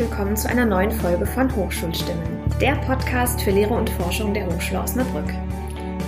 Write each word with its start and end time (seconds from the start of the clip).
willkommen 0.00 0.34
zu 0.34 0.48
einer 0.48 0.64
neuen 0.64 0.90
Folge 0.90 1.26
von 1.26 1.54
Hochschulstimmen, 1.54 2.22
der 2.58 2.74
Podcast 2.76 3.38
für 3.42 3.50
Lehre 3.50 3.74
und 3.74 3.90
Forschung 3.90 4.32
der 4.32 4.46
Hochschule 4.46 4.80
Osnabrück. 4.80 5.30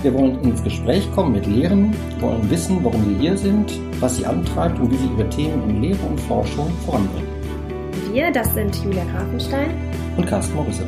Wir 0.01 0.11
wollen 0.15 0.41
ins 0.41 0.63
Gespräch 0.63 1.07
kommen 1.11 1.33
mit 1.33 1.45
Lehrern, 1.45 1.95
wollen 2.19 2.49
wissen, 2.49 2.83
warum 2.83 3.05
sie 3.05 3.21
hier 3.21 3.37
sind, 3.37 3.71
was 4.01 4.15
sie 4.15 4.25
antreibt 4.25 4.79
und 4.79 4.89
wie 4.89 4.97
sie 4.97 5.09
ihre 5.15 5.29
Themen 5.29 5.69
in 5.69 5.81
Lehre 5.83 6.03
und 6.07 6.19
Forschung 6.21 6.71
voranbringen. 6.87 7.27
Wir, 8.11 8.31
das 8.31 8.55
sind 8.55 8.75
Julia 8.83 9.03
Grafenstein 9.03 9.69
und 10.17 10.25
Carsten 10.25 10.55
Morisse. 10.55 10.87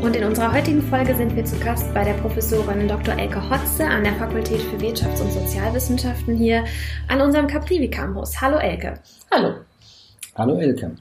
Und 0.00 0.14
in 0.14 0.22
unserer 0.22 0.52
heutigen 0.52 0.82
Folge 0.82 1.16
sind 1.16 1.34
wir 1.34 1.44
zu 1.44 1.58
Gast 1.58 1.92
bei 1.92 2.04
der 2.04 2.14
Professorin 2.14 2.86
Dr. 2.86 3.18
Elke 3.18 3.50
Hotze 3.50 3.84
an 3.84 4.04
der 4.04 4.14
Fakultät 4.14 4.60
für 4.60 4.76
Wirtschafts- 4.76 5.20
und 5.20 5.32
Sozialwissenschaften 5.32 6.36
hier 6.36 6.64
an 7.08 7.20
unserem 7.20 7.48
Caprivi 7.48 7.90
Campus. 7.90 8.40
Hallo 8.40 8.58
Elke. 8.58 8.94
Hallo. 9.32 9.54
Hallo 10.36 10.56
Elke. 10.60 10.92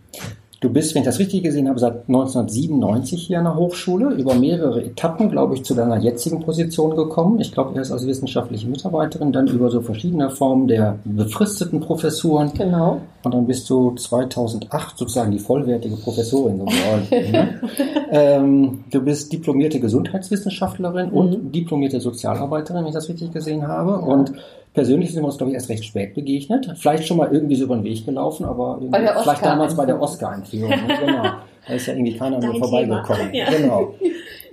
Du 0.63 0.69
bist, 0.69 0.95
wenn 0.95 1.01
ich 1.01 1.05
das 1.05 1.19
richtig 1.19 1.43
gesehen 1.43 1.67
habe, 1.67 1.77
seit 1.77 2.07
1997 2.07 3.23
hier 3.27 3.39
an 3.39 3.43
der 3.43 3.55
Hochschule, 3.55 4.13
über 4.13 4.33
mehrere 4.33 4.81
Etappen, 4.81 5.29
glaube 5.29 5.55
ich, 5.55 5.65
zu 5.65 5.73
deiner 5.73 5.97
jetzigen 5.97 6.39
Position 6.39 6.95
gekommen. 6.95 7.41
Ich 7.41 7.51
glaube, 7.51 7.77
erst 7.77 7.91
als 7.91 8.07
wissenschaftliche 8.07 8.69
Mitarbeiterin, 8.69 9.33
dann 9.33 9.47
über 9.47 9.69
so 9.69 9.81
verschiedene 9.81 10.29
Formen 10.29 10.69
der 10.69 10.99
befristeten 11.03 11.81
Professuren. 11.81 12.53
Genau. 12.53 13.01
Und 13.25 13.33
dann 13.33 13.45
bist 13.45 13.69
du 13.69 13.91
2008 13.91 14.97
sozusagen 14.97 15.31
die 15.31 15.39
vollwertige 15.39 15.97
Professorin 15.97 16.59
geworden. 16.59 17.07
ne? 17.11 17.61
ähm, 18.11 18.85
du 18.89 19.01
bist 19.01 19.33
diplomierte 19.33 19.81
Gesundheitswissenschaftlerin 19.81 21.09
mhm. 21.09 21.13
und 21.13 21.53
diplomierte 21.53 21.99
Sozialarbeiterin, 21.99 22.83
wenn 22.83 22.87
ich 22.87 22.95
das 22.95 23.09
richtig 23.09 23.33
gesehen 23.33 23.67
habe. 23.67 23.91
Ja. 23.91 23.97
Und 23.97 24.31
Persönlich 24.73 25.13
sind 25.13 25.21
wir 25.21 25.27
uns, 25.27 25.37
glaube 25.37 25.51
ich, 25.51 25.55
erst 25.55 25.69
recht 25.69 25.85
spät 25.85 26.15
begegnet. 26.15 26.73
Vielleicht 26.77 27.07
schon 27.07 27.17
mal 27.17 27.31
irgendwie 27.31 27.55
so 27.55 27.65
über 27.65 27.75
den 27.75 27.83
Weg 27.83 28.05
gelaufen, 28.05 28.43
aber 28.43 28.79
vielleicht 28.81 29.45
damals 29.45 29.75
bei 29.75 29.85
der 29.85 30.01
Oscar-Einführung. 30.01 30.52
Ne? 30.53 30.69
genau. 31.05 31.23
Da 31.67 31.73
ist 31.73 31.87
ja 31.87 31.93
irgendwie 31.93 32.17
keiner 32.17 32.39
mehr 32.39 32.53
vorbeigekommen. 32.55 33.33
Ja. 33.33 33.49
Genau. 33.49 33.93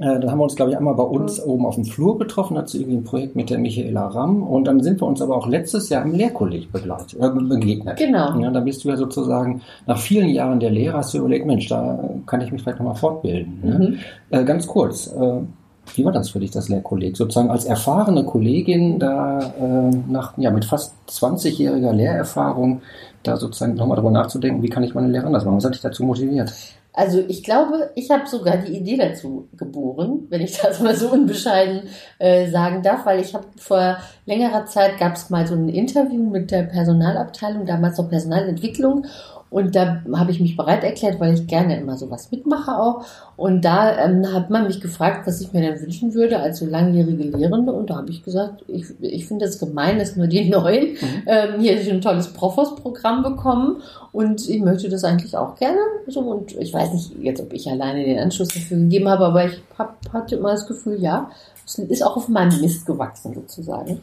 Äh, 0.00 0.18
dann 0.18 0.30
haben 0.30 0.38
wir 0.38 0.44
uns, 0.44 0.56
glaube 0.56 0.70
ich, 0.70 0.78
einmal 0.78 0.94
bei 0.94 1.02
uns 1.02 1.38
oben 1.44 1.66
auf 1.66 1.74
dem 1.74 1.84
Flur 1.84 2.18
getroffen, 2.18 2.54
dazu 2.54 2.78
irgendwie 2.78 2.96
ein 2.96 3.04
Projekt 3.04 3.36
mit 3.36 3.50
der 3.50 3.58
Michaela 3.58 4.06
Ramm. 4.06 4.42
Und 4.42 4.64
dann 4.64 4.82
sind 4.82 4.98
wir 5.02 5.06
uns 5.06 5.20
aber 5.20 5.36
auch 5.36 5.46
letztes 5.46 5.90
Jahr 5.90 6.06
im 6.06 6.14
Lehrkolleg 6.14 6.72
begleitet, 6.72 7.20
äh, 7.20 7.28
begegnet. 7.28 7.98
Genau. 7.98 8.38
Ja, 8.40 8.50
da 8.50 8.60
bist 8.60 8.82
du 8.82 8.88
ja 8.88 8.96
sozusagen 8.96 9.60
nach 9.86 9.98
vielen 9.98 10.30
Jahren 10.30 10.58
der 10.58 10.70
Lehrer, 10.70 10.98
hast 10.98 11.12
du 11.12 11.18
überlegt, 11.18 11.44
Mensch, 11.44 11.68
da 11.68 12.02
kann 12.24 12.40
ich 12.40 12.50
mich 12.50 12.62
vielleicht 12.62 12.78
nochmal 12.78 12.94
fortbilden. 12.94 13.60
Ne? 13.62 13.78
Mhm. 13.78 13.98
Äh, 14.30 14.44
ganz 14.44 14.66
kurz, 14.66 15.08
äh, 15.08 15.40
wie 15.94 16.04
war 16.04 16.12
das 16.12 16.30
für 16.30 16.40
dich, 16.40 16.50
das 16.50 16.70
Lehrkolleg? 16.70 17.16
Sozusagen 17.16 17.50
als 17.50 17.66
erfahrene 17.66 18.24
Kollegin 18.24 18.98
da 18.98 19.38
äh, 19.40 19.96
nach, 20.08 20.32
ja, 20.38 20.50
mit 20.50 20.64
fast 20.64 20.94
20-jähriger 21.08 21.92
Lehrerfahrung 21.92 22.80
da 23.22 23.36
sozusagen 23.36 23.74
nochmal 23.74 23.96
darüber 23.96 24.12
nachzudenken, 24.12 24.62
wie 24.62 24.68
kann 24.68 24.82
ich 24.82 24.94
meine 24.94 25.08
Lehre 25.08 25.26
anders 25.26 25.44
machen? 25.44 25.56
Was 25.56 25.64
hat 25.64 25.74
dich 25.74 25.82
dazu 25.82 26.04
motiviert? 26.04 26.52
Also 26.92 27.22
ich 27.28 27.44
glaube, 27.44 27.90
ich 27.94 28.10
habe 28.10 28.26
sogar 28.26 28.56
die 28.56 28.76
Idee 28.76 28.96
dazu 28.96 29.48
geboren, 29.56 30.26
wenn 30.28 30.40
ich 30.40 30.58
das 30.62 30.80
mal 30.80 30.94
so 30.94 31.10
unbescheiden 31.10 31.82
äh, 32.18 32.50
sagen 32.50 32.82
darf, 32.82 33.06
weil 33.06 33.20
ich 33.20 33.34
habe 33.34 33.46
vor 33.56 33.98
längerer 34.26 34.66
Zeit 34.66 34.98
gab 34.98 35.14
es 35.14 35.30
mal 35.30 35.46
so 35.46 35.54
ein 35.54 35.68
Interview 35.68 36.28
mit 36.28 36.50
der 36.50 36.64
Personalabteilung, 36.64 37.66
damals 37.66 37.98
noch 37.98 38.08
Personalentwicklung 38.08 39.06
und 39.50 39.74
da 39.74 40.02
habe 40.14 40.30
ich 40.30 40.38
mich 40.38 40.56
bereit 40.56 40.84
erklärt, 40.84 41.18
weil 41.18 41.34
ich 41.34 41.48
gerne 41.48 41.76
immer 41.76 41.96
sowas 41.96 42.30
mitmache 42.30 42.78
auch. 42.78 43.04
Und 43.36 43.64
da 43.64 43.98
ähm, 43.98 44.32
hat 44.32 44.48
man 44.48 44.68
mich 44.68 44.80
gefragt, 44.80 45.26
was 45.26 45.40
ich 45.40 45.52
mir 45.52 45.60
denn 45.60 45.80
wünschen 45.80 46.14
würde 46.14 46.38
als 46.38 46.60
so 46.60 46.66
langjährige 46.66 47.24
Lehrende. 47.24 47.72
Und 47.72 47.90
da 47.90 47.96
habe 47.96 48.10
ich 48.10 48.22
gesagt, 48.22 48.62
ich, 48.68 48.84
ich 49.00 49.26
finde 49.26 49.46
es 49.46 49.58
gemein, 49.58 49.98
dass 49.98 50.14
nur 50.14 50.28
die 50.28 50.48
Neuen 50.50 50.92
mhm. 50.92 51.22
ähm, 51.26 51.60
hier 51.60 51.76
ein 51.92 52.00
tolles 52.00 52.28
Profos-Programm 52.28 53.24
bekommen. 53.24 53.82
Und 54.12 54.48
ich 54.48 54.60
möchte 54.60 54.88
das 54.88 55.02
eigentlich 55.02 55.36
auch 55.36 55.56
gerne. 55.56 55.80
So, 56.06 56.20
und 56.20 56.56
ich 56.56 56.72
weiß 56.72 56.92
nicht 56.92 57.18
jetzt, 57.20 57.40
ob 57.40 57.52
ich 57.52 57.68
alleine 57.68 58.04
den 58.04 58.20
Anschluss 58.20 58.48
dafür 58.48 58.78
gegeben 58.78 59.08
habe, 59.08 59.26
aber 59.26 59.46
ich 59.46 59.60
hab, 59.76 59.96
hatte 60.12 60.36
immer 60.36 60.52
das 60.52 60.68
Gefühl, 60.68 61.00
ja, 61.00 61.28
es 61.66 61.76
ist 61.76 62.06
auch 62.06 62.16
auf 62.16 62.28
meinem 62.28 62.60
Mist 62.60 62.86
gewachsen 62.86 63.34
sozusagen. 63.34 64.00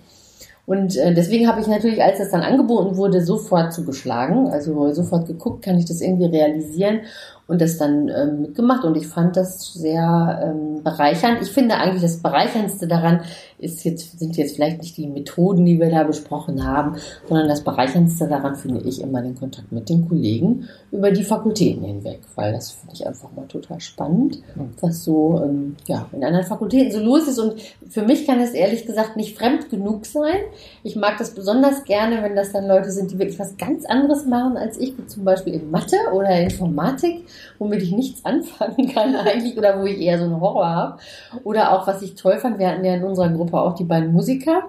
Und 0.68 0.98
äh, 0.98 1.14
deswegen 1.14 1.48
habe 1.48 1.62
ich 1.62 1.68
natürlich, 1.68 2.04
als 2.04 2.20
das 2.20 2.30
dann 2.30 2.42
angeboten 2.42 2.98
wurde, 2.98 3.24
sofort 3.24 3.72
zugeschlagen. 3.72 4.50
Also 4.50 4.92
sofort 4.92 5.26
geguckt, 5.26 5.64
kann 5.64 5.78
ich 5.78 5.86
das 5.86 6.02
irgendwie 6.02 6.26
realisieren 6.26 7.00
und 7.48 7.62
das 7.62 7.78
dann 7.78 8.10
ähm, 8.10 8.42
mitgemacht 8.42 8.84
und 8.84 8.98
ich 8.98 9.08
fand 9.08 9.38
das 9.38 9.74
sehr 9.74 10.42
ähm, 10.44 10.84
bereichernd. 10.84 11.42
Ich 11.42 11.52
finde 11.52 11.76
eigentlich 11.76 12.02
das 12.02 12.22
Bereicherndste 12.22 12.86
daran 12.86 13.22
ist 13.60 13.84
jetzt, 13.86 14.20
sind 14.20 14.38
jetzt 14.38 14.56
vielleicht 14.56 14.82
nicht 14.82 14.98
die 14.98 15.08
Methoden, 15.08 15.66
die 15.66 15.80
wir 15.80 15.90
da 15.90 16.04
besprochen 16.04 16.66
haben, 16.66 16.98
sondern 17.28 17.48
das 17.48 17.64
Bereicherndste 17.64 18.28
daran 18.28 18.56
finde 18.56 18.82
ich 18.88 19.02
immer 19.02 19.22
den 19.22 19.36
Kontakt 19.36 19.72
mit 19.72 19.90
den 19.90 20.08
Kollegen 20.08 20.68
über 20.92 21.12
die 21.12 21.24
Fakultäten 21.24 21.84
hinweg, 21.84 22.20
weil 22.36 22.54
das 22.54 22.72
finde 22.72 22.94
ich 22.94 23.08
einfach 23.08 23.32
mal 23.36 23.48
total 23.48 23.80
spannend, 23.80 24.42
was 24.82 25.04
so 25.04 25.42
ähm, 25.44 25.76
ja, 25.88 26.08
in 26.12 26.24
anderen 26.24 26.46
Fakultäten 26.46 26.92
so 26.92 27.00
los 27.00 27.28
ist 27.28 27.40
und 27.40 27.56
für 27.90 28.04
mich 28.04 28.28
kann 28.28 28.40
es 28.40 28.52
ehrlich 28.52 28.86
gesagt 28.86 29.18
nicht 29.18 29.38
fremd 29.38 29.70
genug 29.70 30.06
sein. 30.06 30.38
Ich 30.84 30.96
mag 30.96 31.18
das 31.18 31.32
besonders 31.32 31.84
gerne, 31.84 32.22
wenn 32.22 32.36
das 32.36 32.52
dann 32.52 32.68
Leute 32.68 32.92
sind, 32.92 33.12
die 33.12 33.20
wirklich 33.20 33.40
was 33.40 33.58
ganz 33.58 33.86
anderes 33.86 34.26
machen 34.26 34.58
als 34.58 34.78
ich, 34.78 34.98
wie 34.98 35.08
zum 35.08 35.24
Beispiel 35.24 35.54
in 35.54 35.72
Mathe 35.72 35.98
oder 36.14 36.40
Informatik 36.40 37.24
womit 37.60 37.82
ich 37.82 37.92
nichts 37.92 38.26
anfangen 38.26 38.94
kann 38.94 39.16
eigentlich 39.26 39.58
oder 39.58 39.80
wo 39.80 39.86
ich 39.86 40.00
eher 40.00 40.18
so 40.18 40.26
einen 40.26 40.40
Horror 40.40 40.68
habe. 40.68 40.98
Oder 41.44 41.72
auch, 41.72 41.88
was 41.88 42.02
ich 42.02 42.16
toll 42.16 42.38
fand, 42.38 42.60
wir 42.60 42.70
hatten 42.70 42.86
ja 42.86 42.96
in 42.96 43.04
unserer 43.04 43.30
Gruppe 43.30 43.47
auch 43.54 43.76
die 43.76 43.84
beiden 43.84 44.12
Musiker. 44.12 44.64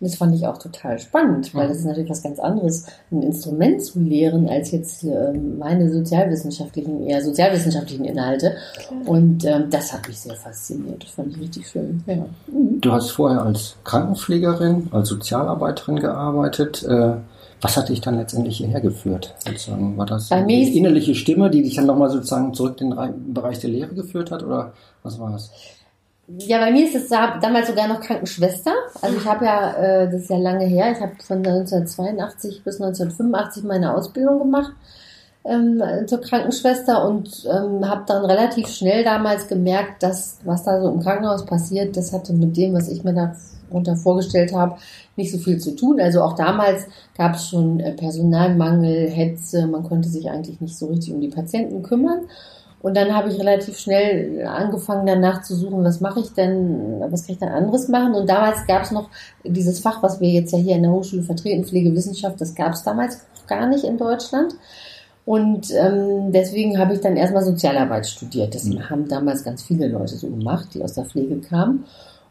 Und 0.00 0.08
das 0.08 0.16
fand 0.16 0.34
ich 0.34 0.46
auch 0.46 0.58
total 0.58 0.98
spannend, 0.98 1.54
weil 1.54 1.68
das 1.68 1.78
ist 1.78 1.84
natürlich 1.84 2.10
was 2.10 2.22
ganz 2.22 2.38
anderes, 2.38 2.86
ein 3.10 3.22
Instrument 3.22 3.82
zu 3.82 4.00
lehren, 4.00 4.48
als 4.48 4.72
jetzt 4.72 5.04
äh, 5.04 5.32
meine 5.32 5.90
sozialwissenschaftlichen, 5.90 7.06
eher 7.06 7.22
sozialwissenschaftlichen 7.22 8.04
Inhalte. 8.04 8.56
Und 9.06 9.44
ähm, 9.44 9.70
das 9.70 9.92
hat 9.92 10.06
mich 10.08 10.18
sehr 10.18 10.34
fasziniert. 10.34 11.04
Das 11.04 11.10
fand 11.10 11.32
ich 11.34 11.40
richtig 11.40 11.68
schön. 11.68 12.02
Ja. 12.06 12.16
Mhm. 12.16 12.80
Du 12.80 12.92
hast 12.92 13.10
vorher 13.10 13.42
als 13.42 13.76
Krankenpflegerin, 13.84 14.88
als 14.90 15.08
Sozialarbeiterin 15.08 16.00
gearbeitet. 16.00 16.82
Äh, 16.82 17.14
was 17.62 17.76
hat 17.76 17.88
dich 17.88 18.00
dann 18.00 18.16
letztendlich 18.16 18.56
hierher 18.56 18.80
geführt? 18.80 19.34
Sozusagen? 19.38 19.96
War 19.96 20.06
das 20.06 20.28
Bei 20.28 20.42
die 20.42 20.76
innerliche 20.76 21.14
Stimme, 21.14 21.48
die 21.48 21.62
dich 21.62 21.76
dann 21.76 21.86
nochmal 21.86 22.10
sozusagen 22.10 22.52
zurück 22.52 22.80
in 22.80 22.90
den 22.90 23.32
Bereich 23.32 23.60
der 23.60 23.70
Lehre 23.70 23.94
geführt 23.94 24.32
hat? 24.32 24.42
Oder 24.42 24.72
was 25.04 25.20
war 25.20 25.32
es? 25.36 25.50
Ja, 26.28 26.58
bei 26.58 26.70
mir 26.70 26.86
ist 26.86 26.94
es 26.94 27.08
damals 27.08 27.68
sogar 27.68 27.88
noch 27.88 28.00
Krankenschwester. 28.00 28.72
Also 29.00 29.16
ich 29.16 29.24
habe 29.24 29.44
ja, 29.44 29.72
äh, 29.74 30.10
das 30.10 30.22
ist 30.22 30.30
ja 30.30 30.38
lange 30.38 30.64
her, 30.64 30.92
ich 30.92 31.00
habe 31.00 31.12
von 31.22 31.38
1982 31.38 32.62
bis 32.64 32.80
1985 32.80 33.64
meine 33.64 33.94
Ausbildung 33.94 34.38
gemacht 34.38 34.72
ähm, 35.44 35.82
zur 36.06 36.20
Krankenschwester 36.20 37.06
und 37.08 37.44
ähm, 37.46 37.88
habe 37.88 38.04
dann 38.06 38.24
relativ 38.24 38.68
schnell 38.68 39.02
damals 39.04 39.48
gemerkt, 39.48 40.02
dass 40.02 40.38
was 40.44 40.62
da 40.62 40.80
so 40.80 40.88
im 40.88 41.00
Krankenhaus 41.00 41.44
passiert, 41.44 41.96
das 41.96 42.12
hatte 42.12 42.32
mit 42.32 42.56
dem, 42.56 42.74
was 42.74 42.88
ich 42.88 43.02
mir 43.02 43.34
darunter 43.68 43.96
vorgestellt 43.96 44.54
habe, 44.54 44.76
nicht 45.16 45.32
so 45.32 45.38
viel 45.38 45.58
zu 45.58 45.74
tun. 45.74 46.00
Also 46.00 46.22
auch 46.22 46.34
damals 46.34 46.86
gab 47.16 47.34
es 47.34 47.48
schon 47.48 47.80
äh, 47.80 47.92
Personalmangel, 47.92 49.10
Hetze, 49.10 49.66
man 49.66 49.82
konnte 49.82 50.08
sich 50.08 50.30
eigentlich 50.30 50.60
nicht 50.60 50.78
so 50.78 50.86
richtig 50.86 51.12
um 51.12 51.20
die 51.20 51.28
Patienten 51.28 51.82
kümmern. 51.82 52.28
Und 52.82 52.96
dann 52.96 53.14
habe 53.14 53.28
ich 53.28 53.38
relativ 53.38 53.78
schnell 53.78 54.44
angefangen, 54.44 55.06
danach 55.06 55.42
zu 55.42 55.54
suchen, 55.54 55.84
was 55.84 56.00
mache 56.00 56.20
ich 56.20 56.32
denn, 56.32 57.00
was 57.10 57.26
kann 57.26 57.34
ich 57.34 57.38
dann 57.38 57.50
anderes 57.50 57.88
machen. 57.88 58.14
Und 58.14 58.28
damals 58.28 58.66
gab 58.66 58.82
es 58.82 58.90
noch 58.90 59.08
dieses 59.44 59.78
Fach, 59.78 60.02
was 60.02 60.20
wir 60.20 60.28
jetzt 60.28 60.52
ja 60.52 60.58
hier 60.58 60.76
in 60.76 60.82
der 60.82 60.90
Hochschule 60.90 61.22
vertreten, 61.22 61.64
Pflegewissenschaft, 61.64 62.40
das 62.40 62.54
gab 62.54 62.72
es 62.72 62.82
damals 62.82 63.24
gar 63.46 63.68
nicht 63.68 63.84
in 63.84 63.98
Deutschland. 63.98 64.54
Und 65.24 65.70
ähm, 65.70 66.32
deswegen 66.32 66.78
habe 66.78 66.94
ich 66.94 67.00
dann 67.00 67.16
erstmal 67.16 67.44
Sozialarbeit 67.44 68.06
studiert. 68.06 68.54
Das 68.54 68.64
mhm. 68.64 68.90
haben 68.90 69.08
damals 69.08 69.44
ganz 69.44 69.62
viele 69.62 69.86
Leute 69.86 70.16
so 70.16 70.28
gemacht, 70.28 70.68
die 70.74 70.82
aus 70.82 70.94
der 70.94 71.04
Pflege 71.04 71.38
kamen. 71.40 71.84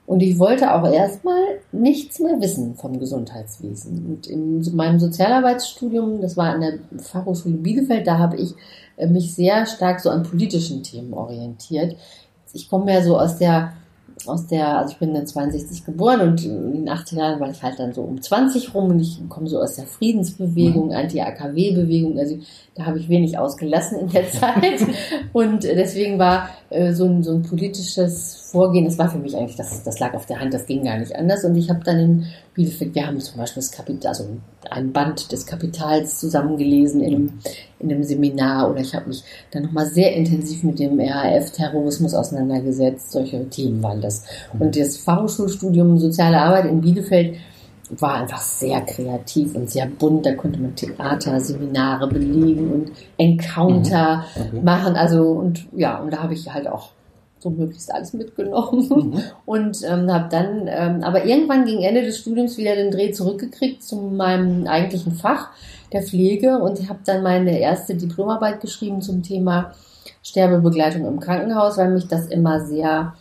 Und 0.06 0.22
ich 0.22 0.39
wollte 0.39 0.73
auch 0.73 0.91
erstmal 0.91 1.41
nichts 1.72 2.19
mehr 2.19 2.41
wissen 2.41 2.75
vom 2.75 3.00
Gesundheitswesen. 3.00 4.06
Und 4.07 4.28
in 4.28 4.75
meinem 4.75 5.00
Sozialarbeitsstudium, 5.00 6.22
das 6.22 6.35
war 6.35 6.53
an 6.53 6.61
der 6.61 6.73
Fachhochschule 6.97 7.58
Bielefeld, 7.58 8.08
da 8.08 8.17
habe 8.17 8.37
ich 8.37 8.53
äh, 8.97 9.08
mich 9.08 9.34
sehr 9.34 9.66
stark 9.66 9.99
so 9.99 10.09
an 10.09 10.23
politischen 10.23 10.84
Themen 10.84 11.14
orientiert. 11.14 11.96
Ich 12.53 12.70
komme 12.70 12.93
ja 12.93 13.02
so 13.02 13.17
aus 13.17 13.37
der 13.37 13.73
aus 14.28 14.47
der, 14.47 14.78
also 14.78 14.93
ich 14.93 14.99
bin 14.99 15.16
in 15.16 15.26
62 15.26 15.85
geboren 15.85 16.22
und 16.22 16.46
in 16.46 16.85
den 16.85 16.90
80er 16.90 17.17
Jahren 17.17 17.40
war 17.40 17.49
ich 17.49 17.64
halt 17.64 17.79
dann 17.79 17.93
so 17.93 18.02
um 18.02 18.22
20 18.22 18.73
rum 18.73 18.91
und 18.91 18.99
ich 18.99 19.20
komme 19.29 19.47
so 19.47 19.59
aus 19.59 19.76
der 19.76 19.85
Friedensbewegung, 19.85 20.87
mhm. 20.87 20.96
Anti-AKW-Bewegung, 20.96 22.20
also 22.20 22.37
da 22.76 22.85
habe 22.85 22.99
ich 22.99 23.09
wenig 23.09 23.37
ausgelassen 23.37 23.99
in 23.99 24.09
der 24.09 24.29
Zeit 24.31 24.85
und 25.34 25.64
deswegen 25.64 26.20
war 26.20 26.49
äh, 26.70 26.93
so, 26.93 27.05
ein, 27.05 27.23
so 27.23 27.31
ein 27.31 27.41
politisches 27.41 28.41
Vorgehen, 28.52 28.84
das 28.84 28.98
war 28.98 29.09
für 29.09 29.18
mich 29.18 29.36
eigentlich, 29.36 29.56
das, 29.56 29.82
das 29.84 30.00
lag 30.00 30.14
auf 30.14 30.26
der 30.26 30.42
Hand, 30.42 30.53
das 30.53 30.66
ging 30.66 30.84
gar 30.84 30.98
nicht 30.98 31.16
anders 31.16 31.46
und 31.46 31.56
ich 31.56 31.70
habe 31.70 31.82
dann 31.86 32.00
in 32.00 32.26
Bielefeld, 32.53 32.94
wir 32.94 33.08
haben 33.08 33.18
zum 33.22 33.38
Beispiel 33.38 33.62
das 33.62 33.72
Kapital, 33.72 34.09
also 34.09 34.26
ein 34.70 34.92
Band 34.92 35.32
des 35.32 35.46
Kapitals 35.46 36.20
zusammengelesen 36.20 37.02
in 37.02 37.16
einem, 37.16 37.40
in 37.80 37.92
einem 37.92 38.03
Seminar 38.03 38.70
oder 38.70 38.82
ich 38.82 38.94
habe 38.94 39.08
mich 39.08 39.24
dann 39.52 39.64
nochmal 39.64 39.86
sehr 39.86 40.14
intensiv 40.14 40.64
mit 40.64 40.80
dem 40.80 41.00
RAF-Terrorismus 41.00 42.14
auseinandergesetzt. 42.14 43.12
Solche 43.12 43.48
Themen 43.50 43.82
waren 43.82 44.02
das. 44.02 44.26
Und 44.59 44.76
das 44.76 44.98
Fachhochschulstudium 44.98 45.98
Soziale 45.98 46.42
Arbeit 46.42 46.66
in 46.66 46.82
Bielefeld 46.82 47.38
war 48.00 48.16
einfach 48.16 48.42
sehr 48.42 48.82
kreativ 48.82 49.56
und 49.56 49.70
sehr 49.70 49.86
bunt. 49.86 50.26
Da 50.26 50.34
konnte 50.34 50.59
man 50.59 50.76
Theater, 50.76 51.40
Seminare 51.40 52.08
belegen 52.08 52.72
und 52.72 52.92
Encounter 53.18 54.26
mhm. 54.36 54.42
okay. 54.42 54.62
machen. 54.62 54.96
Also 54.96 55.24
und 55.24 55.68
ja, 55.74 56.00
und 56.00 56.12
da 56.12 56.24
habe 56.24 56.34
ich 56.34 56.52
halt 56.52 56.68
auch 56.68 56.90
so 57.41 57.49
möglichst 57.49 57.93
alles 57.93 58.14
mitgenommen 58.14 58.88
mhm. 58.90 59.23
und 59.46 59.78
ähm, 59.84 60.11
habe 60.11 60.29
dann, 60.29 60.67
ähm, 60.67 61.03
aber 61.03 61.26
irgendwann 61.26 61.66
gegen 61.66 61.82
Ende 61.82 62.03
des 62.03 62.20
Studiums 62.20 62.58
wieder 62.58 62.76
den 62.76 62.91
Dreh 62.91 63.11
zurückgekriegt 63.11 63.84
zu 63.84 63.96
meinem 63.97 64.67
eigentlichen 64.67 65.14
Fach 65.14 65.49
der 65.91 66.03
Pflege 66.03 66.59
und 66.59 66.88
habe 66.88 66.99
dann 67.05 67.23
meine 67.23 67.59
erste 67.59 67.96
Diplomarbeit 67.96 68.61
geschrieben 68.61 69.02
zum 69.02 69.23
Thema 69.23 69.73
Sterbebegleitung 70.23 71.05
im 71.05 71.20
Krankenhaus, 71.20 71.78
weil 71.78 71.91
mich 71.91 72.08
das 72.08 72.28
immer 72.28 72.66
sehr 72.66 73.14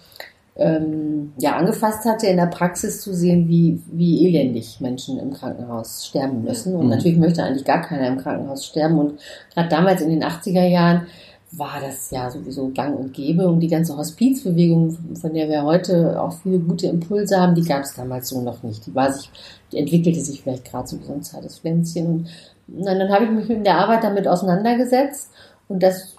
ähm, 0.57 1.33
ja, 1.39 1.57
angefasst 1.57 2.05
hatte, 2.05 2.27
in 2.27 2.37
der 2.37 2.47
Praxis 2.47 3.01
zu 3.01 3.15
sehen, 3.15 3.49
wie, 3.49 3.81
wie 3.91 4.27
elendig 4.27 4.81
Menschen 4.81 5.19
im 5.19 5.33
Krankenhaus 5.33 6.07
sterben 6.07 6.43
müssen. 6.43 6.77
Und 6.77 6.85
mhm. 6.85 6.91
natürlich 6.91 7.19
möchte 7.19 7.43
eigentlich 7.43 7.65
gar 7.65 7.81
keiner 7.81 8.09
im 8.09 8.19
Krankenhaus 8.19 8.67
sterben. 8.67 8.99
Und 8.99 9.21
gerade 9.55 9.69
damals 9.69 10.03
in 10.03 10.11
den 10.11 10.23
80er 10.23 10.67
Jahren 10.67 11.07
war 11.53 11.81
das 11.81 12.11
ja 12.11 12.31
sowieso 12.31 12.71
gang 12.71 12.99
und 12.99 13.13
gäbe. 13.13 13.49
Und 13.49 13.61
die 13.61 13.69
ganze 13.69 13.97
Hospizbewegung, 13.97 14.97
von 15.21 15.35
der 15.35 15.49
wir 15.49 15.65
heute 15.65 16.21
auch 16.21 16.33
viele 16.33 16.59
gute 16.59 16.87
Impulse 16.87 17.41
haben, 17.41 17.55
die 17.55 17.65
gab 17.65 17.83
es 17.83 17.95
damals 17.95 18.29
so 18.29 18.41
noch 18.41 18.63
nicht. 18.63 18.87
Die 18.87 18.95
war 18.95 19.13
sich, 19.13 19.31
die 19.73 19.79
entwickelte 19.79 20.21
sich 20.21 20.43
vielleicht 20.43 20.65
gerade 20.65 20.87
so 20.87 21.01
wie 21.01 21.05
so 21.05 21.13
ein 21.13 21.23
zartes 21.23 21.59
Pflänzchen. 21.59 22.27
Und 22.69 22.87
dann, 22.87 22.99
dann 22.99 23.13
habe 23.13 23.25
ich 23.25 23.31
mich 23.31 23.51
in 23.51 23.65
der 23.65 23.79
Arbeit 23.79 24.05
damit 24.05 24.29
auseinandergesetzt 24.29 25.31
und 25.71 25.85
das 25.85 26.17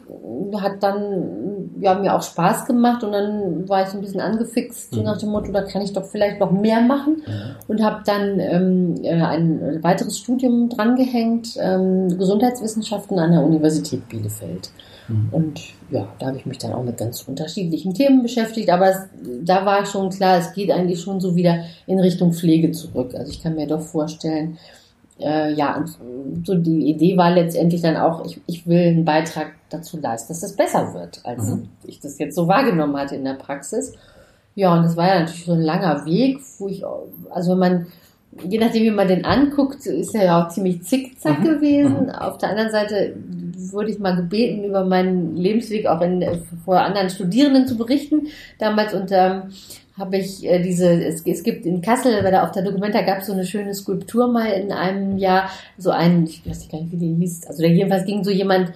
hat 0.62 0.82
dann 0.82 1.72
ja, 1.82 1.94
mir 1.96 2.16
auch 2.16 2.24
Spaß 2.24 2.66
gemacht 2.66 3.04
und 3.04 3.12
dann 3.12 3.68
war 3.68 3.84
ich 3.84 3.90
so 3.90 3.98
ein 3.98 4.02
bisschen 4.02 4.22
angefixt, 4.22 4.94
so 4.94 5.02
mhm. 5.02 5.06
nach 5.06 5.18
dem 5.18 5.28
Motto, 5.28 5.52
da 5.52 5.62
kann 5.64 5.82
ich 5.82 5.92
doch 5.92 6.06
vielleicht 6.06 6.40
noch 6.40 6.52
mehr 6.52 6.80
machen 6.80 7.22
und 7.68 7.84
habe 7.84 8.02
dann 8.06 8.40
ähm, 8.40 8.96
äh, 9.04 9.22
ein 9.22 9.84
weiteres 9.84 10.18
Studium 10.20 10.70
drangehängt, 10.70 11.58
ähm, 11.60 12.18
Gesundheitswissenschaften 12.18 13.20
an 13.20 13.34
der 13.34 13.44
Universität 13.44 14.08
Bielefeld. 14.08 14.72
Mhm. 15.08 15.30
Und 15.32 15.62
ja, 15.90 16.08
da 16.20 16.28
habe 16.28 16.38
ich 16.38 16.46
mich 16.46 16.58
dann 16.58 16.74
auch 16.74 16.84
mit 16.84 16.98
ganz 16.98 17.24
unterschiedlichen 17.24 17.94
Themen 17.94 18.22
beschäftigt, 18.22 18.70
aber 18.70 18.90
es, 18.90 18.98
da 19.44 19.66
war 19.66 19.86
schon 19.86 20.10
klar, 20.10 20.38
es 20.40 20.54
geht 20.54 20.72
eigentlich 20.72 21.02
schon 21.02 21.20
so 21.20 21.36
wieder 21.36 21.64
in 21.88 22.00
Richtung 22.00 22.34
Pflege 22.34 22.72
zurück. 22.72 23.14
Also 23.16 23.32
ich 23.32 23.42
kann 23.42 23.56
mir 23.56 23.68
doch 23.68 23.82
vorstellen, 23.82 24.58
äh, 25.20 25.54
ja, 25.54 25.84
so 26.44 26.56
die 26.56 26.90
Idee 26.90 27.18
war 27.18 27.32
letztendlich 27.32 27.82
dann 27.82 27.98
auch, 27.98 28.26
ich, 28.26 28.42
ich 28.48 28.68
will 28.68 28.88
einen 28.88 29.06
Beitrag 29.06 29.54
dazu 29.70 30.00
leisten, 30.00 30.34
dass 30.34 30.42
das 30.42 30.56
besser 30.56 30.94
wird, 30.94 31.22
als 31.24 31.48
mhm. 31.48 31.70
ich 31.86 32.00
das 32.00 32.18
jetzt 32.18 32.36
so 32.36 32.48
wahrgenommen 32.48 32.98
hatte 32.98 33.16
in 33.16 33.24
der 33.24 33.36
Praxis. 33.36 33.94
Ja, 34.56 34.76
und 34.76 34.84
das 34.84 34.98
war 34.98 35.08
ja 35.08 35.20
natürlich 35.20 35.46
so 35.46 35.54
ein 35.54 35.62
langer 35.62 36.06
Weg, 36.06 36.40
wo 36.58 36.68
ich, 36.68 36.84
also 37.30 37.52
wenn 37.52 37.60
man, 37.60 37.88
je 38.48 38.58
nachdem, 38.58 38.84
wie 38.84 38.92
man 38.92 39.08
den 39.08 39.24
anguckt, 39.24 39.86
ist 39.86 40.16
er 40.16 40.26
ja 40.26 40.44
auch 40.44 40.50
ziemlich 40.50 40.84
zickzack 40.84 41.40
mhm. 41.40 41.44
gewesen. 41.44 42.04
Mhm. 42.04 42.10
Auf 42.10 42.38
der 42.38 42.50
anderen 42.50 42.72
Seite 42.72 43.16
wurde 43.72 43.92
ich 43.92 44.00
mal 44.00 44.16
gebeten, 44.16 44.64
über 44.64 44.86
meinen 44.86 45.36
Lebensweg 45.36 45.88
auch 45.88 46.02
in, 46.02 46.24
vor 46.66 46.80
anderen 46.80 47.10
Studierenden 47.10 47.68
zu 47.68 47.78
berichten. 47.78 48.28
Damals 48.60 48.94
unter 48.94 49.50
habe 49.98 50.18
ich 50.18 50.46
äh, 50.46 50.62
diese, 50.62 50.90
es, 51.04 51.26
es 51.26 51.44
gibt 51.44 51.66
in 51.66 51.82
Kassel, 51.82 52.24
weil 52.24 52.32
da 52.32 52.44
auf 52.44 52.52
der 52.52 52.64
Dokumenta 52.64 53.02
gab 53.02 53.20
es 53.20 53.28
so 53.28 53.34
eine 53.34 53.46
schöne 53.46 53.74
Skulptur 53.74 54.28
mal 54.32 54.52
in 54.52 54.72
einem 54.72 55.18
Jahr, 55.18 55.50
so 55.78 55.92
ein, 55.92 56.26
ich 56.26 56.48
weiß 56.48 56.70
gar 56.70 56.82
nicht, 56.82 56.92
wie 56.92 56.98
die 56.98 57.16
hieß, 57.16 57.48
also 57.48 57.62
da 57.62 57.68
jedenfalls 57.68 58.06
ging 58.06 58.24
so 58.24 58.32
jemand 58.32 58.70
äh, 58.70 58.74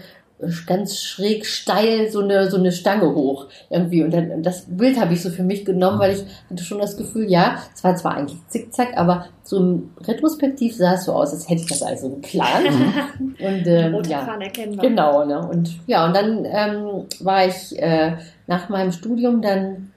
ganz 0.66 1.00
schräg 1.00 1.46
steil 1.46 2.12
so 2.12 2.20
eine 2.20 2.50
so 2.52 2.58
eine 2.58 2.72
Stange 2.72 3.14
hoch 3.16 3.48
irgendwie. 3.70 4.04
Und 4.04 4.12
dann 4.12 4.44
das 4.44 4.66
Bild 4.68 5.00
habe 5.00 5.14
ich 5.14 5.22
so 5.22 5.30
für 5.30 5.44
mich 5.44 5.64
genommen, 5.64 6.00
weil 6.00 6.16
ich 6.16 6.24
hatte 6.50 6.64
schon 6.64 6.80
das 6.80 6.98
Gefühl, 6.98 7.30
ja, 7.30 7.58
es 7.74 7.84
war 7.84 7.96
zwar 7.96 8.16
eigentlich 8.16 8.38
zickzack, 8.50 8.98
aber 8.98 9.28
so 9.44 9.84
retrospektiv 10.02 10.76
sah 10.76 10.96
es 10.96 11.06
so 11.06 11.14
aus, 11.14 11.34
als 11.34 11.50
hätte 11.50 11.62
ich 11.62 11.68
das 11.68 11.82
also 11.82 12.10
geplant. 12.10 12.68
Und 13.40 13.68
äh, 13.68 13.92
ja, 14.08 14.38
genau 14.82 15.26
ne? 15.26 15.48
Und 15.48 15.80
ja 15.88 16.06
und 16.06 16.16
dann 16.16 16.46
ähm, 16.46 17.06
war 17.20 17.48
ich 17.48 17.78
äh, 17.80 18.18
nach 18.48 18.70
meinem 18.70 18.92
Studium 18.92 19.42
dann 19.42 19.92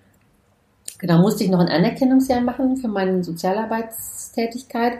Genau, 0.99 1.19
musste 1.19 1.45
ich 1.45 1.51
noch 1.51 1.61
ein 1.61 1.69
Anerkennungsjahr 1.69 2.41
machen 2.41 2.77
für 2.77 2.89
meine 2.89 3.23
Sozialarbeitstätigkeit. 3.23 4.95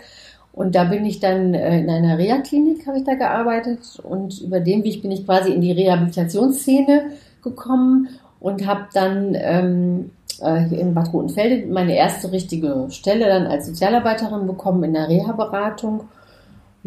Und 0.59 0.75
da 0.75 0.83
bin 0.83 1.05
ich 1.05 1.21
dann 1.21 1.55
äh, 1.55 1.79
in 1.79 1.89
einer 1.89 2.19
Reha-Klinik, 2.19 2.85
habe 2.89 2.99
ich 2.99 3.05
da 3.05 3.15
gearbeitet. 3.15 4.01
Und 4.03 4.41
über 4.41 4.59
den 4.59 4.83
Weg 4.83 5.03
bin 5.03 5.13
ich 5.13 5.25
quasi 5.25 5.53
in 5.53 5.61
die 5.61 5.71
Rehabilitationsszene 5.71 7.13
gekommen 7.45 8.09
und 8.41 8.67
habe 8.67 8.87
dann 8.93 9.37
ähm, 9.37 10.11
äh, 10.41 10.65
hier 10.65 10.81
in 10.81 10.95
Bad 10.95 11.13
Rotenfelde 11.13 11.69
meine 11.69 11.95
erste 11.95 12.33
richtige 12.33 12.89
Stelle 12.91 13.27
dann 13.27 13.47
als 13.47 13.69
Sozialarbeiterin 13.69 14.49
bekommen 14.49 14.83
in 14.83 14.95
der 14.95 15.09
Reha-Beratung. 15.09 16.09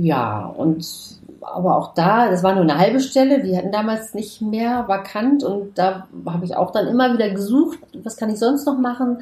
Ja, 0.01 0.47
und 0.47 0.83
aber 1.41 1.77
auch 1.77 1.93
da, 1.93 2.29
das 2.29 2.43
war 2.43 2.53
nur 2.53 2.63
eine 2.63 2.77
halbe 2.77 2.99
Stelle, 2.99 3.41
die 3.41 3.55
hatten 3.55 3.71
damals 3.71 4.13
nicht 4.13 4.41
mehr 4.41 4.87
vakant 4.87 5.43
und 5.43 5.77
da 5.77 6.07
habe 6.25 6.45
ich 6.45 6.55
auch 6.55 6.71
dann 6.71 6.87
immer 6.87 7.13
wieder 7.13 7.29
gesucht, 7.29 7.79
was 8.03 8.17
kann 8.17 8.29
ich 8.29 8.37
sonst 8.37 8.65
noch 8.65 8.77
machen. 8.77 9.17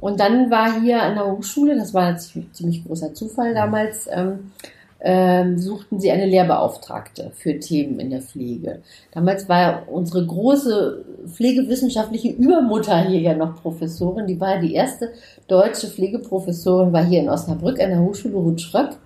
Und 0.00 0.20
dann 0.20 0.50
war 0.50 0.80
hier 0.80 1.02
an 1.02 1.14
der 1.14 1.26
Hochschule, 1.26 1.76
das 1.76 1.92
war 1.92 2.06
ein 2.06 2.18
ziemlich 2.18 2.84
großer 2.84 3.14
Zufall 3.14 3.54
damals, 3.54 4.08
ähm, 4.10 4.52
ähm, 5.00 5.58
suchten 5.58 6.00
sie 6.00 6.10
eine 6.10 6.26
Lehrbeauftragte 6.26 7.30
für 7.34 7.58
Themen 7.58 8.00
in 8.00 8.10
der 8.10 8.22
Pflege. 8.22 8.80
Damals 9.12 9.48
war 9.48 9.88
unsere 9.88 10.24
große 10.24 11.04
pflegewissenschaftliche 11.26 12.30
Übermutter 12.30 12.98
hier 13.02 13.20
ja 13.20 13.34
noch 13.34 13.60
Professorin, 13.60 14.26
die 14.26 14.40
war 14.40 14.58
die 14.58 14.74
erste 14.74 15.12
deutsche 15.48 15.88
Pflegeprofessorin, 15.88 16.92
war 16.92 17.04
hier 17.04 17.20
in 17.20 17.28
Osnabrück 17.28 17.80
an 17.80 17.90
der 17.90 18.00
Hochschule 18.00 18.36
Ruth 18.36 18.60
Schröck 18.60 18.96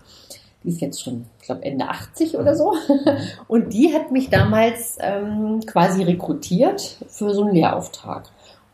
die 0.68 0.74
ist 0.74 0.80
jetzt 0.82 1.02
schon, 1.02 1.24
ich 1.40 1.46
glaube, 1.46 1.64
Ende 1.64 1.88
80 1.88 2.36
oder 2.36 2.54
so. 2.54 2.74
Und 3.48 3.72
die 3.72 3.94
hat 3.94 4.12
mich 4.12 4.28
damals 4.28 4.98
ähm, 5.00 5.60
quasi 5.66 6.02
rekrutiert 6.02 6.98
für 7.08 7.32
so 7.32 7.44
einen 7.44 7.54
Lehrauftrag. 7.54 8.24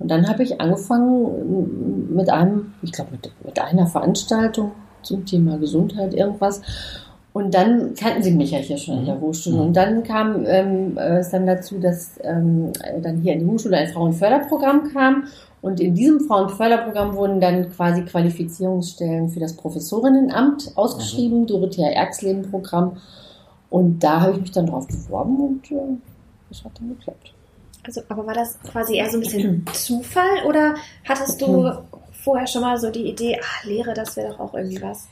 Und 0.01 0.11
dann 0.11 0.29
habe 0.29 0.43
ich 0.43 0.61
angefangen 0.61 2.15
mit 2.15 2.29
einem, 2.31 2.75
ich 2.83 2.91
glaube, 2.91 3.13
mit, 3.13 3.31
mit 3.45 3.61
einer 3.61 3.87
Veranstaltung 3.87 4.73
zum 5.03 5.25
Thema 5.25 5.57
Gesundheit, 5.59 6.15
irgendwas. 6.15 6.63
Und 7.35 7.53
dann 7.53 7.95
kannten 7.97 8.23
sie 8.23 8.31
mich 8.31 8.53
ja 8.53 8.59
hier 8.59 8.79
schon 8.79 9.01
in 9.01 9.07
der 9.07 9.17
mhm. 9.17 9.23
Hochschule. 9.23 9.61
Und 9.61 9.77
dann 9.77 10.05
kam 10.05 10.47
ähm, 10.47 10.97
es 10.97 11.31
dann 11.31 11.49
dazu, 11.49 11.81
dass 11.81 12.13
ähm, 12.23 12.73
dann 13.03 13.23
hier 13.23 13.33
in 13.33 13.41
die 13.41 13.47
Hochschule 13.47 13.77
ein 13.77 13.89
Frauenförderprogramm 13.89 14.93
kam. 14.93 15.25
Und 15.61 15.81
in 15.81 15.97
diesem 15.97 16.21
Frauenförderprogramm 16.21 17.17
wurden 17.17 17.41
dann 17.41 17.71
quasi 17.71 18.03
Qualifizierungsstellen 18.03 19.31
für 19.31 19.41
das 19.41 19.57
Professorinnenamt 19.57 20.77
ausgeschrieben, 20.77 21.41
mhm. 21.41 21.47
Dorothea 21.49 21.89
Erxleben-Programm. 21.89 22.99
Und 23.69 23.99
da 24.05 24.21
habe 24.21 24.35
ich 24.35 24.41
mich 24.41 24.53
dann 24.53 24.67
drauf 24.67 24.87
beworben 24.87 25.41
und 25.41 25.73
äh, 25.73 25.99
das 26.51 26.65
hat 26.65 26.71
dann 26.79 26.91
geklappt. 26.91 27.35
Also, 27.85 28.01
aber 28.09 28.25
war 28.29 28.35
das 28.35 28.61
quasi 28.61 28.95
eher 28.95 29.11
so 29.11 29.17
ein 29.17 29.23
bisschen 29.23 29.67
Zufall 29.73 30.45
oder 30.47 30.77
hattest 31.03 31.43
du 31.43 31.69
vorher 32.13 32.47
schon 32.47 32.63
mal 32.63 32.79
so 32.79 32.93
die 32.93 33.09
Idee, 33.09 33.41
ach, 33.43 33.65
Lehre, 33.65 33.93
das 33.93 34.17
wäre 34.17 34.29
doch 34.29 34.39
auch 34.39 34.55
irgendwie 34.55 34.81
was? 34.81 35.09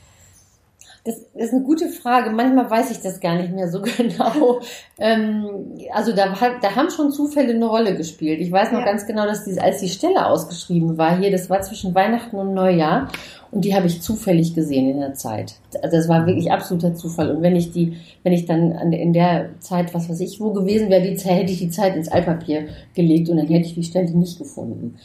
Das, 1.05 1.17
ist 1.35 1.53
eine 1.53 1.63
gute 1.63 1.89
Frage. 1.89 2.31
Manchmal 2.31 2.69
weiß 2.69 2.91
ich 2.91 3.01
das 3.01 3.19
gar 3.19 3.35
nicht 3.35 3.53
mehr 3.53 3.69
so 3.69 3.81
genau. 3.97 4.61
ähm, 4.97 5.75
also 5.93 6.13
da, 6.13 6.33
da 6.61 6.75
haben 6.75 6.89
schon 6.89 7.11
Zufälle 7.11 7.53
eine 7.53 7.65
Rolle 7.65 7.95
gespielt. 7.95 8.39
Ich 8.39 8.51
weiß 8.51 8.71
noch 8.71 8.79
ja. 8.79 8.85
ganz 8.85 9.05
genau, 9.05 9.25
dass 9.25 9.43
die, 9.43 9.59
als 9.59 9.79
die 9.79 9.89
Stelle 9.89 10.25
ausgeschrieben 10.25 10.97
war 10.97 11.17
hier, 11.19 11.29
das 11.29 11.49
war 11.49 11.61
zwischen 11.61 11.93
Weihnachten 11.93 12.37
und 12.37 12.53
Neujahr 12.53 13.09
und 13.53 13.65
die 13.65 13.75
habe 13.75 13.85
ich 13.85 14.01
zufällig 14.01 14.55
gesehen 14.55 14.89
in 14.89 14.99
der 14.99 15.13
Zeit. 15.13 15.55
Also 15.83 15.97
das 15.97 16.07
war 16.09 16.25
wirklich 16.25 16.51
absoluter 16.51 16.95
Zufall. 16.95 17.35
Und 17.35 17.43
wenn 17.43 17.55
ich 17.55 17.71
die, 17.71 17.97
wenn 18.23 18.33
ich 18.33 18.45
dann 18.45 18.71
in 18.91 19.13
der 19.13 19.59
Zeit, 19.59 19.93
was 19.93 20.09
weiß 20.09 20.21
ich, 20.21 20.39
wo 20.39 20.53
gewesen 20.53 20.89
wäre, 20.89 21.03
die 21.03 21.15
Zeit, 21.15 21.33
hätte 21.33 21.51
ich 21.51 21.59
die 21.59 21.69
Zeit 21.69 21.95
ins 21.95 22.07
Altpapier 22.07 22.67
gelegt 22.95 23.29
und 23.29 23.37
dann 23.37 23.47
hätte 23.47 23.67
ich 23.67 23.75
die 23.75 23.83
Stelle 23.83 24.09
nicht 24.09 24.39
gefunden. 24.39 24.95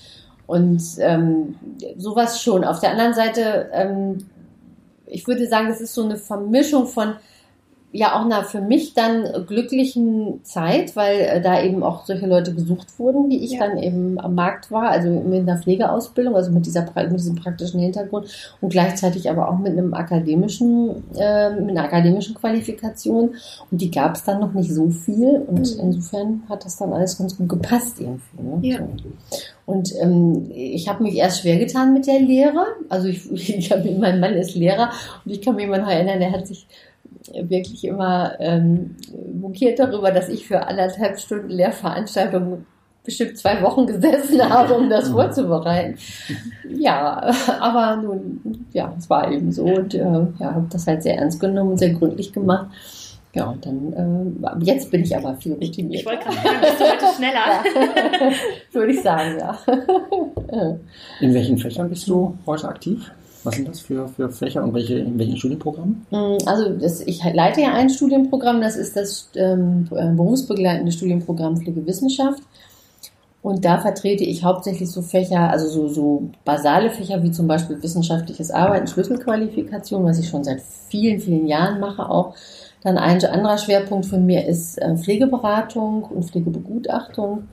Und 0.47 0.83
ähm, 1.01 1.57
sowas 1.99 2.41
schon. 2.41 2.65
Auf 2.65 2.81
der 2.81 2.93
anderen 2.93 3.13
Seite 3.13 3.69
ähm, 3.75 4.19
ich 5.11 5.27
würde 5.27 5.47
sagen, 5.47 5.69
das 5.69 5.81
ist 5.81 5.95
so 5.95 6.05
eine 6.05 6.17
Vermischung 6.17 6.87
von 6.87 7.15
ja 7.91 8.15
auch 8.15 8.25
einer 8.25 8.45
für 8.45 8.61
mich 8.61 8.93
dann 8.93 9.47
glücklichen 9.47 10.45
Zeit, 10.45 10.95
weil 10.95 11.21
äh, 11.21 11.41
da 11.41 11.63
eben 11.63 11.83
auch 11.83 12.05
solche 12.05 12.27
Leute 12.27 12.55
gesucht 12.55 12.99
wurden, 12.99 13.31
wie 13.31 13.43
ich 13.43 13.53
ja. 13.53 13.67
dann 13.67 13.79
eben 13.79 14.21
am 14.21 14.35
Markt 14.35 14.71
war, 14.71 14.91
also 14.91 15.09
mit 15.09 15.49
einer 15.49 15.59
Pflegeausbildung, 15.59 16.37
also 16.37 16.51
mit 16.51 16.67
dieser 16.67 16.85
mit 16.95 17.19
diesem 17.19 17.37
praktischen 17.37 17.81
Hintergrund 17.81 18.29
und 18.61 18.69
gleichzeitig 18.71 19.31
aber 19.31 19.49
auch 19.49 19.59
mit 19.59 19.73
einem 19.73 19.95
akademischen 19.95 21.03
äh, 21.17 21.51
mit 21.51 21.71
einer 21.71 21.85
akademischen 21.85 22.35
Qualifikation 22.35 23.35
und 23.71 23.81
die 23.81 23.91
gab 23.91 24.17
es 24.17 24.25
dann 24.25 24.41
noch 24.41 24.53
nicht 24.53 24.73
so 24.73 24.91
viel 24.91 25.43
und 25.47 25.75
mhm. 25.75 25.81
insofern 25.81 26.43
hat 26.49 26.67
das 26.67 26.77
dann 26.77 26.93
alles 26.93 27.17
ganz 27.17 27.37
gut 27.39 27.49
gepasst 27.49 28.01
irgendwie. 28.01 28.43
Ne? 28.43 28.59
Ja. 28.63 28.79
So. 29.31 29.39
Und 29.69 29.93
ähm, 30.01 30.51
ich 30.51 30.89
habe 30.89 31.03
mich 31.03 31.17
erst 31.17 31.43
schwer 31.43 31.59
getan 31.59 31.93
mit 31.93 32.07
der 32.07 32.21
Lehre. 32.21 32.65
Also 32.89 33.09
ich, 33.09 33.31
ich 33.33 33.71
hab, 33.71 33.85
mein 33.85 34.19
Mann 34.19 34.33
ist 34.33 34.55
Lehrer 34.55 34.91
und 35.27 35.31
ich 35.31 35.43
kann 35.43 35.57
mich 35.57 35.67
immer 35.67 35.77
noch 35.77 35.91
erinnern, 35.91 36.23
er 36.23 36.33
hat 36.33 36.47
sich 36.47 36.67
wirklich 37.35 37.85
immer 37.85 38.33
ähm, 38.41 38.97
mokiert 39.39 39.79
darüber, 39.79 40.11
dass 40.11 40.31
ich 40.31 40.47
für 40.47 40.67
anderthalb 40.67 41.19
Stunden 41.21 41.51
Lehrveranstaltungen 41.51 42.65
bestimmt 43.05 43.37
zwei 43.37 43.61
Wochen 43.61 43.87
gesessen 43.87 44.41
habe, 44.43 44.73
um 44.73 44.89
das 44.89 45.09
vorzubereiten. 45.11 45.99
Ja, 46.67 47.31
aber 47.61 47.97
nun, 47.97 48.65
ja, 48.73 48.95
es 48.97 49.11
war 49.11 49.31
eben 49.31 49.53
so 49.53 49.65
und 49.65 49.93
äh, 49.93 50.01
ja, 50.39 50.55
habe 50.55 50.67
das 50.71 50.87
halt 50.87 51.03
sehr 51.03 51.19
ernst 51.19 51.41
genommen 51.41 51.73
und 51.73 51.79
sehr 51.79 51.93
gründlich 51.93 52.33
gemacht. 52.33 52.69
Ja, 53.39 53.51
und 53.51 53.65
dann, 53.65 54.35
äh, 54.61 54.65
jetzt 54.65 54.91
bin 54.91 55.03
ich 55.03 55.17
aber 55.17 55.35
viel 55.37 55.53
routiniert. 55.53 56.01
Ich 56.01 56.07
wollte 56.07 56.25
gerade 56.25 56.37
sagen, 56.37 56.61
bist 56.61 56.81
du 56.81 56.85
heute 56.85 57.17
schneller? 57.17 57.39
Ja. 58.21 58.33
Würde 58.73 58.93
ich 58.93 59.03
sagen, 59.03 59.39
ja. 59.39 59.59
In 61.21 61.35
welchen 61.35 61.59
Fächern 61.59 61.89
bist 61.89 62.09
du 62.09 62.37
heute 62.47 62.69
aktiv? 62.69 63.11
Was 63.45 63.55
sind 63.55 63.69
das 63.69 63.81
für, 63.81 64.09
für 64.09 64.29
Fächer 64.29 64.65
und 64.65 64.75
welche, 64.75 64.99
in 64.99 65.19
welchen 65.19 65.37
Studienprogrammen? 65.37 66.07
Also 66.45 66.71
das, 66.71 67.01
ich 67.01 67.23
leite 67.33 67.61
ja 67.61 67.73
ein 67.73 67.89
Studienprogramm, 67.89 68.61
das 68.61 68.77
ist 68.77 68.97
das 68.97 69.31
ähm, 69.37 69.87
berufsbegleitende 69.89 70.91
Studienprogramm 70.91 71.57
Pflegewissenschaft. 71.57 72.43
Und 73.41 73.65
da 73.65 73.79
vertrete 73.79 74.25
ich 74.25 74.43
hauptsächlich 74.43 74.91
so 74.91 75.01
Fächer, 75.01 75.51
also 75.51 75.69
so, 75.69 75.89
so 75.89 76.31
basale 76.45 76.91
Fächer 76.91 77.23
wie 77.23 77.31
zum 77.31 77.47
Beispiel 77.47 77.81
wissenschaftliches 77.81 78.51
Arbeiten, 78.51 78.89
Schlüsselqualifikation, 78.89 80.05
was 80.05 80.19
ich 80.19 80.29
schon 80.29 80.43
seit 80.43 80.61
vielen, 80.89 81.21
vielen 81.21 81.47
Jahren 81.47 81.79
mache 81.79 82.11
auch. 82.11 82.35
Dann 82.83 82.97
ein 82.97 83.25
anderer 83.25 83.59
Schwerpunkt 83.59 84.07
von 84.07 84.25
mir 84.25 84.47
ist 84.47 84.79
äh, 84.79 84.97
Pflegeberatung 84.97 86.05
und 86.05 86.25
Pflegebegutachtung. 86.25 87.49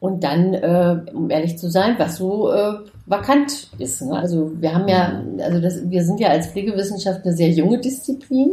Und 0.00 0.22
dann, 0.22 0.54
äh, 0.54 1.00
um 1.12 1.28
ehrlich 1.28 1.58
zu 1.58 1.68
sein, 1.68 1.96
was 1.98 2.16
so 2.16 2.52
äh, 2.52 2.74
vakant 3.06 3.68
ist. 3.78 4.02
Ne? 4.02 4.16
Also 4.16 4.52
wir 4.60 4.72
haben 4.72 4.86
ja, 4.86 5.22
also 5.40 5.60
das, 5.60 5.90
wir 5.90 6.04
sind 6.04 6.20
ja 6.20 6.28
als 6.28 6.46
Pflegewissenschaft 6.48 7.24
eine 7.24 7.34
sehr 7.34 7.50
junge 7.50 7.78
Disziplin. 7.78 8.52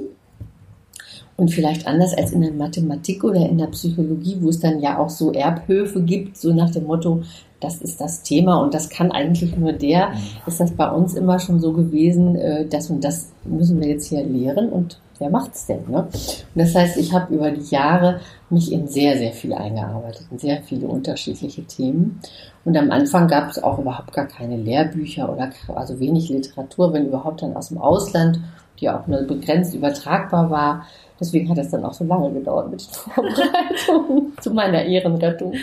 Und 1.38 1.52
vielleicht 1.52 1.86
anders 1.86 2.18
als 2.18 2.32
in 2.32 2.42
der 2.42 2.54
Mathematik 2.54 3.26
oder 3.26 3.48
in 3.48 3.58
der 3.58 3.68
Psychologie, 3.68 4.38
wo 4.40 4.48
es 4.48 4.62
dann 4.62 4.80
ja 4.80 4.98
auch 4.98 5.10
so 5.10 5.34
Erbhöfe 5.34 6.02
gibt, 6.02 6.38
so 6.38 6.54
nach 6.54 6.70
dem 6.70 6.86
Motto, 6.86 7.24
das 7.60 7.82
ist 7.82 8.00
das 8.00 8.24
Thema 8.24 8.62
und 8.62 8.74
das 8.74 8.90
kann 8.90 9.12
eigentlich 9.12 9.56
nur 9.58 9.74
der, 9.74 10.14
ist 10.48 10.62
das 10.62 10.72
bei 10.72 10.90
uns 10.90 11.14
immer 11.14 11.40
schon 11.40 11.60
so 11.60 11.74
gewesen, 11.74 12.38
das 12.70 12.90
und 12.90 13.04
das 13.04 13.34
müssen 13.44 13.82
wir 13.82 13.90
jetzt 13.90 14.08
hier 14.08 14.24
lehren 14.24 14.70
und 14.70 15.02
wer 15.20 15.30
macht's 15.30 15.66
denn? 15.66 15.84
Ne? 15.90 16.04
Und 16.04 16.46
das 16.56 16.76
heißt, 16.76 16.98
ich 16.98 17.14
habe 17.14 17.34
über 17.34 17.52
die 17.52 17.70
Jahre 17.70 18.20
mich 18.50 18.72
in 18.72 18.88
sehr, 18.88 19.18
sehr 19.18 19.32
viel 19.32 19.54
eingearbeitet, 19.54 20.28
in 20.32 20.38
sehr 20.38 20.62
viele 20.62 20.88
unterschiedliche 20.88 21.64
Themen. 21.64 22.20
Und 22.64 22.78
am 22.78 22.92
Anfang 22.92 23.28
gab 23.28 23.50
es 23.50 23.62
auch 23.62 23.80
überhaupt 23.80 24.14
gar 24.14 24.28
keine 24.28 24.58
Lehrbücher 24.58 25.32
oder 25.32 25.50
also 25.74 26.00
wenig 26.00 26.30
Literatur, 26.30 26.94
wenn 26.94 27.08
überhaupt 27.08 27.42
dann 27.42 27.56
aus 27.56 27.70
dem 27.70 27.78
Ausland, 27.78 28.40
die 28.80 28.90
auch 28.90 29.08
nur 29.08 29.22
begrenzt 29.24 29.74
übertragbar 29.74 30.50
war. 30.50 30.86
Deswegen 31.20 31.50
hat 31.50 31.58
es 31.58 31.72
dann 31.72 31.86
auch 31.86 31.94
so 31.94 32.04
lange 32.04 32.32
gedauert 32.32 32.70
mit 32.72 32.82
den 32.82 32.94
Vorbereitungen 33.14 34.34
zu 34.42 34.52
meiner 34.52 34.84
Ehrenrettung. 34.84 35.54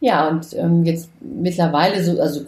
Ja, 0.00 0.28
und 0.28 0.54
ähm, 0.56 0.84
jetzt 0.84 1.10
mittlerweile 1.20 2.02
so, 2.04 2.20
also 2.20 2.42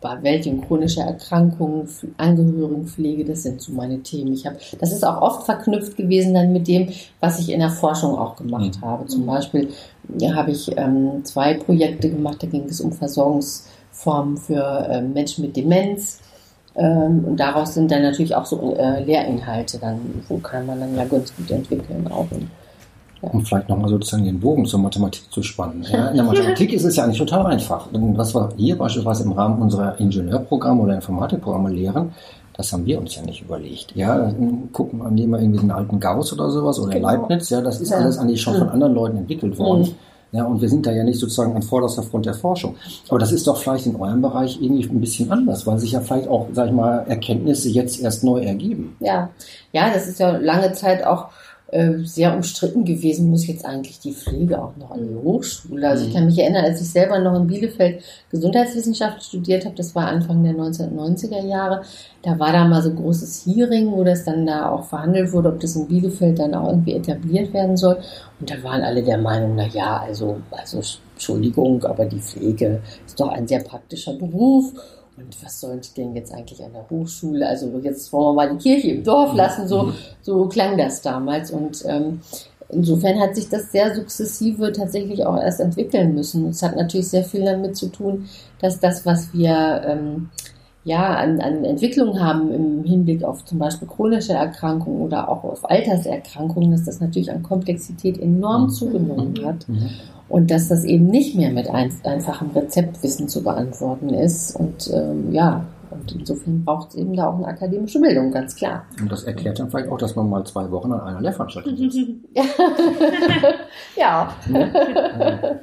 bei 0.00 0.22
welchen 0.22 0.60
chronischer 0.66 1.02
Erkrankungen, 1.02 1.88
Angehörigenpflege, 2.16 3.24
das 3.24 3.44
sind 3.44 3.60
so 3.60 3.72
meine 3.72 4.00
Themen. 4.00 4.32
Ich 4.32 4.46
habe, 4.46 4.56
das 4.80 4.92
ist 4.92 5.04
auch 5.04 5.22
oft 5.22 5.44
verknüpft 5.44 5.96
gewesen 5.96 6.34
dann 6.34 6.52
mit 6.52 6.66
dem, 6.66 6.88
was 7.20 7.38
ich 7.38 7.50
in 7.50 7.60
der 7.60 7.70
Forschung 7.70 8.16
auch 8.18 8.36
gemacht 8.36 8.78
mhm. 8.80 8.84
habe. 8.84 9.06
Zum 9.06 9.24
Beispiel 9.24 9.68
ja, 10.18 10.34
habe 10.34 10.50
ich 10.50 10.76
ähm, 10.76 11.24
zwei 11.24 11.54
Projekte 11.54 12.10
gemacht, 12.10 12.42
da 12.42 12.46
ging 12.46 12.64
es 12.64 12.80
um 12.80 12.92
Versorgungsformen 12.92 14.36
für 14.36 14.86
äh, 14.90 15.00
Menschen 15.00 15.44
mit 15.44 15.56
Demenz. 15.56 16.18
Ähm, 16.74 17.24
und 17.24 17.36
daraus 17.38 17.74
sind 17.74 17.90
dann 17.90 18.02
natürlich 18.02 18.34
auch 18.34 18.46
so 18.46 18.74
äh, 18.76 19.04
Lehrinhalte, 19.04 19.78
dann, 19.78 20.24
wo 20.28 20.38
kann 20.38 20.66
man 20.66 20.80
dann 20.80 20.96
ja 20.96 21.04
ganz 21.04 21.34
gut 21.36 21.50
entwickeln 21.50 22.08
auch. 22.10 22.30
Und, 22.30 22.48
um 23.22 23.44
vielleicht 23.44 23.68
nochmal 23.68 23.88
sozusagen 23.88 24.24
den 24.24 24.40
Bogen 24.40 24.66
zur 24.66 24.80
Mathematik 24.80 25.22
zu 25.30 25.42
spannen. 25.42 25.84
Ja, 25.90 26.08
in 26.08 26.16
der 26.16 26.24
Mathematik 26.26 26.72
ist 26.72 26.84
es 26.84 26.96
ja 26.96 27.04
eigentlich 27.04 27.18
total 27.18 27.46
einfach. 27.46 27.86
Denn 27.92 28.16
was 28.18 28.34
wir 28.34 28.48
hier 28.56 28.76
beispielsweise 28.76 29.24
im 29.24 29.32
Rahmen 29.32 29.62
unserer 29.62 29.98
Ingenieurprogramme 29.98 30.82
oder 30.82 30.94
Informatikprogramme 30.96 31.70
lehren, 31.70 32.12
das 32.54 32.72
haben 32.72 32.84
wir 32.84 32.98
uns 32.98 33.14
ja 33.14 33.22
nicht 33.22 33.42
überlegt. 33.42 33.94
Ja, 33.94 34.32
gucken, 34.72 35.02
an 35.02 35.16
dem 35.16 35.30
wir 35.30 35.40
irgendwie 35.40 35.60
einen 35.60 35.70
alten 35.70 36.00
Gauss 36.00 36.32
oder 36.32 36.50
sowas 36.50 36.78
oder 36.78 36.92
genau. 36.92 37.08
Leibniz, 37.08 37.48
ja, 37.48 37.60
das 37.60 37.80
ist 37.80 37.90
ja. 37.90 37.98
alles 37.98 38.18
eigentlich 38.18 38.42
schon 38.42 38.56
von 38.58 38.68
anderen 38.68 38.94
Leuten 38.94 39.16
entwickelt 39.18 39.58
worden. 39.58 39.82
Mhm. 39.82 39.94
Ja, 40.32 40.44
und 40.44 40.62
wir 40.62 40.68
sind 40.68 40.86
da 40.86 40.90
ja 40.90 41.04
nicht 41.04 41.20
sozusagen 41.20 41.54
an 41.54 41.62
vorderster 41.62 42.02
Front 42.02 42.24
der 42.24 42.32
Forschung. 42.32 42.76
Aber 43.08 43.18
das 43.18 43.32
ist 43.32 43.46
doch 43.46 43.58
vielleicht 43.58 43.84
in 43.84 43.96
eurem 43.96 44.22
Bereich 44.22 44.60
irgendwie 44.62 44.88
ein 44.88 45.00
bisschen 45.00 45.30
anders, 45.30 45.66
weil 45.66 45.78
sich 45.78 45.92
ja 45.92 46.00
vielleicht 46.00 46.26
auch, 46.26 46.46
sag 46.52 46.68
ich 46.68 46.72
mal, 46.72 47.04
Erkenntnisse 47.06 47.68
jetzt 47.68 48.00
erst 48.00 48.24
neu 48.24 48.40
ergeben. 48.40 48.96
Ja, 49.00 49.28
ja, 49.72 49.92
das 49.92 50.08
ist 50.08 50.20
ja 50.20 50.38
lange 50.38 50.72
Zeit 50.72 51.04
auch 51.04 51.28
sehr 52.04 52.34
umstritten 52.34 52.84
gewesen, 52.84 53.30
muss 53.30 53.46
jetzt 53.46 53.64
eigentlich 53.64 53.98
die 53.98 54.12
Pflege 54.12 54.62
auch 54.62 54.76
noch 54.76 54.90
an 54.90 55.08
die 55.08 55.14
Hochschule. 55.14 55.88
Also 55.88 56.04
ich 56.04 56.10
mhm. 56.10 56.14
kann 56.14 56.26
mich 56.26 56.38
erinnern, 56.38 56.66
als 56.66 56.82
ich 56.82 56.90
selber 56.90 57.18
noch 57.18 57.34
in 57.34 57.46
Bielefeld 57.46 58.02
Gesundheitswissenschaft 58.30 59.22
studiert 59.24 59.64
habe, 59.64 59.74
das 59.74 59.94
war 59.94 60.06
Anfang 60.06 60.44
der 60.44 60.52
1990er 60.52 61.46
Jahre, 61.46 61.82
da 62.22 62.38
war 62.38 62.52
da 62.52 62.66
mal 62.66 62.82
so 62.82 62.90
ein 62.90 62.96
großes 62.96 63.46
Hearing, 63.46 63.90
wo 63.90 64.04
das 64.04 64.24
dann 64.24 64.44
da 64.44 64.68
auch 64.68 64.84
verhandelt 64.84 65.32
wurde, 65.32 65.48
ob 65.48 65.60
das 65.60 65.74
in 65.74 65.88
Bielefeld 65.88 66.38
dann 66.38 66.54
auch 66.54 66.68
irgendwie 66.68 66.92
etabliert 66.92 67.54
werden 67.54 67.78
soll. 67.78 67.96
Und 68.38 68.50
da 68.50 68.62
waren 68.62 68.82
alle 68.82 69.02
der 69.02 69.16
Meinung, 69.16 69.54
na 69.56 69.66
ja, 69.66 70.02
also, 70.06 70.42
also 70.50 70.82
Entschuldigung, 71.14 71.82
aber 71.84 72.04
die 72.04 72.20
Pflege 72.20 72.82
ist 73.06 73.18
doch 73.18 73.28
ein 73.28 73.48
sehr 73.48 73.60
praktischer 73.60 74.12
Beruf 74.12 74.74
und 75.16 75.44
was 75.44 75.60
sollen 75.60 75.80
die 75.80 75.94
denn 75.94 76.14
jetzt 76.14 76.32
eigentlich 76.32 76.62
an 76.64 76.72
der 76.72 76.88
Hochschule? 76.88 77.46
Also 77.46 77.70
jetzt 77.82 78.12
wollen 78.12 78.28
wir 78.28 78.32
mal 78.46 78.56
die 78.56 78.62
Kirche 78.62 78.90
im 78.92 79.04
Dorf 79.04 79.34
lassen, 79.34 79.68
so, 79.68 79.92
so 80.22 80.46
klang 80.46 80.78
das 80.78 81.02
damals. 81.02 81.50
Und 81.50 81.84
ähm, 81.86 82.20
insofern 82.70 83.20
hat 83.20 83.36
sich 83.36 83.48
das 83.48 83.70
sehr 83.70 83.94
sukzessive 83.94 84.72
tatsächlich 84.72 85.26
auch 85.26 85.36
erst 85.36 85.60
entwickeln 85.60 86.14
müssen. 86.14 86.48
Es 86.48 86.62
hat 86.62 86.76
natürlich 86.76 87.08
sehr 87.08 87.24
viel 87.24 87.44
damit 87.44 87.76
zu 87.76 87.88
tun, 87.88 88.28
dass 88.60 88.80
das, 88.80 89.04
was 89.04 89.34
wir 89.34 89.82
ähm, 89.86 90.30
ja, 90.84 91.14
an, 91.14 91.40
an 91.40 91.64
Entwicklung 91.64 92.18
haben 92.18 92.50
im 92.50 92.84
Hinblick 92.84 93.22
auf 93.22 93.44
zum 93.44 93.58
Beispiel 93.58 93.86
chronische 93.86 94.32
Erkrankungen 94.32 95.02
oder 95.02 95.28
auch 95.28 95.44
auf 95.44 95.70
Alterserkrankungen, 95.70 96.72
dass 96.72 96.84
das 96.84 97.00
natürlich 97.00 97.30
an 97.30 97.42
Komplexität 97.42 98.18
enorm 98.18 98.64
mhm. 98.64 98.70
zugenommen 98.70 99.34
hat. 99.44 99.68
Mhm. 99.68 99.90
Und 100.32 100.50
dass 100.50 100.68
das 100.68 100.84
eben 100.84 101.08
nicht 101.08 101.36
mehr 101.36 101.50
mit 101.50 101.68
ein, 101.68 101.92
einfachem 102.04 102.52
Rezeptwissen 102.52 103.28
zu 103.28 103.42
beantworten 103.42 104.08
ist. 104.08 104.56
Und 104.56 104.90
ähm, 104.90 105.30
ja, 105.30 105.66
und 105.90 106.10
insofern 106.10 106.64
braucht 106.64 106.88
es 106.88 106.94
eben 106.94 107.14
da 107.14 107.28
auch 107.28 107.36
eine 107.36 107.48
akademische 107.48 108.00
Bildung, 108.00 108.30
ganz 108.30 108.56
klar. 108.56 108.86
Und 108.98 109.12
das 109.12 109.24
erklärt 109.24 109.58
dann 109.58 109.68
vielleicht 109.68 109.90
auch, 109.90 109.98
dass 109.98 110.16
man 110.16 110.30
mal 110.30 110.42
zwei 110.46 110.70
Wochen 110.70 110.90
an 110.90 111.02
einer 111.02 111.20
Lehrveranstaltung 111.20 111.76
sitzt. 111.76 111.98
ja. 112.34 112.44
ja. 113.94 114.34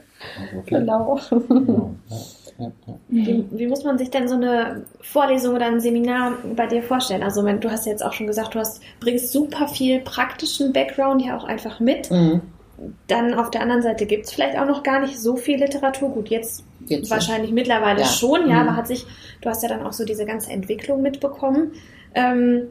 Okay. 0.59 0.79
Genau. 0.79 1.17
Wie, 3.07 3.45
wie, 3.51 3.67
muss 3.67 3.85
man 3.85 3.97
sich 3.97 4.09
denn 4.09 4.27
so 4.27 4.35
eine 4.35 4.83
Vorlesung 4.99 5.55
oder 5.55 5.67
ein 5.67 5.79
Seminar 5.79 6.33
bei 6.57 6.67
dir 6.67 6.83
vorstellen? 6.83 7.23
Also 7.23 7.45
wenn, 7.45 7.61
du 7.61 7.71
hast 7.71 7.85
jetzt 7.85 8.03
auch 8.03 8.11
schon 8.11 8.27
gesagt, 8.27 8.53
du 8.53 8.59
hast, 8.59 8.81
bringst 8.99 9.31
super 9.31 9.69
viel 9.69 10.01
praktischen 10.01 10.73
Background 10.73 11.23
ja 11.23 11.37
auch 11.37 11.45
einfach 11.45 11.79
mit. 11.79 12.11
Mhm. 12.11 12.41
Dann 13.07 13.33
auf 13.33 13.51
der 13.51 13.61
anderen 13.61 13.81
Seite 13.81 14.05
gibt 14.05 14.25
es 14.25 14.31
vielleicht 14.31 14.57
auch 14.57 14.65
noch 14.65 14.83
gar 14.83 15.01
nicht 15.01 15.19
so 15.19 15.35
viel 15.35 15.59
Literatur. 15.59 16.09
Gut, 16.09 16.29
jetzt, 16.29 16.63
jetzt 16.85 17.09
wahrscheinlich 17.09 17.51
mittlerweile 17.51 18.01
ja. 18.01 18.05
schon, 18.05 18.49
ja, 18.49 18.63
mhm. 18.63 18.69
aber 18.69 18.75
hat 18.75 18.87
sich, 18.87 19.05
du 19.41 19.49
hast 19.49 19.63
ja 19.63 19.69
dann 19.69 19.83
auch 19.83 19.93
so 19.93 20.05
diese 20.05 20.25
ganze 20.25 20.51
Entwicklung 20.51 21.01
mitbekommen. 21.01 21.73
Ähm, 22.15 22.67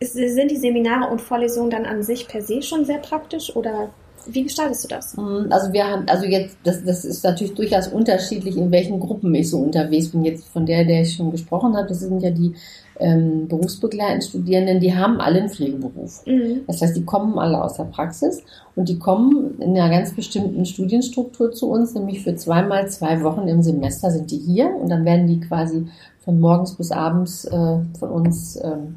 sind 0.00 0.50
die 0.50 0.56
Seminare 0.56 1.10
und 1.10 1.20
Vorlesungen 1.20 1.70
dann 1.70 1.86
an 1.86 2.02
sich 2.02 2.28
per 2.28 2.42
se 2.42 2.62
schon 2.62 2.84
sehr 2.84 2.98
praktisch 2.98 3.54
oder 3.54 3.90
wie 4.26 4.42
gestaltest 4.42 4.84
du 4.84 4.88
das? 4.88 5.16
Mhm, 5.16 5.48
also 5.50 5.72
wir 5.72 5.86
haben, 5.86 6.08
also 6.08 6.24
jetzt, 6.24 6.56
das, 6.64 6.82
das 6.84 7.04
ist 7.04 7.24
natürlich 7.24 7.54
durchaus 7.54 7.88
unterschiedlich, 7.88 8.56
in 8.56 8.70
welchen 8.70 9.00
Gruppen 9.00 9.34
ich 9.34 9.50
so 9.50 9.58
unterwegs 9.58 10.10
bin. 10.10 10.24
Jetzt 10.24 10.48
von 10.48 10.66
der, 10.66 10.84
der 10.84 11.02
ich 11.02 11.14
schon 11.14 11.30
gesprochen 11.30 11.76
habe, 11.76 11.88
das 11.88 12.00
sind 12.00 12.20
ja 12.20 12.30
die 12.30 12.54
ähm, 13.00 13.48
berufsbegleitenden 13.48 14.22
Studierenden, 14.22 14.80
die 14.80 14.94
haben 14.94 15.20
alle 15.20 15.40
einen 15.40 15.48
Pflegeberuf. 15.48 16.24
Mhm. 16.26 16.60
Das 16.66 16.80
heißt, 16.80 16.96
die 16.96 17.04
kommen 17.04 17.38
alle 17.38 17.62
aus 17.62 17.74
der 17.74 17.84
Praxis 17.84 18.42
und 18.76 18.88
die 18.88 18.98
kommen 18.98 19.60
in 19.60 19.76
einer 19.76 19.90
ganz 19.90 20.14
bestimmten 20.14 20.64
Studienstruktur 20.64 21.52
zu 21.52 21.68
uns, 21.70 21.94
nämlich 21.94 22.22
für 22.22 22.36
zweimal 22.36 22.88
zwei 22.88 23.22
Wochen 23.22 23.48
im 23.48 23.62
Semester 23.62 24.10
sind 24.10 24.30
die 24.30 24.38
hier 24.38 24.74
und 24.74 24.88
dann 24.88 25.04
werden 25.04 25.26
die 25.26 25.40
quasi 25.40 25.86
von 26.20 26.40
morgens 26.40 26.74
bis 26.74 26.90
abends 26.90 27.44
äh, 27.44 27.78
von 27.98 28.10
uns 28.10 28.58
ähm, 28.62 28.96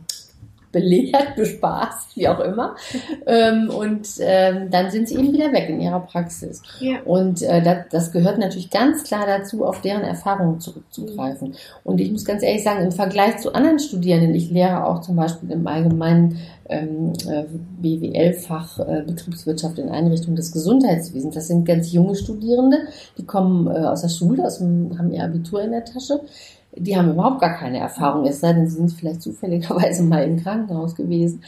belehrt, 0.71 1.35
bespaßt, 1.35 2.15
wie 2.15 2.27
auch 2.27 2.39
immer. 2.39 2.75
ähm, 3.25 3.69
und 3.69 4.07
ähm, 4.19 4.69
dann 4.69 4.91
sind 4.91 5.07
sie 5.07 5.15
eben 5.15 5.33
wieder 5.33 5.51
weg 5.51 5.69
in 5.69 5.79
ihrer 5.79 5.99
Praxis. 6.01 6.61
Ja. 6.79 7.01
Und 7.05 7.41
äh, 7.41 7.61
das, 7.61 7.77
das, 7.91 8.11
gehört 8.11 8.37
natürlich 8.37 8.69
ganz 8.69 9.03
klar 9.03 9.25
dazu, 9.25 9.65
auf 9.65 9.81
deren 9.81 10.03
Erfahrungen 10.03 10.59
zurückzugreifen. 10.59 11.55
Und 11.83 11.99
ich 11.99 12.11
muss 12.11 12.25
ganz 12.25 12.43
ehrlich 12.43 12.63
sagen, 12.63 12.83
im 12.83 12.91
Vergleich 12.91 13.37
zu 13.37 13.53
anderen 13.53 13.79
Studierenden, 13.79 14.35
ich 14.35 14.49
lehre 14.49 14.85
auch 14.85 15.01
zum 15.01 15.15
Beispiel 15.15 15.51
im 15.51 15.67
allgemeinen 15.67 16.39
ähm, 16.69 17.13
äh, 17.29 17.43
BWL-Fach 17.81 18.79
äh, 18.79 19.03
Betriebswirtschaft 19.05 19.79
in 19.79 19.89
Einrichtungen 19.89 20.35
des 20.35 20.51
Gesundheitswesens. 20.51 21.35
Das 21.35 21.47
sind 21.47 21.65
ganz 21.65 21.91
junge 21.91 22.15
Studierende, 22.15 22.79
die 23.17 23.25
kommen 23.25 23.67
äh, 23.67 23.85
aus 23.85 24.01
der 24.01 24.09
Schule, 24.09 24.45
aus 24.45 24.59
dem, 24.59 24.97
haben 24.97 25.11
ihr 25.11 25.23
Abitur 25.23 25.61
in 25.61 25.71
der 25.71 25.85
Tasche 25.85 26.21
die 26.79 26.97
haben 26.97 27.11
überhaupt 27.11 27.41
gar 27.41 27.55
keine 27.55 27.79
Erfahrung, 27.79 28.25
es 28.25 28.39
sei 28.39 28.53
denn, 28.53 28.67
sie 28.67 28.75
sind 28.77 28.91
vielleicht 28.91 29.21
zufälligerweise 29.21 30.03
mal 30.03 30.23
im 30.23 30.37
Krankenhaus 30.41 30.95
gewesen. 30.95 31.43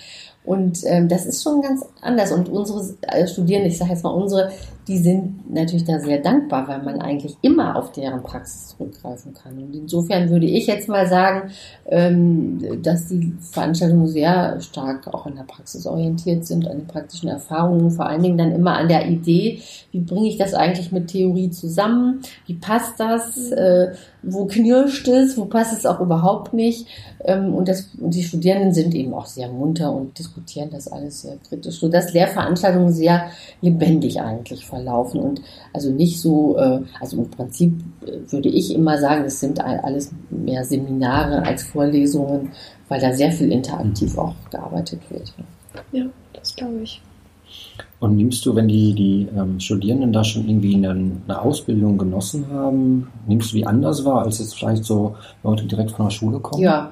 Und 0.46 0.80
ähm, 0.86 1.08
das 1.08 1.26
ist 1.26 1.44
schon 1.44 1.62
ganz 1.62 1.86
anders. 2.02 2.32
Und 2.32 2.50
unsere 2.50 2.82
äh, 3.02 3.28
Studierenden, 3.28 3.72
ich 3.72 3.78
sage 3.78 3.92
jetzt 3.92 4.04
mal 4.04 4.10
unsere, 4.10 4.52
die 4.88 4.98
sind 4.98 5.54
natürlich 5.54 5.84
da 5.84 6.00
sehr 6.00 6.18
dankbar, 6.18 6.68
weil 6.68 6.82
man 6.82 7.00
eigentlich 7.00 7.38
immer 7.44 7.76
auf 7.76 7.92
deren 7.92 8.24
Praxis 8.24 8.70
zurückgreifen 8.70 9.36
kann. 9.36 9.56
Und 9.60 9.76
insofern 9.76 10.30
würde 10.32 10.48
ich 10.48 10.66
jetzt 10.66 10.90
mal 10.90 11.08
sagen, 11.08 11.52
ähm, 11.86 12.82
dass 12.82 13.08
die 13.08 13.34
Veranstaltungen 13.52 14.08
sehr 14.08 14.60
stark 14.62 15.08
auch 15.14 15.28
an 15.28 15.36
der 15.36 15.44
Praxis 15.44 15.86
orientiert 15.86 16.48
sind, 16.48 16.68
an 16.68 16.80
den 16.80 16.88
praktischen 16.88 17.30
Erfahrungen, 17.30 17.92
vor 17.92 18.08
allen 18.08 18.24
Dingen 18.24 18.40
dann 18.40 18.52
immer 18.52 18.78
an 18.78 18.88
der 18.88 19.08
Idee, 19.08 19.62
wie 19.92 20.00
bringe 20.00 20.28
ich 20.28 20.38
das 20.38 20.56
eigentlich 20.56 20.92
mit 20.92 21.10
Theorie 21.10 21.52
zusammen, 21.52 22.22
wie 22.48 22.56
passt 22.56 23.00
das, 23.00 23.52
äh, 23.52 23.92
wo 24.24 24.46
knirscht 24.46 25.08
es, 25.08 25.38
wo 25.38 25.46
passt 25.46 25.78
es 25.78 25.86
auch 25.86 26.00
überhaupt 26.00 26.54
nicht. 26.54 26.88
Ähm, 27.24 27.54
und, 27.54 27.68
das, 27.68 27.90
und 28.00 28.16
die 28.16 28.24
Studierenden 28.24 28.74
sind 28.74 28.96
eben 28.96 29.14
auch 29.14 29.28
sehr 29.28 29.50
munter 29.50 29.94
und 29.94 30.18
diskutieren 30.18 30.29
das 30.72 30.88
alles 30.88 31.22
sehr 31.22 31.38
kritisch, 31.38 31.80
sodass 31.80 32.14
Lehrveranstaltungen 32.14 32.92
sehr 32.92 33.30
lebendig 33.62 34.20
eigentlich 34.22 34.66
verlaufen 34.66 35.20
und 35.20 35.42
also 35.74 35.92
nicht 35.92 36.20
so, 36.20 36.58
äh, 36.58 36.82
also 37.00 37.18
im 37.18 37.30
Prinzip 37.30 37.74
äh, 38.06 38.32
würde 38.32 38.50
ich 38.50 38.74
immer 38.74 38.98
sagen, 38.98 39.26
es 39.26 39.40
sind 39.40 39.60
alles 39.62 40.12
mehr 40.30 40.64
Seminare 40.64 41.44
als 41.44 41.64
Vorlesungen, 41.64 42.52
weil 42.88 43.00
da 43.00 43.14
sehr 43.14 43.32
viel 43.32 43.52
interaktiv 43.52 44.18
auch 44.18 44.36
gearbeitet 44.52 45.02
wird. 45.10 45.34
Ja, 45.92 46.06
das 46.34 46.56
glaube 46.56 46.82
ich. 46.84 47.02
Und 48.00 48.16
nimmst 48.16 48.46
du, 48.46 48.56
wenn 48.56 48.68
die, 48.68 48.94
die 48.94 49.28
ähm, 49.36 49.60
Studierenden 49.60 50.14
da 50.14 50.24
schon 50.24 50.48
irgendwie 50.48 50.76
eine, 50.76 50.92
eine, 50.92 51.42
Ausbildung 51.42 51.98
genossen 51.98 52.46
haben, 52.50 53.08
nimmst 53.28 53.52
du 53.52 53.58
die 53.58 53.68
anders 53.68 54.06
wahr, 54.06 54.24
als 54.24 54.40
jetzt 54.40 54.56
vielleicht 54.56 54.86
so 54.86 55.16
Leute 55.44 55.66
direkt 55.66 55.92
von 55.92 56.06
der 56.06 56.12
Schule 56.12 56.40
kommen? 56.40 56.62
Ja, 56.62 56.92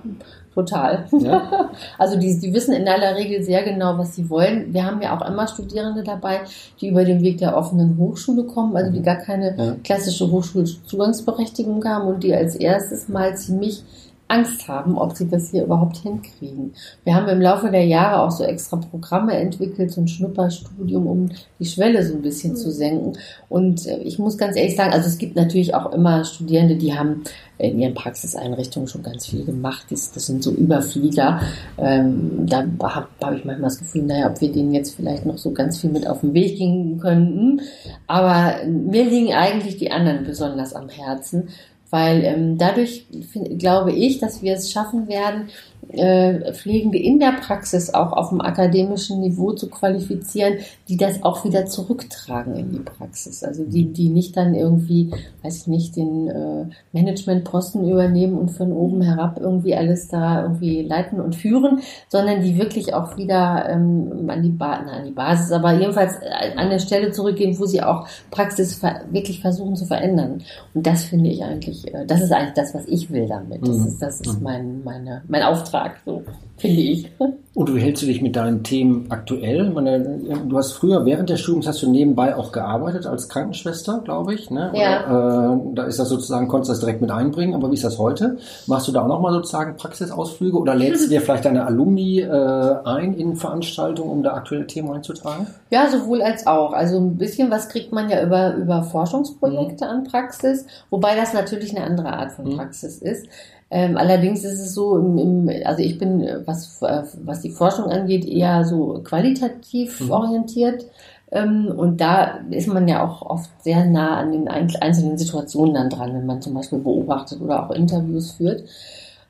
total. 0.57 1.05
Ja? 1.11 1.69
also 1.97 2.17
die, 2.17 2.39
die 2.39 2.53
wissen 2.53 2.73
in 2.73 2.87
aller 2.87 3.15
Regel 3.15 3.43
sehr 3.43 3.63
genau, 3.63 3.97
was 3.97 4.15
sie 4.15 4.29
wollen. 4.29 4.73
Wir 4.73 4.85
haben 4.85 5.01
ja 5.01 5.15
auch 5.15 5.27
immer 5.27 5.47
Studierende 5.47 6.03
dabei, 6.03 6.41
die 6.81 6.89
über 6.89 7.05
den 7.05 7.21
Weg 7.21 7.37
der 7.37 7.55
offenen 7.55 7.97
Hochschule 7.97 8.43
kommen, 8.43 8.75
also 8.75 8.91
die 8.91 8.99
mhm. 8.99 9.03
gar 9.03 9.17
keine 9.17 9.55
ja. 9.55 9.75
klassische 9.83 10.31
Hochschulzugangsberechtigung 10.31 11.85
haben 11.85 12.07
und 12.07 12.23
die 12.23 12.33
als 12.33 12.55
erstes 12.55 13.07
mal 13.07 13.37
ziemlich 13.37 13.83
Angst 14.27 14.67
haben, 14.67 14.97
ob 14.97 15.15
sie 15.15 15.27
das 15.27 15.51
hier 15.51 15.63
überhaupt 15.63 15.97
hinkriegen. 15.97 16.73
Wir 17.03 17.15
haben 17.15 17.27
im 17.29 17.39
Laufe 17.39 17.71
der 17.71 17.85
Jahre 17.85 18.21
auch 18.21 18.31
so 18.31 18.43
extra 18.43 18.77
Programme 18.77 19.33
entwickelt, 19.33 19.91
so 19.91 20.01
ein 20.01 20.07
Schnupperstudium, 20.07 21.07
um 21.07 21.29
die 21.59 21.65
Schwelle 21.65 22.05
so 22.05 22.13
ein 22.13 22.21
bisschen 22.21 22.51
mhm. 22.51 22.57
zu 22.57 22.71
senken. 22.71 23.13
Und 23.47 23.87
äh, 23.87 23.99
ich 23.99 24.19
muss 24.19 24.37
ganz 24.37 24.57
ehrlich 24.57 24.75
sagen, 24.75 24.91
also 24.91 25.07
es 25.07 25.17
gibt 25.17 25.35
natürlich 25.35 25.75
auch 25.75 25.93
immer 25.93 26.25
Studierende, 26.25 26.75
die 26.75 26.93
haben 26.93 27.23
in 27.57 27.79
ihren 27.79 27.93
Praxiseinrichtungen 27.93 28.87
schon 28.87 29.01
ganz 29.01 29.25
viel 29.25 29.45
gemacht. 29.45 29.87
Das, 29.89 30.11
das 30.11 30.27
sind 30.27 30.43
so 30.43 30.51
Überflieger. 30.51 31.41
Ähm, 31.77 32.45
da 32.45 32.65
habe 32.83 33.07
hab 33.21 33.33
ich 33.33 33.45
manchmal 33.45 33.69
das 33.69 33.79
Gefühl, 33.79 34.03
naja, 34.03 34.29
ob 34.29 34.41
wir 34.41 34.51
denen 34.51 34.73
jetzt 34.73 34.95
vielleicht 34.95 35.25
noch 35.25 35.37
so 35.37 35.51
ganz 35.51 35.79
viel 35.79 35.89
mit 35.89 36.07
auf 36.07 36.21
den 36.21 36.33
Weg 36.33 36.57
gehen 36.57 36.99
könnten. 36.99 37.61
Aber 38.05 38.57
mir 38.67 39.05
liegen 39.05 39.33
eigentlich 39.33 39.77
die 39.77 39.91
anderen 39.91 40.23
besonders 40.23 40.73
am 40.75 40.89
Herzen 40.89 41.49
weil 41.89 42.23
ähm, 42.23 42.57
dadurch 42.57 43.05
find, 43.31 43.59
glaube 43.59 43.91
ich, 43.93 44.19
dass 44.19 44.41
wir 44.41 44.53
es 44.53 44.71
schaffen 44.71 45.07
werden, 45.07 45.49
äh, 45.89 46.53
Pflegende 46.53 46.97
in 46.97 47.19
der 47.19 47.33
Praxis 47.33 47.93
auch 47.93 48.11
auf 48.11 48.29
dem 48.29 48.41
akademischen 48.41 49.21
Niveau 49.21 49.53
zu 49.53 49.69
qualifizieren, 49.69 50.57
die 50.89 50.97
das 50.97 51.23
auch 51.23 51.45
wieder 51.45 51.65
zurücktragen 51.65 52.55
in 52.55 52.71
die 52.71 52.79
Praxis. 52.79 53.43
Also 53.43 53.63
die, 53.63 53.93
die 53.93 54.09
nicht 54.09 54.35
dann 54.35 54.53
irgendwie, 54.53 55.11
weiß 55.43 55.61
ich 55.61 55.67
nicht, 55.67 55.95
den 55.95 56.27
äh, 56.27 56.65
Managementposten 56.91 57.89
übernehmen 57.89 58.37
und 58.37 58.49
von 58.49 58.73
oben 58.73 59.01
herab 59.01 59.39
irgendwie 59.39 59.75
alles 59.75 60.09
da 60.09 60.43
irgendwie 60.43 60.81
leiten 60.81 61.21
und 61.21 61.35
führen, 61.35 61.79
sondern 62.09 62.41
die 62.41 62.57
wirklich 62.57 62.93
auch 62.93 63.17
wieder 63.17 63.67
ähm, 63.69 64.27
an, 64.29 64.43
die 64.43 64.49
ba 64.49 64.81
na, 64.85 64.93
an 64.97 65.05
die 65.05 65.11
Basis, 65.11 65.51
aber 65.51 65.73
jedenfalls 65.73 66.15
äh, 66.15 66.57
an 66.57 66.69
der 66.69 66.79
Stelle 66.79 67.11
zurückgehen, 67.11 67.57
wo 67.59 67.65
sie 67.65 67.81
auch 67.81 68.07
Praxis 68.31 68.81
wirklich 69.11 69.41
versuchen 69.41 69.75
zu 69.75 69.85
verändern. 69.85 70.43
Und 70.73 70.85
das 70.85 71.05
finde 71.05 71.29
ich 71.29 71.43
eigentlich, 71.43 71.93
äh, 71.93 72.05
das 72.05 72.21
ist 72.21 72.31
eigentlich 72.31 72.55
das, 72.55 72.73
was 72.73 72.85
ich 72.87 73.09
will 73.09 73.27
damit. 73.27 73.65
Das 73.65 73.77
mhm. 73.77 73.87
ist, 73.87 74.01
das 74.01 74.21
ist 74.21 74.37
mhm. 74.39 74.43
mein, 74.43 74.83
meine, 74.83 75.23
mein 75.27 75.43
Auftrag 75.43 75.76
Auftrag, 75.77 75.99
so 76.05 76.23
finde 76.57 76.81
ich. 76.81 77.11
Und 77.53 77.75
wie 77.75 77.79
hältst 77.79 78.03
du 78.03 78.07
dich 78.07 78.21
mit 78.21 78.35
deinen 78.35 78.63
Themen 78.63 79.07
aktuell? 79.09 79.69
Meine, 79.71 80.19
du 80.47 80.57
hast 80.57 80.73
früher 80.73 81.05
während 81.05 81.29
des 81.29 81.39
Studiums 81.39 81.67
hast 81.67 81.81
du 81.81 81.89
nebenbei 81.89 82.35
auch 82.35 82.51
gearbeitet 82.51 83.05
als 83.05 83.29
Krankenschwester, 83.29 84.01
glaube 84.03 84.33
ich. 84.33 84.49
Ne? 84.49 84.71
Ja. 84.75 85.53
äh, 85.53 85.57
da 85.73 85.83
ist 85.83 85.99
das 85.99 86.09
sozusagen, 86.09 86.47
konntest 86.47 86.69
du 86.69 86.73
das 86.73 86.79
direkt 86.81 87.01
mit 87.01 87.11
einbringen. 87.11 87.55
Aber 87.55 87.69
wie 87.69 87.75
ist 87.75 87.83
das 87.83 87.97
heute? 87.97 88.37
Machst 88.67 88.87
du 88.87 88.91
da 88.91 89.03
auch 89.03 89.07
nochmal 89.07 89.33
sozusagen 89.33 89.75
Praxisausflüge 89.75 90.57
oder 90.57 90.75
lädst 90.75 91.05
du 91.05 91.09
dir 91.09 91.21
vielleicht 91.21 91.45
deine 91.45 91.65
Alumni 91.65 92.19
äh, 92.19 92.75
ein 92.85 93.13
in 93.13 93.35
Veranstaltungen, 93.35 94.09
um 94.09 94.23
da 94.23 94.33
aktuelle 94.33 94.67
Themen 94.67 94.91
einzutragen? 94.91 95.47
Ja, 95.69 95.89
sowohl 95.89 96.21
als 96.21 96.45
auch. 96.45 96.73
Also 96.73 96.97
ein 96.97 97.17
bisschen 97.17 97.51
was 97.51 97.69
kriegt 97.69 97.91
man 97.91 98.09
ja 98.09 98.23
über, 98.23 98.55
über 98.55 98.83
Forschungsprojekte 98.83 99.85
mhm. 99.85 99.91
an 99.91 100.03
Praxis, 100.03 100.65
wobei 100.89 101.15
das 101.15 101.33
natürlich 101.33 101.75
eine 101.75 101.85
andere 101.85 102.13
Art 102.13 102.31
von 102.31 102.45
mhm. 102.45 102.57
Praxis 102.57 103.01
mhm. 103.01 103.07
ist. 103.07 103.27
Ähm, 103.69 103.97
allerdings 103.97 104.45
ist 104.45 104.61
es 104.61 104.73
so, 104.73 104.97
im, 104.97 105.17
im, 105.17 105.65
also 105.65 105.83
ich 105.83 105.97
bin, 105.97 106.25
was, 106.45 106.81
was 106.81 107.41
die 107.41 107.51
Forschung 107.51 107.85
angeht, 107.85 108.25
eher 108.25 108.63
so 108.63 109.01
qualitativ 109.03 109.99
mhm. 109.99 110.11
orientiert. 110.11 110.85
Ähm, 111.31 111.67
und 111.75 111.99
da 111.99 112.39
ist 112.49 112.67
man 112.67 112.87
ja 112.87 113.05
auch 113.05 113.21
oft 113.21 113.49
sehr 113.61 113.85
nah 113.85 114.17
an 114.17 114.31
den 114.31 114.47
einzelnen 114.47 115.17
Situationen 115.17 115.73
dann 115.73 115.89
dran, 115.89 116.13
wenn 116.13 116.25
man 116.25 116.41
zum 116.41 116.53
Beispiel 116.53 116.79
beobachtet 116.79 117.41
oder 117.41 117.65
auch 117.65 117.71
Interviews 117.71 118.31
führt. 118.31 118.63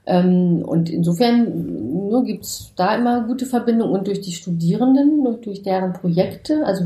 Ähm, 0.06 0.63
und 0.63 0.89
insofern 0.89 2.08
nur 2.08 2.23
gibt 2.23 2.45
es 2.45 2.71
da 2.76 2.95
immer 2.95 3.26
gute 3.26 3.47
Verbindungen 3.47 3.93
und 3.93 4.08
durch 4.08 4.21
die 4.21 4.32
Studierenden, 4.32 5.23
durch, 5.23 5.41
durch 5.41 5.63
deren 5.63 5.93
Projekte, 5.93 6.63
also 6.65 6.86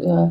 äh, 0.00 0.28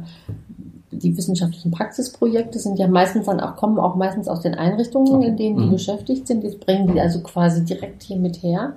die 0.93 1.17
wissenschaftlichen 1.17 1.71
Praxisprojekte 1.71 2.59
sind 2.59 2.79
ja 2.79 2.87
meistens 2.87 3.25
dann 3.25 3.39
auch, 3.39 3.55
kommen 3.55 3.79
auch 3.79 3.95
meistens 3.95 4.27
aus 4.27 4.41
den 4.41 4.55
Einrichtungen, 4.55 5.21
in 5.21 5.37
denen 5.37 5.57
die 5.57 5.65
mhm. 5.65 5.71
beschäftigt 5.71 6.27
sind. 6.27 6.43
Das 6.43 6.55
bringen 6.55 6.93
die 6.93 6.99
also 6.99 7.21
quasi 7.21 7.63
direkt 7.63 8.03
hier 8.03 8.17
mit 8.17 8.41
her. 8.43 8.73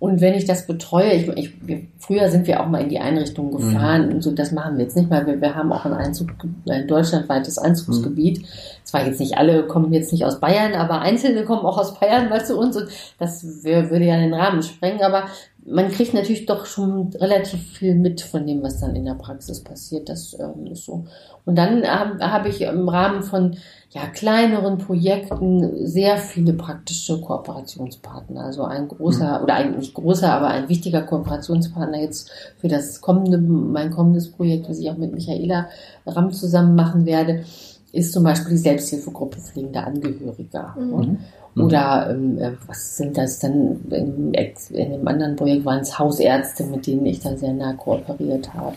Und 0.00 0.20
wenn 0.20 0.34
ich 0.34 0.44
das 0.44 0.66
betreue, 0.66 1.12
ich, 1.12 1.28
ich, 1.36 1.88
früher 1.98 2.30
sind 2.30 2.46
wir 2.46 2.60
auch 2.60 2.68
mal 2.68 2.82
in 2.82 2.88
die 2.88 3.00
Einrichtungen 3.00 3.50
gefahren 3.50 4.06
mhm. 4.06 4.14
und 4.14 4.22
so, 4.22 4.30
das 4.30 4.52
machen 4.52 4.76
wir 4.76 4.84
jetzt 4.84 4.96
nicht 4.96 5.10
mehr. 5.10 5.26
Wir, 5.26 5.40
wir 5.40 5.56
haben 5.56 5.72
auch 5.72 5.84
ein, 5.84 5.92
Einzug, 5.92 6.28
ein 6.68 6.86
deutschlandweites 6.86 7.58
Einzugsgebiet. 7.58 8.38
Mhm. 8.38 8.44
Zwar 8.84 9.06
jetzt 9.06 9.18
nicht 9.18 9.36
alle 9.36 9.66
kommen 9.66 9.92
jetzt 9.92 10.12
nicht 10.12 10.24
aus 10.24 10.38
Bayern, 10.38 10.74
aber 10.74 11.00
Einzelne 11.00 11.44
kommen 11.44 11.66
auch 11.66 11.78
aus 11.78 11.98
Bayern 11.98 12.28
mal 12.28 12.44
zu 12.44 12.56
uns 12.56 12.76
und 12.76 12.86
das 13.18 13.42
würde 13.64 14.04
ja 14.04 14.16
den 14.16 14.34
Rahmen 14.34 14.62
sprengen. 14.62 15.02
Aber 15.02 15.24
man 15.70 15.90
kriegt 15.90 16.14
natürlich 16.14 16.46
doch 16.46 16.66
schon 16.66 17.10
relativ 17.14 17.60
viel 17.72 17.94
mit 17.94 18.20
von 18.20 18.46
dem, 18.46 18.62
was 18.62 18.80
dann 18.80 18.96
in 18.96 19.04
der 19.04 19.14
Praxis 19.14 19.62
passiert. 19.62 20.08
Das 20.08 20.36
ähm, 20.38 20.66
ist 20.66 20.84
so. 20.84 21.04
Und 21.44 21.56
dann 21.56 21.82
habe 21.84 22.18
hab 22.20 22.46
ich 22.46 22.60
im 22.60 22.88
Rahmen 22.88 23.22
von 23.22 23.56
ja, 23.90 24.06
kleineren 24.06 24.78
Projekten 24.78 25.86
sehr 25.86 26.18
viele 26.18 26.52
praktische 26.52 27.20
Kooperationspartner. 27.20 28.44
Also 28.44 28.64
ein 28.64 28.88
großer, 28.88 29.38
mhm. 29.38 29.44
oder 29.44 29.54
eigentlich 29.54 29.78
nicht 29.78 29.94
großer, 29.94 30.32
aber 30.32 30.48
ein 30.48 30.68
wichtiger 30.68 31.02
Kooperationspartner 31.02 32.00
jetzt 32.00 32.30
für 32.58 32.68
das 32.68 33.00
kommende, 33.00 33.38
mein 33.38 33.90
kommendes 33.90 34.30
Projekt, 34.30 34.68
was 34.68 34.78
ich 34.78 34.90
auch 34.90 34.98
mit 34.98 35.14
Michaela 35.14 35.68
Ramm 36.06 36.32
zusammen 36.32 36.74
machen 36.74 37.06
werde, 37.06 37.44
ist 37.92 38.12
zum 38.12 38.24
Beispiel 38.24 38.50
die 38.50 38.58
Selbsthilfegruppe 38.58 39.38
pflegender 39.38 39.86
Angehöriger. 39.86 40.76
Mhm. 40.78 41.18
Mhm. 41.54 41.64
Oder 41.64 42.10
ähm, 42.10 42.38
äh, 42.38 42.52
was 42.66 42.96
sind 42.96 43.16
das 43.16 43.38
dann? 43.38 43.80
In, 43.90 44.34
in 44.34 44.92
dem 44.92 45.08
anderen 45.08 45.36
Projekt 45.36 45.64
waren 45.64 45.80
es 45.80 45.98
Hausärzte, 45.98 46.64
mit 46.64 46.86
denen 46.86 47.06
ich 47.06 47.20
dann 47.20 47.36
sehr 47.36 47.52
nah 47.52 47.72
kooperiert 47.74 48.52
habe. 48.54 48.76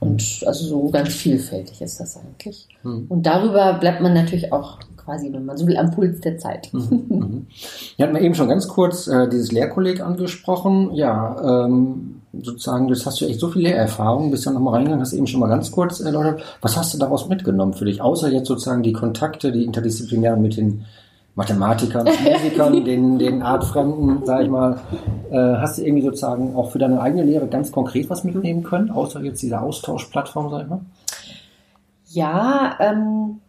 Und 0.00 0.44
also 0.46 0.64
so 0.64 0.90
ganz 0.90 1.08
vielfältig 1.08 1.80
ist 1.82 1.98
das 2.00 2.18
eigentlich. 2.18 2.68
Mhm. 2.82 3.06
Und 3.08 3.26
darüber 3.26 3.74
bleibt 3.74 4.00
man 4.00 4.14
natürlich 4.14 4.52
auch 4.52 4.78
quasi, 4.96 5.32
wenn 5.32 5.44
man 5.44 5.56
so 5.56 5.66
will, 5.66 5.76
am 5.76 5.90
Puls 5.90 6.20
der 6.20 6.38
Zeit. 6.38 6.68
Mhm. 6.72 7.04
Mhm. 7.08 7.46
Wir 7.96 8.06
hatten 8.06 8.16
eben 8.16 8.34
schon 8.34 8.48
ganz 8.48 8.68
kurz 8.68 9.08
äh, 9.08 9.28
dieses 9.28 9.50
Lehrkolleg 9.50 10.00
angesprochen. 10.00 10.94
Ja, 10.94 11.64
ähm, 11.64 12.20
sozusagen, 12.42 12.88
das 12.88 13.06
hast 13.06 13.20
du 13.20 13.26
echt 13.26 13.40
so 13.40 13.48
viel 13.48 13.62
Lehrerfahrung, 13.62 14.30
bist 14.30 14.46
ja 14.46 14.52
nochmal 14.52 14.74
reingegangen, 14.74 15.02
hast 15.02 15.12
eben 15.12 15.26
schon 15.26 15.40
mal 15.40 15.48
ganz 15.48 15.70
kurz 15.70 16.00
erläutert. 16.00 16.42
Was 16.60 16.76
hast 16.76 16.94
du 16.94 16.98
daraus 16.98 17.28
mitgenommen 17.28 17.74
für 17.74 17.84
dich? 17.84 18.00
Außer 18.00 18.30
jetzt 18.30 18.48
sozusagen 18.48 18.82
die 18.82 18.92
Kontakte, 18.92 19.52
die 19.52 19.64
interdisziplinären 19.64 20.42
mit 20.42 20.56
den 20.56 20.84
Mathematikern, 21.34 22.04
Musikern, 22.32 22.84
den, 22.84 23.18
den 23.18 23.42
Artfremden, 23.42 24.24
sag 24.24 24.42
ich 24.42 24.50
mal, 24.50 24.80
äh, 25.30 25.36
hast 25.36 25.78
du 25.78 25.82
irgendwie 25.82 26.04
sozusagen 26.04 26.56
auch 26.56 26.70
für 26.70 26.78
deine 26.78 27.00
eigene 27.00 27.22
Lehre 27.22 27.46
ganz 27.46 27.70
konkret 27.70 28.10
was 28.10 28.24
mitnehmen 28.24 28.64
können, 28.64 28.90
außer 28.90 29.20
jetzt 29.22 29.40
diese 29.40 29.60
Austauschplattform, 29.60 30.50
sag 30.50 30.62
ich 30.62 30.68
mal? 30.68 30.80
Ja, 32.10 32.76
ähm, 32.80 33.40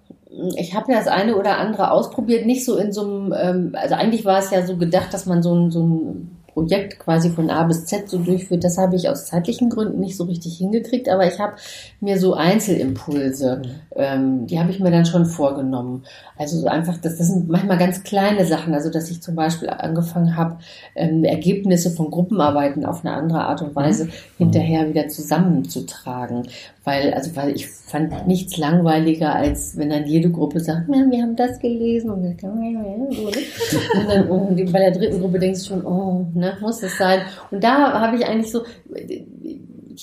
ich 0.56 0.76
habe 0.76 0.92
ja 0.92 1.00
das 1.00 1.08
eine 1.08 1.36
oder 1.36 1.58
andere 1.58 1.92
ausprobiert, 1.92 2.46
nicht 2.46 2.64
so 2.64 2.78
in 2.78 2.92
so 2.92 3.02
einem, 3.02 3.34
ähm, 3.36 3.72
also 3.74 3.96
eigentlich 3.96 4.26
war 4.26 4.38
es 4.38 4.52
ja 4.52 4.66
so 4.66 4.78
gedacht, 4.78 5.14
dass 5.14 5.26
man 5.26 5.42
so 5.42 5.56
ein, 5.56 5.72
so 5.72 5.82
ein 5.82 6.39
Projekt 6.60 7.00
quasi 7.00 7.30
von 7.30 7.50
A 7.50 7.64
bis 7.64 7.86
Z 7.86 8.10
so 8.10 8.18
durchführt, 8.18 8.66
das 8.66 8.78
habe 8.78 8.96
ich 8.98 9.08
aus 9.08 9.26
zeitlichen 9.26 9.70
Gründen 9.70 10.02
nicht 10.02 10.18
so 10.18 10.26
richtig 10.26 10.58
hingekriegt, 10.58 11.08
aber 11.08 11.26
ich 11.26 11.40
habe 11.40 11.54
mir 12.02 12.20
so 12.20 12.34
Einzelimpulse, 12.34 13.62
mhm. 13.64 13.72
ähm, 13.96 14.48
die 14.48 14.60
habe 14.60 14.72
ich 14.72 14.80
mir 14.80 14.92
dann 14.92 15.06
schon 15.06 15.26
vorgenommen. 15.26 16.04
Also 16.38 16.58
so 16.58 16.68
einfach, 16.68 16.98
das, 16.98 17.18
das 17.18 17.28
sind 17.28 17.48
manchmal 17.48 17.78
ganz 17.78 18.04
kleine 18.04 18.46
Sachen, 18.46 18.74
also 18.74 18.90
dass 18.90 19.10
ich 19.10 19.22
zum 19.22 19.36
Beispiel 19.36 19.70
angefangen 19.70 20.36
habe, 20.36 20.58
ähm, 20.96 21.24
Ergebnisse 21.24 21.92
von 21.92 22.12
Gruppenarbeiten 22.12 22.86
auf 22.86 23.06
eine 23.06 23.16
andere 23.16 23.42
Art 23.46 23.62
und 23.62 23.74
Weise 23.76 24.06
mhm. 24.06 24.12
hinterher 24.38 24.90
wieder 24.90 25.08
zusammenzutragen. 25.08 26.48
Weil, 26.90 27.14
also, 27.14 27.36
weil 27.36 27.56
ich 27.56 27.68
fand 27.70 28.26
nichts 28.26 28.58
langweiliger, 28.58 29.36
als 29.36 29.78
wenn 29.78 29.92
dann 29.92 30.08
jede 30.08 30.32
Gruppe 30.32 30.60
sagt, 30.60 30.90
ja, 30.90 31.06
wir 31.08 31.22
haben 31.22 31.36
das 31.36 31.60
gelesen 31.60 32.10
und, 32.10 32.24
dann, 32.42 32.52
und 32.52 34.10
dann 34.10 34.28
und 34.28 34.72
bei 34.72 34.80
der 34.80 34.92
dritten 34.92 35.20
Gruppe 35.20 35.38
denkst 35.38 35.62
du 35.62 35.68
schon, 35.68 35.86
oh, 35.86 36.26
ne, 36.34 36.58
muss 36.62 36.80
das 36.80 36.98
sein? 36.98 37.22
Und 37.52 37.64
da 37.64 37.94
habe 37.94 38.18
ich 38.18 38.26
eigentlich 38.26 38.52
so, 38.52 38.64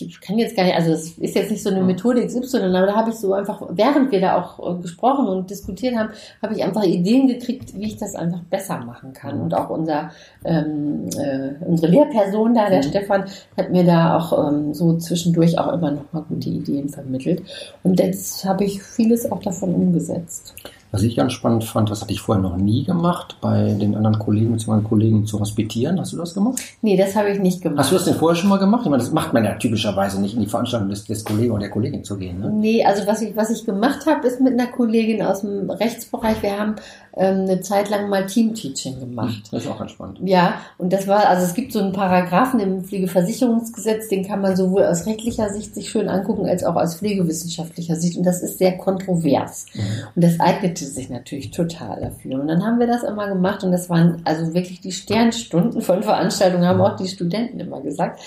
ich 0.03 0.21
kann 0.21 0.39
jetzt 0.39 0.57
gar 0.57 0.65
nicht, 0.65 0.75
also 0.75 0.93
es 0.93 1.19
ist 1.19 1.35
jetzt 1.35 1.51
nicht 1.51 1.63
so 1.63 1.71
eine 1.71 1.83
Methode 1.83 2.27
XY, 2.27 2.59
aber 2.59 2.87
da 2.87 2.95
habe 2.95 3.11
ich 3.11 3.17
so 3.17 3.33
einfach, 3.33 3.63
während 3.71 4.11
wir 4.11 4.21
da 4.21 4.37
auch 4.41 4.79
äh, 4.79 4.83
gesprochen 4.83 5.27
und 5.29 5.51
diskutiert 5.51 5.97
haben, 5.97 6.11
habe 6.43 6.55
ich 6.55 6.65
einfach 6.65 6.85
Ideen 6.85 7.29
gekriegt, 7.29 7.75
wie 7.75 7.87
ich 7.87 7.97
das 7.97 8.15
einfach 8.15 8.41
besser 8.51 8.79
machen 8.79 9.13
kann. 9.13 9.41
Und 9.41 9.55
auch 9.55 9.71
unser 9.71 10.11
ähm, 10.45 11.09
äh, 11.17 11.65
unsere 11.65 11.91
Lehrperson 11.91 12.55
da, 12.55 12.69
der 12.69 12.79
mhm. 12.79 12.89
Stefan, 12.89 13.25
hat 13.57 13.71
mir 13.71 13.85
da 13.85 14.17
auch 14.17 14.49
ähm, 14.49 14.75
so 14.75 14.97
zwischendurch 14.99 15.59
auch 15.59 15.73
immer 15.73 15.91
noch 15.91 16.13
mal 16.13 16.23
gute 16.23 16.49
Ideen 16.49 16.89
vermittelt. 16.89 17.43
Und 17.83 18.01
jetzt 18.01 18.45
habe 18.45 18.65
ich 18.65 18.83
vieles 18.83 19.31
auch 19.31 19.41
davon 19.41 19.75
umgesetzt. 19.75 20.55
Was 20.93 21.03
ich 21.03 21.17
ganz 21.17 21.33
spannend 21.33 21.65
fand, 21.65 21.91
das 21.91 22.01
hatte 22.01 22.13
ich 22.13 22.21
vorher 22.21 22.43
noch 22.43 22.57
nie 22.57 22.85
gemacht, 22.85 23.37
bei 23.41 23.75
den 23.75 23.95
anderen 23.97 24.19
Kollegen 24.19 24.53
bzw. 24.53 24.83
Kollegen 24.83 25.27
zu 25.27 25.41
hospitieren. 25.41 26.01
Hast 26.01 26.13
du 26.13 26.17
das 26.17 26.35
gemacht? 26.35 26.61
Nee, 26.83 26.97
das 26.97 27.17
habe 27.17 27.31
ich 27.31 27.39
nicht 27.39 27.61
gemacht. 27.61 27.81
Hast 27.81 27.91
du 27.91 27.97
das 27.97 28.05
denn 28.05 28.15
vorher 28.15 28.37
schon 28.37 28.49
mal 28.49 28.59
gemacht? 28.59 28.83
Ich 28.85 28.91
meine, 28.91 29.03
das 29.03 29.13
macht 29.13 29.33
man 29.33 29.45
ja 29.45 29.55
typischerweise 29.55 30.21
nicht, 30.21 30.35
in 30.35 30.41
die 30.41 30.47
Veranstaltung 30.47 30.89
des, 30.89 31.05
des 31.05 31.25
Kollegen 31.25 31.51
oder 31.51 31.61
der 31.61 31.71
Kollegin 31.71 32.05
zu 32.05 32.17
gehen. 32.17 32.41
Ne? 32.41 32.51
Nee, 32.51 32.85
also 32.85 33.07
was 33.07 33.23
ich, 33.23 33.37
was 33.37 33.51
ich 33.51 33.65
gemacht 33.65 34.07
habe, 34.07 34.27
ist 34.27 34.41
mit 34.41 34.53
einer 34.53 34.71
Kollegin 34.71 35.23
aus 35.23 35.41
dem 35.41 35.71
Rechtsbereich, 35.71 36.43
wir 36.43 36.59
haben 36.59 36.77
ähm, 37.17 37.43
eine 37.43 37.61
Zeit 37.61 37.89
lang 37.89 38.09
mal 38.09 38.27
Teamteaching 38.27 39.01
gemacht. 39.01 39.45
Das 39.51 39.65
ist 39.65 39.71
auch 39.71 39.79
ganz 39.79 39.93
spannend. 39.93 40.21
Ja, 40.23 40.61
und 40.77 40.93
das 40.93 41.07
war, 41.07 41.27
also 41.27 41.45
es 41.45 41.55
gibt 41.55 41.73
so 41.73 41.81
einen 41.81 41.93
Paragraphen 41.93 42.61
im 42.61 42.85
Pflegeversicherungsgesetz, 42.85 44.09
den 44.09 44.27
kann 44.27 44.43
man 44.43 44.55
sowohl 44.55 44.85
aus 44.85 45.07
rechtlicher 45.07 45.49
Sicht 45.51 45.75
sich 45.75 45.89
schön 45.89 46.09
angucken, 46.09 46.47
als 46.47 46.63
auch 46.63 46.77
aus 46.77 46.97
pflegewissenschaftlicher 46.97 47.97
Sicht. 47.97 48.19
Und 48.19 48.25
das 48.25 48.43
ist 48.43 48.59
sehr 48.59 48.77
kontrovers. 48.77 49.67
Mhm. 49.75 49.81
Und 50.15 50.25
das 50.25 50.39
eignete 50.77 50.85
sich 50.85 51.11
natürlich 51.11 51.51
total 51.51 52.01
dafür. 52.01 52.41
Und 52.41 52.49
dann 52.49 52.65
haben 52.65 52.79
wir 52.79 52.87
das 52.87 53.03
immer 53.03 53.29
gemacht 53.29 53.65
und 53.65 53.73
das 53.73 53.89
waren 53.89 54.21
also 54.25 54.55
wirklich 54.55 54.81
die 54.81 54.93
Sternstunden 54.93 55.81
von 55.81 56.03
Veranstaltungen, 56.03 56.67
haben 56.67 56.81
auch 56.81 56.97
die 56.97 57.09
Studenten 57.09 57.61
immer 57.61 57.81
gesagt, 57.81 58.21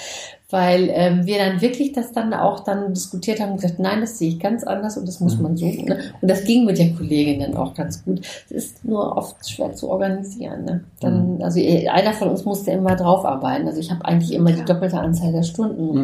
weil 0.52 0.90
ähm, 0.92 1.28
wir 1.28 1.38
dann 1.38 1.62
wirklich 1.62 1.92
das 1.92 2.12
dann 2.12 2.34
auch 2.34 2.62
dann 2.62 2.94
diskutiert 2.94 3.40
haben 3.40 3.52
und 3.52 3.62
gesagt, 3.62 3.78
nein, 3.78 4.02
das 4.02 4.18
sehe 4.18 4.30
ich 4.30 4.40
ganz 4.40 4.64
anders 4.64 4.98
und 4.98 5.08
das 5.08 5.20
muss 5.20 5.38
mhm. 5.38 5.44
man 5.44 5.58
so. 5.58 5.68
Ne? 5.68 6.00
Und 6.22 6.30
das 6.30 6.44
ging 6.44 6.66
mit 6.66 6.80
der 6.80 6.92
Kollegin 6.94 7.40
dann 7.40 7.56
auch 7.56 7.76
ganz 7.76 8.04
gut. 8.04 8.22
Es 8.46 8.52
ist 8.52 8.86
nur 8.86 9.16
oft 9.16 9.48
schwer 9.48 9.74
zu 9.74 9.90
organisieren. 9.90 10.66
Ne? 10.66 10.84
Dann, 11.02 11.36
mhm. 11.36 11.44
also 11.44 11.60
eh, 11.60 11.88
einer 11.88 12.14
von 12.14 12.30
uns 12.30 12.46
musste 12.46 12.72
immer 12.72 12.96
drauf 12.96 13.26
arbeiten. 13.26 13.68
Also 13.68 13.80
ich 13.80 13.92
habe 13.92 14.04
eigentlich 14.06 14.34
immer 14.34 14.52
die 14.52 14.66
doppelte 14.66 15.00
Anzahl 15.00 15.32
der 15.32 15.44
Stunden 15.44 16.00
mhm. 16.00 16.02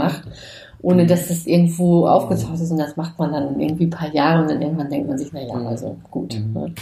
Ohne 0.86 1.08
dass 1.08 1.30
das 1.30 1.48
irgendwo 1.48 2.06
aufgetaucht 2.06 2.62
ist 2.62 2.70
und 2.70 2.78
das 2.78 2.96
macht 2.96 3.18
man 3.18 3.34
dann 3.34 3.60
irgendwie 3.60 3.86
ein 3.86 3.90
paar 3.90 4.14
Jahre 4.14 4.44
und 4.44 4.52
dann 4.52 4.62
irgendwann 4.62 4.92
denkt 4.92 5.08
man 5.08 5.18
sich, 5.18 5.30
na 5.34 5.42
ja, 5.42 5.56
also 5.56 5.98
gut. 6.12 6.40
Ne? 6.54 6.76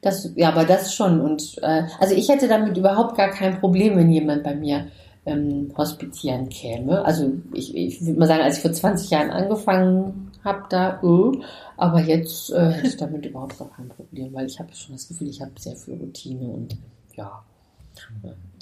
Das, 0.00 0.32
ja, 0.34 0.48
aber 0.48 0.64
das 0.64 0.92
schon. 0.92 1.20
Und 1.20 1.56
äh, 1.62 1.84
also 2.00 2.12
ich 2.16 2.28
hätte 2.28 2.48
damit 2.48 2.76
überhaupt 2.76 3.16
gar 3.16 3.30
kein 3.30 3.60
Problem, 3.60 3.96
wenn 3.96 4.10
jemand 4.10 4.42
bei 4.42 4.56
mir 4.56 4.86
ähm, 5.26 5.72
hospitieren 5.78 6.48
käme. 6.48 7.04
Also 7.04 7.34
ich, 7.52 7.76
ich 7.76 8.04
würde 8.04 8.18
mal 8.18 8.26
sagen, 8.26 8.42
als 8.42 8.56
ich 8.56 8.62
vor 8.62 8.72
20 8.72 9.10
Jahren 9.10 9.30
angefangen 9.30 10.32
habe, 10.42 10.64
da, 10.68 10.98
oh, 11.04 11.32
aber 11.76 12.00
jetzt 12.00 12.50
äh, 12.52 12.70
hätte 12.70 12.88
ich 12.88 12.96
damit 12.96 13.26
überhaupt 13.26 13.60
gar 13.60 13.70
kein 13.70 13.88
Problem, 13.88 14.34
weil 14.34 14.46
ich 14.46 14.58
habe 14.58 14.74
schon 14.74 14.96
das 14.96 15.06
Gefühl, 15.06 15.28
ich 15.28 15.40
habe 15.40 15.52
sehr 15.56 15.76
viel 15.76 15.94
Routine 15.94 16.48
und 16.48 16.76
ja, 17.14 17.44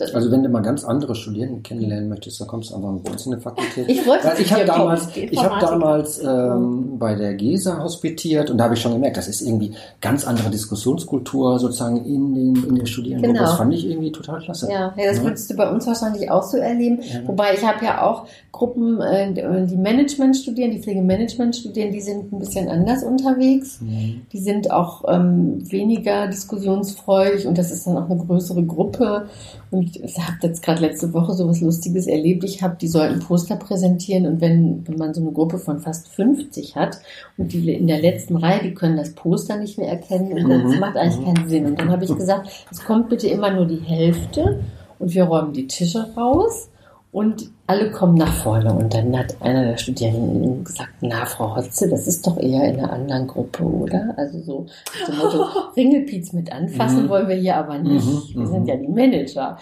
also 0.01 0.31
wenn 0.31 0.43
du 0.43 0.49
mal 0.49 0.63
ganz 0.63 0.85
andere 0.85 1.15
Studierenden 1.15 1.63
kennenlernen 1.63 2.09
möchtest, 2.09 2.41
dann 2.41 2.49
kommst 2.49 2.71
du 2.71 2.75
einfach 2.75 2.91
bei 3.03 3.13
uns 3.13 3.25
in 3.25 3.33
der 3.33 3.41
Fakultät. 3.41 3.89
Ich 3.95 4.07
wollte 4.07 4.27
Weil 4.27 4.41
ich 4.41 4.53
habe 4.53 4.65
damals, 4.65 5.17
ich 5.17 5.43
habe 5.43 5.61
damals 5.61 6.23
ähm, 6.23 6.99
bei 6.99 7.15
der 7.15 7.35
GESA 7.35 7.83
hospitiert 7.83 8.51
und 8.51 8.59
da 8.59 8.65
habe 8.65 8.75
ich 8.75 8.81
schon 8.81 8.93
gemerkt, 8.93 9.17
das 9.17 9.29
ist 9.29 9.41
irgendwie 9.43 9.73
ganz 10.01 10.27
andere 10.27 10.51
Diskussionskultur 10.51 11.59
sozusagen 11.59 12.05
in 12.05 12.35
den 12.35 12.65
in 12.65 12.75
der 12.75 12.87
Studierendengruppe. 12.87 13.39
Genau. 13.39 13.51
Das 13.51 13.59
fand 13.59 13.75
ich 13.75 13.87
irgendwie 13.87 14.11
total 14.11 14.41
klasse. 14.41 14.69
Ja, 14.71 14.93
ja 14.97 15.07
das 15.07 15.19
ja. 15.19 15.25
würdest 15.25 15.51
du 15.51 15.55
bei 15.55 15.71
uns 15.71 15.87
wahrscheinlich 15.87 16.31
auch 16.31 16.43
so 16.43 16.57
erleben. 16.57 17.01
Ja. 17.03 17.27
Wobei 17.27 17.55
ich 17.55 17.65
habe 17.65 17.85
ja 17.85 18.03
auch 18.03 18.27
Gruppen, 18.53 19.01
äh, 19.01 19.67
die 19.67 19.77
Management 19.77 20.37
studieren, 20.37 20.71
die 20.71 20.79
Pflegemanagement 20.79 21.57
studieren, 21.57 21.93
die 21.93 22.01
sind 22.01 22.33
ein 22.33 22.39
bisschen 22.39 22.69
anders 22.69 23.03
unterwegs. 23.03 23.81
Mhm. 23.81 24.23
Die 24.33 24.39
sind 24.39 24.71
auch 24.71 25.05
ähm, 25.09 25.59
weniger 25.71 26.29
diskussionsfreudig 26.29 27.47
und 27.47 27.59
das 27.59 27.71
ist 27.71 27.87
dann 27.87 27.97
auch 27.97 28.09
eine 28.09 28.25
größere 28.25 28.65
Gruppe. 28.65 29.27
Und 29.71 29.84
ich 29.93 30.19
habe 30.19 30.39
jetzt 30.43 30.63
gerade 30.63 30.81
letzte 30.81 31.13
Woche 31.13 31.33
so 31.35 31.49
was 31.49 31.61
Lustiges 31.61 32.07
erlebt. 32.07 32.45
Ich 32.45 32.63
habe, 32.63 32.77
die 32.81 32.89
sollten 32.89 33.21
Poster 33.21 33.57
präsentieren 33.57 34.27
und 34.27 34.41
wenn, 34.41 34.87
wenn 34.87 34.99
man 34.99 35.15
so 35.15 35.21
eine 35.21 35.33
Gruppe 35.33 35.59
von 35.59 35.81
fast 35.81 36.09
50 36.09 36.77
hat 36.77 36.99
und 37.37 37.53
die 37.53 37.73
in 37.73 37.87
der 37.87 38.01
letzten 38.01 38.37
Reihe, 38.37 38.63
die 38.63 38.75
können 38.75 38.97
das 38.97 39.15
Poster 39.15 39.57
nicht 39.57 39.79
mehr 39.79 39.89
erkennen 39.89 40.33
und 40.33 40.51
das 40.51 40.75
mhm. 40.75 40.81
macht 40.81 40.97
eigentlich 40.97 41.25
keinen 41.25 41.49
Sinn. 41.49 41.67
Und 41.67 41.81
dann 41.81 41.91
habe 41.91 42.05
ich 42.05 42.15
gesagt, 42.17 42.49
es 42.71 42.85
kommt 42.85 43.09
bitte 43.09 43.29
immer 43.29 43.51
nur 43.51 43.67
die 43.67 43.81
Hälfte 43.81 44.61
und 44.99 45.15
wir 45.15 45.25
räumen 45.25 45.53
die 45.53 45.67
Tische 45.67 46.07
raus 46.17 46.69
und 47.15 47.49
alle 47.69 47.93
kommen 47.93 48.17
nach 48.17 48.33
vorne. 48.33 48.75
Und 48.75 48.93
dann 48.93 49.17
hat 49.17 49.41
einer 49.41 49.65
der 49.65 49.77
Studierenden 49.77 50.65
gesagt, 50.65 50.91
na, 51.01 51.25
Frau 51.25 51.55
Hotze, 51.55 51.89
das 51.89 52.09
ist 52.09 52.27
doch 52.27 52.37
eher 52.37 52.65
in 52.65 52.81
einer 52.81 52.93
anderen 52.93 53.29
Gruppe, 53.29 53.63
oder? 53.63 54.15
Also 54.17 54.41
so 54.41 54.67
zum 55.07 55.19
Motto, 55.19 55.47
Ringelpiez 55.77 56.33
mit 56.33 56.51
anfassen 56.51 57.05
mhm. 57.05 57.09
wollen 57.09 57.29
wir 57.29 57.37
hier 57.37 57.57
aber 57.57 57.79
nicht. 57.79 58.35
Mhm. 58.35 58.41
Wir 58.41 58.47
sind 58.49 58.63
mhm. 58.63 58.69
ja 58.69 58.77
die 58.77 58.89
Manager. 58.89 59.57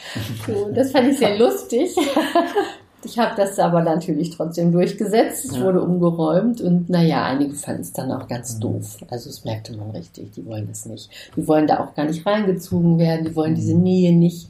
So, 0.47 0.71
das 0.75 0.93
fand 0.93 1.09
ich 1.09 1.19
sehr 1.19 1.39
lustig. 1.39 1.95
Ich 3.05 3.19
habe 3.19 3.35
das 3.37 3.59
aber 3.59 3.83
natürlich 3.83 4.31
trotzdem 4.31 4.73
durchgesetzt. 4.73 5.45
Es 5.45 5.57
ja. 5.59 5.63
wurde 5.63 5.83
umgeräumt 5.83 6.63
und 6.63 6.89
naja, 6.89 7.27
einige 7.27 7.53
fanden 7.53 7.83
es 7.83 7.93
dann 7.93 8.13
auch 8.13 8.29
ganz 8.29 8.57
mhm. 8.57 8.61
doof. 8.61 8.97
Also 9.11 9.29
das 9.29 9.45
merkte 9.45 9.77
man 9.77 9.91
richtig, 9.91 10.33
die 10.33 10.47
wollen 10.47 10.69
das 10.69 10.87
nicht. 10.87 11.11
Die 11.37 11.47
wollen 11.47 11.67
da 11.67 11.81
auch 11.81 11.95
gar 11.95 12.07
nicht 12.07 12.25
reingezogen 12.25 12.99
werden, 12.99 13.27
die 13.27 13.37
wollen 13.37 13.55
diese 13.55 13.77
Nähe 13.77 14.15
nicht 14.15 14.49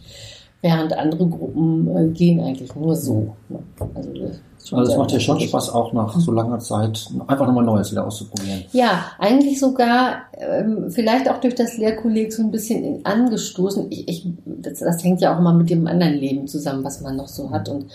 während 0.62 0.96
andere 0.96 1.27
Gruppen 1.27 1.96
äh, 1.96 2.09
gehen 2.09 2.40
eigentlich 2.40 2.75
nur 2.75 2.96
so. 2.96 3.35
Ne? 3.48 3.59
Also, 3.94 4.77
also 4.77 4.92
es 4.92 4.96
macht 4.96 5.11
ja 5.11 5.18
schon 5.18 5.40
Spaß, 5.40 5.70
auch 5.70 5.92
nach 5.92 6.18
so 6.18 6.31
langer 6.31 6.61
Zeit 6.61 7.09
einfach 7.27 7.46
nochmal 7.46 7.64
Neues 7.64 7.90
wieder 7.90 8.07
auszuprobieren. 8.07 8.62
Ja, 8.72 9.07
eigentlich 9.18 9.59
sogar 9.59 10.22
ähm, 10.38 10.88
vielleicht 10.88 11.29
auch 11.29 11.40
durch 11.40 11.57
das 11.57 11.77
Lehrkolleg 11.79 12.33
so 12.33 12.42
ein 12.42 12.53
bisschen 12.53 13.05
angestoßen. 13.05 13.87
Ich, 13.90 14.09
ich, 14.09 14.29
das, 14.44 14.79
das, 14.79 15.03
hängt 15.03 15.20
ja 15.20 15.35
auch 15.35 15.40
immer 15.40 15.53
mit 15.53 15.68
dem 15.68 15.88
anderen 15.88 16.14
Leben 16.14 16.46
zusammen, 16.46 16.85
was 16.85 17.01
man 17.01 17.16
noch 17.16 17.29
so 17.29 17.51
hat. 17.51 17.68
Und 17.68 17.87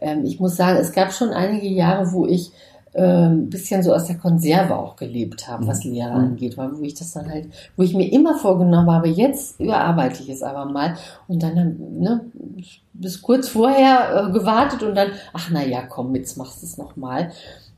ähm, 0.00 0.24
ich 0.24 0.40
muss 0.40 0.56
sagen, 0.56 0.78
es 0.78 0.92
gab 0.92 1.12
schon 1.12 1.30
einige 1.30 1.68
Jahre, 1.68 2.10
wo 2.12 2.26
ich 2.26 2.50
ähm, 2.96 3.50
bisschen 3.50 3.82
so 3.82 3.92
aus 3.92 4.06
der 4.06 4.16
Konserve 4.16 4.76
auch 4.76 4.96
gelebt 4.96 5.48
habe, 5.48 5.66
was 5.66 5.84
mhm. 5.84 5.92
Lehrer 5.92 6.18
mhm. 6.18 6.24
angeht, 6.24 6.56
weil 6.56 6.76
wo 6.76 6.82
ich 6.82 6.94
das 6.94 7.12
dann 7.12 7.30
halt, 7.30 7.48
wo 7.76 7.82
ich 7.82 7.94
mir 7.94 8.10
immer 8.10 8.36
vorgenommen 8.38 8.90
habe, 8.90 9.08
jetzt 9.08 9.60
überarbeite 9.60 10.22
ich 10.22 10.30
es 10.30 10.42
aber 10.42 10.64
mal 10.64 10.94
und 11.28 11.42
dann, 11.42 11.76
ne, 11.98 12.22
bis 12.94 13.20
kurz 13.20 13.48
vorher 13.48 14.28
äh, 14.28 14.32
gewartet 14.32 14.82
und 14.82 14.94
dann, 14.94 15.10
ach 15.32 15.50
na 15.52 15.64
ja, 15.64 15.82
komm, 15.82 16.14
jetzt 16.14 16.36
machst 16.36 16.62
du 16.62 16.66
es 16.66 16.78
nochmal. 16.78 17.30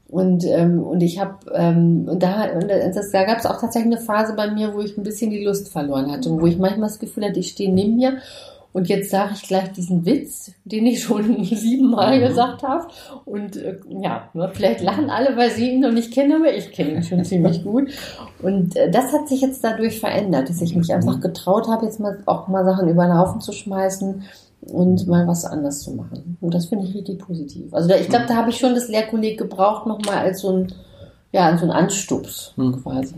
Und, 0.09 0.45
ähm, 0.47 0.83
und 0.83 1.03
ich 1.03 1.21
habe, 1.21 1.35
ähm, 1.53 2.09
und 2.09 2.23
da, 2.23 2.45
und 2.55 2.69
das, 2.69 3.11
da 3.11 3.25
gab 3.25 3.39
es 3.39 3.47
auch 3.47 3.61
tatsächlich 3.61 3.95
eine 3.95 4.03
Phase 4.03 4.35
bei 4.35 4.51
mir, 4.51 4.73
wo 4.73 4.81
ich 4.81 4.97
ein 4.97 5.03
bisschen 5.03 5.31
die 5.31 5.45
Lust 5.45 5.69
verloren 5.69 6.11
hatte 6.11 6.31
wo 6.31 6.47
ich 6.47 6.57
manchmal 6.57 6.89
das 6.89 6.99
Gefühl 6.99 7.27
hatte, 7.27 7.41
ich 7.41 7.51
stehe 7.51 7.71
neben 7.71 7.97
mir 7.97 8.19
und 8.73 8.89
jetzt 8.89 9.11
sage 9.11 9.33
ich 9.35 9.43
gleich 9.43 9.73
diesen 9.73 10.05
Witz, 10.05 10.53
den 10.65 10.87
ich 10.87 11.03
schon 11.03 11.43
siebenmal 11.45 12.19
mhm. 12.19 12.29
gesagt 12.29 12.63
habe. 12.63 12.87
Und 13.25 13.57
äh, 13.57 13.79
ja, 13.89 14.29
ne, 14.35 14.51
vielleicht 14.53 14.83
lachen 14.83 15.11
alle, 15.11 15.37
weil 15.37 15.51
sie 15.51 15.71
ihn 15.71 15.81
noch 15.81 15.93
nicht 15.93 16.13
kennen, 16.13 16.33
aber 16.33 16.55
ich 16.55 16.73
kenne 16.73 16.91
ihn 16.91 17.03
schon 17.03 17.25
ziemlich 17.25 17.63
gut. 17.65 17.91
Und 18.43 18.77
äh, 18.77 18.91
das 18.91 19.13
hat 19.13 19.29
sich 19.29 19.41
jetzt 19.41 19.65
dadurch 19.65 20.01
verändert, 20.01 20.49
dass 20.49 20.61
ich 20.61 20.77
mich 20.77 20.93
einfach 20.93 21.21
getraut 21.21 21.69
habe, 21.69 21.87
jetzt 21.87 22.01
mal 22.01 22.19
auch 22.27 22.49
mal 22.49 22.65
Sachen 22.65 22.89
über 22.89 23.05
den 23.05 23.17
Haufen 23.17 23.41
zu 23.41 23.53
schmeißen 23.53 24.23
und 24.61 25.07
mal 25.07 25.27
was 25.27 25.45
anders 25.45 25.81
zu 25.81 25.93
machen. 25.93 26.37
Und 26.41 26.53
das 26.53 26.67
finde 26.67 26.85
ich 26.87 26.95
richtig 26.95 27.21
positiv. 27.21 27.73
Also 27.73 27.89
da, 27.89 27.97
ich 27.97 28.09
glaube, 28.09 28.27
da 28.29 28.37
habe 28.37 28.51
ich 28.51 28.59
schon 28.59 28.75
das 28.75 28.89
Lehrkolleg 28.89 29.39
gebraucht, 29.39 29.87
nochmal 29.87 30.19
als 30.19 30.41
so 30.41 30.51
ein 30.51 30.73
ja, 31.31 31.59
so 31.59 31.67
ein 31.67 31.71
Anstups 31.71 32.53
hm. 32.57 32.83
quasi. 32.83 33.15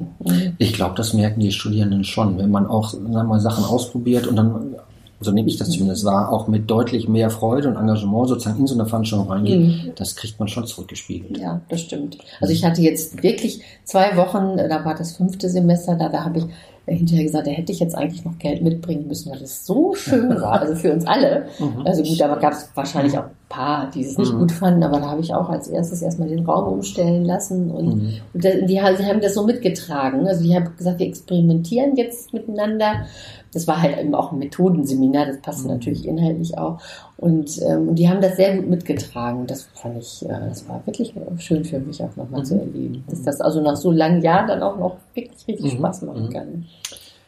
Ich 0.58 0.72
glaube, 0.72 0.96
das 0.96 1.14
merken 1.14 1.38
die 1.38 1.52
Studierenden 1.52 2.02
schon, 2.02 2.38
wenn 2.38 2.50
man 2.50 2.66
auch 2.66 2.90
sagen 2.90 3.12
wir 3.12 3.22
mal, 3.22 3.38
Sachen 3.38 3.64
ausprobiert 3.64 4.26
und 4.26 4.34
dann 4.34 4.74
so 5.20 5.32
nehme 5.32 5.48
ich 5.48 5.58
das 5.58 5.70
zumindest 5.70 6.04
wahr, 6.04 6.32
auch 6.32 6.48
mit 6.48 6.70
deutlich 6.70 7.06
mehr 7.06 7.30
Freude 7.30 7.68
und 7.68 7.76
Engagement 7.76 8.28
sozusagen 8.28 8.60
in 8.60 8.66
so 8.66 8.74
eine 8.74 8.86
Veranstaltung 8.86 9.28
reingehen, 9.28 9.66
mhm. 9.66 9.92
das 9.94 10.16
kriegt 10.16 10.38
man 10.38 10.48
schon 10.48 10.66
zurückgespiegelt. 10.66 11.36
Ja, 11.38 11.60
das 11.68 11.82
stimmt. 11.82 12.18
Also 12.40 12.54
ich 12.54 12.64
hatte 12.64 12.80
jetzt 12.80 13.22
wirklich 13.22 13.62
zwei 13.84 14.16
Wochen, 14.16 14.56
da 14.56 14.84
war 14.84 14.94
das 14.94 15.16
fünfte 15.16 15.50
Semester, 15.50 15.94
da, 15.94 16.08
da 16.08 16.24
habe 16.24 16.38
ich 16.38 16.44
hinterher 16.86 17.24
gesagt, 17.24 17.46
da 17.46 17.50
hätte 17.50 17.70
ich 17.70 17.80
jetzt 17.80 17.94
eigentlich 17.94 18.24
noch 18.24 18.38
Geld 18.38 18.62
mitbringen 18.62 19.06
müssen, 19.06 19.30
weil 19.30 19.38
das 19.38 19.66
so 19.66 19.94
schön 19.94 20.30
war, 20.40 20.60
also 20.60 20.74
für 20.74 20.92
uns 20.92 21.06
alle. 21.06 21.46
Mhm. 21.58 21.86
Also 21.86 22.02
gut, 22.02 22.20
aber 22.22 22.36
gab 22.36 22.52
es 22.52 22.70
wahrscheinlich 22.74 23.16
auch 23.18 23.24
paar, 23.50 23.90
die 23.90 24.00
es 24.02 24.16
nicht 24.16 24.32
mhm. 24.32 24.38
gut 24.38 24.52
fanden, 24.52 24.82
aber 24.82 24.98
da 25.00 25.10
habe 25.10 25.20
ich 25.20 25.34
auch 25.34 25.50
als 25.50 25.68
erstes 25.68 26.00
erstmal 26.00 26.28
den 26.28 26.46
Raum 26.46 26.72
umstellen 26.72 27.26
lassen 27.26 27.70
und, 27.70 27.96
mhm. 27.96 28.12
und 28.32 28.44
die, 28.44 28.64
die 28.64 28.80
haben 28.80 29.20
das 29.20 29.34
so 29.34 29.44
mitgetragen. 29.44 30.26
Also 30.26 30.42
die 30.42 30.54
haben 30.54 30.74
gesagt, 30.74 31.00
wir 31.00 31.06
experimentieren 31.06 31.96
jetzt 31.96 32.32
miteinander 32.32 33.04
das 33.52 33.66
war 33.66 33.82
halt 33.82 33.98
eben 33.98 34.14
auch 34.14 34.32
ein 34.32 34.38
Methodenseminar, 34.38 35.26
das 35.26 35.40
passte 35.40 35.64
mhm. 35.64 35.74
natürlich 35.74 36.06
inhaltlich 36.06 36.56
auch. 36.56 36.78
Und, 37.16 37.60
ähm, 37.62 37.88
und 37.88 37.96
die 37.96 38.08
haben 38.08 38.20
das 38.20 38.36
sehr 38.36 38.56
gut 38.56 38.68
mitgetragen. 38.68 39.46
Das 39.46 39.64
fand 39.74 39.98
ich, 39.98 40.24
äh, 40.24 40.48
das 40.48 40.68
war 40.68 40.82
wirklich 40.86 41.14
schön 41.38 41.64
für 41.64 41.80
mich 41.80 42.02
auch 42.02 42.14
nochmal 42.16 42.40
mhm. 42.40 42.44
zu 42.44 42.54
erleben. 42.58 43.04
Dass 43.08 43.22
das 43.22 43.40
also 43.40 43.60
nach 43.60 43.76
so 43.76 43.90
langen 43.90 44.22
Jahren 44.22 44.46
dann 44.46 44.62
auch 44.62 44.78
noch 44.78 44.96
wirklich 45.14 45.48
richtig 45.48 45.74
mhm. 45.74 45.78
Spaß 45.78 46.02
machen 46.02 46.26
mhm. 46.26 46.30
kann. 46.30 46.66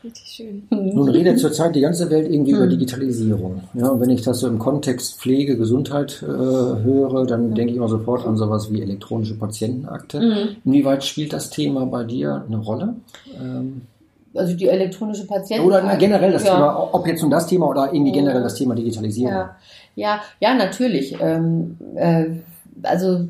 Richtig 0.04 0.26
schön. 0.26 0.66
Mhm. 0.70 0.94
Nun 0.94 1.08
redet 1.08 1.38
zurzeit 1.38 1.74
die 1.74 1.80
ganze 1.80 2.10
Welt 2.10 2.28
irgendwie 2.30 2.52
über 2.52 2.66
mhm. 2.66 2.70
Digitalisierung. 2.70 3.62
Ja, 3.74 3.88
und 3.88 4.00
wenn 4.00 4.10
ich 4.10 4.22
das 4.22 4.40
so 4.40 4.48
im 4.48 4.58
Kontext 4.58 5.20
Pflege, 5.20 5.56
Gesundheit 5.56 6.22
äh, 6.22 6.26
höre, 6.26 7.26
dann 7.26 7.54
denke 7.54 7.72
ich 7.72 7.76
immer 7.76 7.88
sofort 7.88 8.26
an 8.26 8.36
sowas 8.36 8.72
wie 8.72 8.82
elektronische 8.82 9.34
Patientenakte. 9.34 10.56
Inwieweit 10.64 11.04
spielt 11.04 11.32
das 11.32 11.50
Thema 11.50 11.86
bei 11.86 12.04
dir 12.04 12.44
eine 12.46 12.58
Rolle? 12.58 12.94
Ähm, 13.40 13.82
also 14.34 14.54
die 14.54 14.68
elektronische 14.68 15.26
Patienten. 15.26 15.66
Oder 15.66 15.82
na, 15.82 15.94
generell 15.96 16.32
das 16.32 16.44
ja. 16.44 16.54
Thema, 16.54 16.94
ob 16.94 17.06
jetzt 17.06 17.22
um 17.22 17.30
das 17.30 17.46
Thema 17.46 17.68
oder 17.68 17.92
irgendwie 17.92 18.12
generell 18.12 18.42
das 18.42 18.54
Thema 18.54 18.74
Digitalisierung. 18.74 19.32
Ja, 19.32 19.56
ja, 19.94 20.20
ja 20.40 20.54
natürlich. 20.54 21.16
Ähm, 21.20 21.76
äh, 21.94 22.26
also 22.82 23.26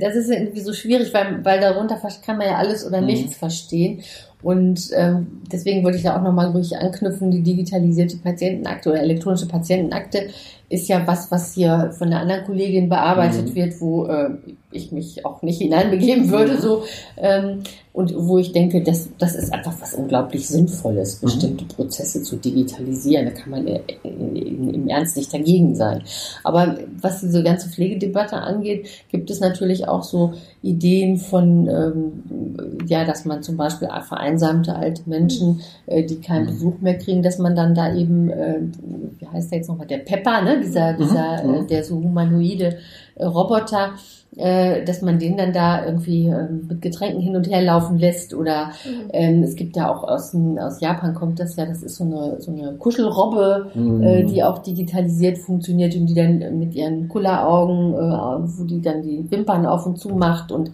das 0.00 0.14
ist 0.14 0.30
irgendwie 0.30 0.60
so 0.60 0.72
schwierig, 0.72 1.12
weil, 1.14 1.44
weil 1.44 1.60
darunter 1.60 2.00
kann 2.24 2.36
man 2.36 2.46
ja 2.46 2.56
alles 2.56 2.86
oder 2.86 3.00
mhm. 3.00 3.06
nichts 3.06 3.36
verstehen. 3.36 4.02
Und 4.42 4.90
ähm, 4.94 5.42
deswegen 5.52 5.84
wollte 5.84 5.98
ich 5.98 6.04
da 6.04 6.16
auch 6.16 6.22
nochmal 6.22 6.50
ruhig 6.50 6.76
anknüpfen, 6.76 7.30
die 7.30 7.42
digitalisierte 7.42 8.16
Patientenakte 8.18 8.90
oder 8.90 9.02
elektronische 9.02 9.46
Patientenakte 9.46 10.28
ist 10.70 10.88
ja 10.88 11.04
was, 11.06 11.30
was 11.30 11.52
hier 11.54 11.92
von 11.98 12.08
einer 12.08 12.20
anderen 12.20 12.44
Kollegin 12.44 12.88
bearbeitet 12.88 13.50
mhm. 13.50 13.54
wird, 13.56 13.80
wo 13.80 14.06
äh, 14.06 14.30
ich 14.70 14.92
mich 14.92 15.26
auch 15.26 15.42
nicht 15.42 15.60
hineinbegeben 15.60 16.30
würde, 16.30 16.54
mhm. 16.54 16.60
so 16.60 16.84
ähm, 17.16 17.62
und 17.92 18.14
wo 18.16 18.38
ich 18.38 18.52
denke, 18.52 18.82
das, 18.82 19.08
das 19.18 19.34
ist 19.34 19.52
einfach 19.52 19.74
was 19.80 19.94
unglaublich 19.94 20.48
Sinnvolles, 20.48 21.20
mhm. 21.20 21.26
bestimmte 21.26 21.64
Prozesse 21.64 22.22
zu 22.22 22.36
digitalisieren. 22.36 23.26
Da 23.26 23.32
kann 23.32 23.50
man 23.50 23.66
im 23.66 24.88
Ernst 24.88 25.16
nicht 25.16 25.34
dagegen 25.34 25.74
sein. 25.74 26.02
Aber 26.44 26.78
was 27.00 27.20
diese 27.20 27.42
ganze 27.42 27.68
Pflegedebatte 27.68 28.36
angeht, 28.36 28.86
gibt 29.10 29.28
es 29.28 29.40
natürlich 29.40 29.88
auch 29.88 30.04
so 30.04 30.34
Ideen 30.62 31.16
von, 31.16 31.66
ähm, 31.66 32.78
ja, 32.86 33.04
dass 33.04 33.24
man 33.24 33.42
zum 33.42 33.56
Beispiel 33.56 33.88
vereinsamte 34.06 34.76
alte 34.76 35.02
Menschen, 35.06 35.60
äh, 35.86 36.04
die 36.04 36.20
keinen 36.20 36.44
mhm. 36.44 36.50
Besuch 36.50 36.80
mehr 36.80 36.98
kriegen, 36.98 37.22
dass 37.22 37.38
man 37.38 37.56
dann 37.56 37.74
da 37.74 37.92
eben, 37.92 38.30
äh, 38.30 38.60
wie 39.18 39.26
heißt 39.26 39.50
der 39.50 39.58
jetzt 39.58 39.68
nochmal, 39.68 39.88
der 39.88 39.98
Pepper, 39.98 40.42
ne? 40.42 40.59
Dieser, 40.60 40.92
dieser, 40.94 41.44
mhm. 41.44 41.54
äh, 41.54 41.66
der 41.66 41.84
so 41.84 41.96
humanoide 41.96 42.78
äh, 43.16 43.24
Roboter, 43.24 43.94
äh, 44.36 44.84
dass 44.84 45.02
man 45.02 45.18
den 45.18 45.36
dann 45.36 45.52
da 45.52 45.84
irgendwie 45.84 46.26
ähm, 46.26 46.66
mit 46.68 46.82
Getränken 46.82 47.20
hin 47.20 47.34
und 47.34 47.48
her 47.48 47.62
laufen 47.62 47.98
lässt 47.98 48.32
oder 48.32 48.66
mhm. 48.84 49.10
ähm, 49.12 49.42
es 49.42 49.56
gibt 49.56 49.76
ja 49.76 49.90
auch 49.90 50.04
aus, 50.04 50.34
aus 50.58 50.80
Japan 50.80 51.14
kommt 51.14 51.40
das 51.40 51.56
ja, 51.56 51.66
das 51.66 51.82
ist 51.82 51.96
so 51.96 52.04
eine, 52.04 52.40
so 52.40 52.52
eine 52.52 52.74
Kuschelrobbe, 52.74 53.70
mhm. 53.74 54.02
äh, 54.02 54.24
die 54.24 54.42
auch 54.44 54.58
digitalisiert 54.58 55.38
funktioniert 55.38 55.94
und 55.96 56.06
die 56.06 56.14
dann 56.14 56.58
mit 56.58 56.74
ihren 56.74 57.08
Kulleraugen, 57.08 57.94
äh, 57.94 58.58
wo 58.58 58.64
die 58.64 58.80
dann 58.80 59.02
die 59.02 59.28
Wimpern 59.30 59.66
auf 59.66 59.84
und 59.86 59.98
zu 59.98 60.10
macht 60.10 60.52
und 60.52 60.70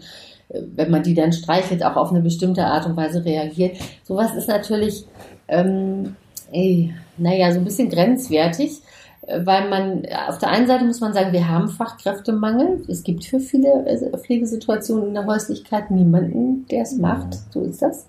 äh, 0.48 0.60
wenn 0.74 0.90
man 0.90 1.02
die 1.02 1.14
dann 1.14 1.32
streichelt, 1.32 1.82
auch 1.82 1.96
auf 1.96 2.10
eine 2.10 2.20
bestimmte 2.20 2.64
Art 2.64 2.86
und 2.86 2.96
Weise 2.96 3.24
reagiert. 3.24 3.78
Sowas 4.02 4.34
ist 4.34 4.48
natürlich, 4.48 5.06
ähm, 5.48 6.16
ey, 6.52 6.92
naja, 7.16 7.52
so 7.52 7.58
ein 7.58 7.64
bisschen 7.64 7.88
grenzwertig 7.88 8.82
weil 9.28 9.68
man 9.68 10.06
auf 10.28 10.38
der 10.38 10.50
einen 10.50 10.66
Seite 10.66 10.84
muss 10.84 11.00
man 11.00 11.12
sagen, 11.12 11.32
wir 11.32 11.48
haben 11.48 11.68
Fachkräftemangel. 11.68 12.84
Es 12.88 13.02
gibt 13.02 13.24
für 13.24 13.40
viele 13.40 13.84
äh, 13.86 14.16
Pflegesituationen 14.16 15.08
in 15.08 15.14
der 15.14 15.26
Häuslichkeit 15.26 15.90
niemanden, 15.90 16.66
der 16.70 16.82
es 16.82 16.96
macht. 16.96 17.38
So 17.50 17.62
ist 17.62 17.82
das. 17.82 18.06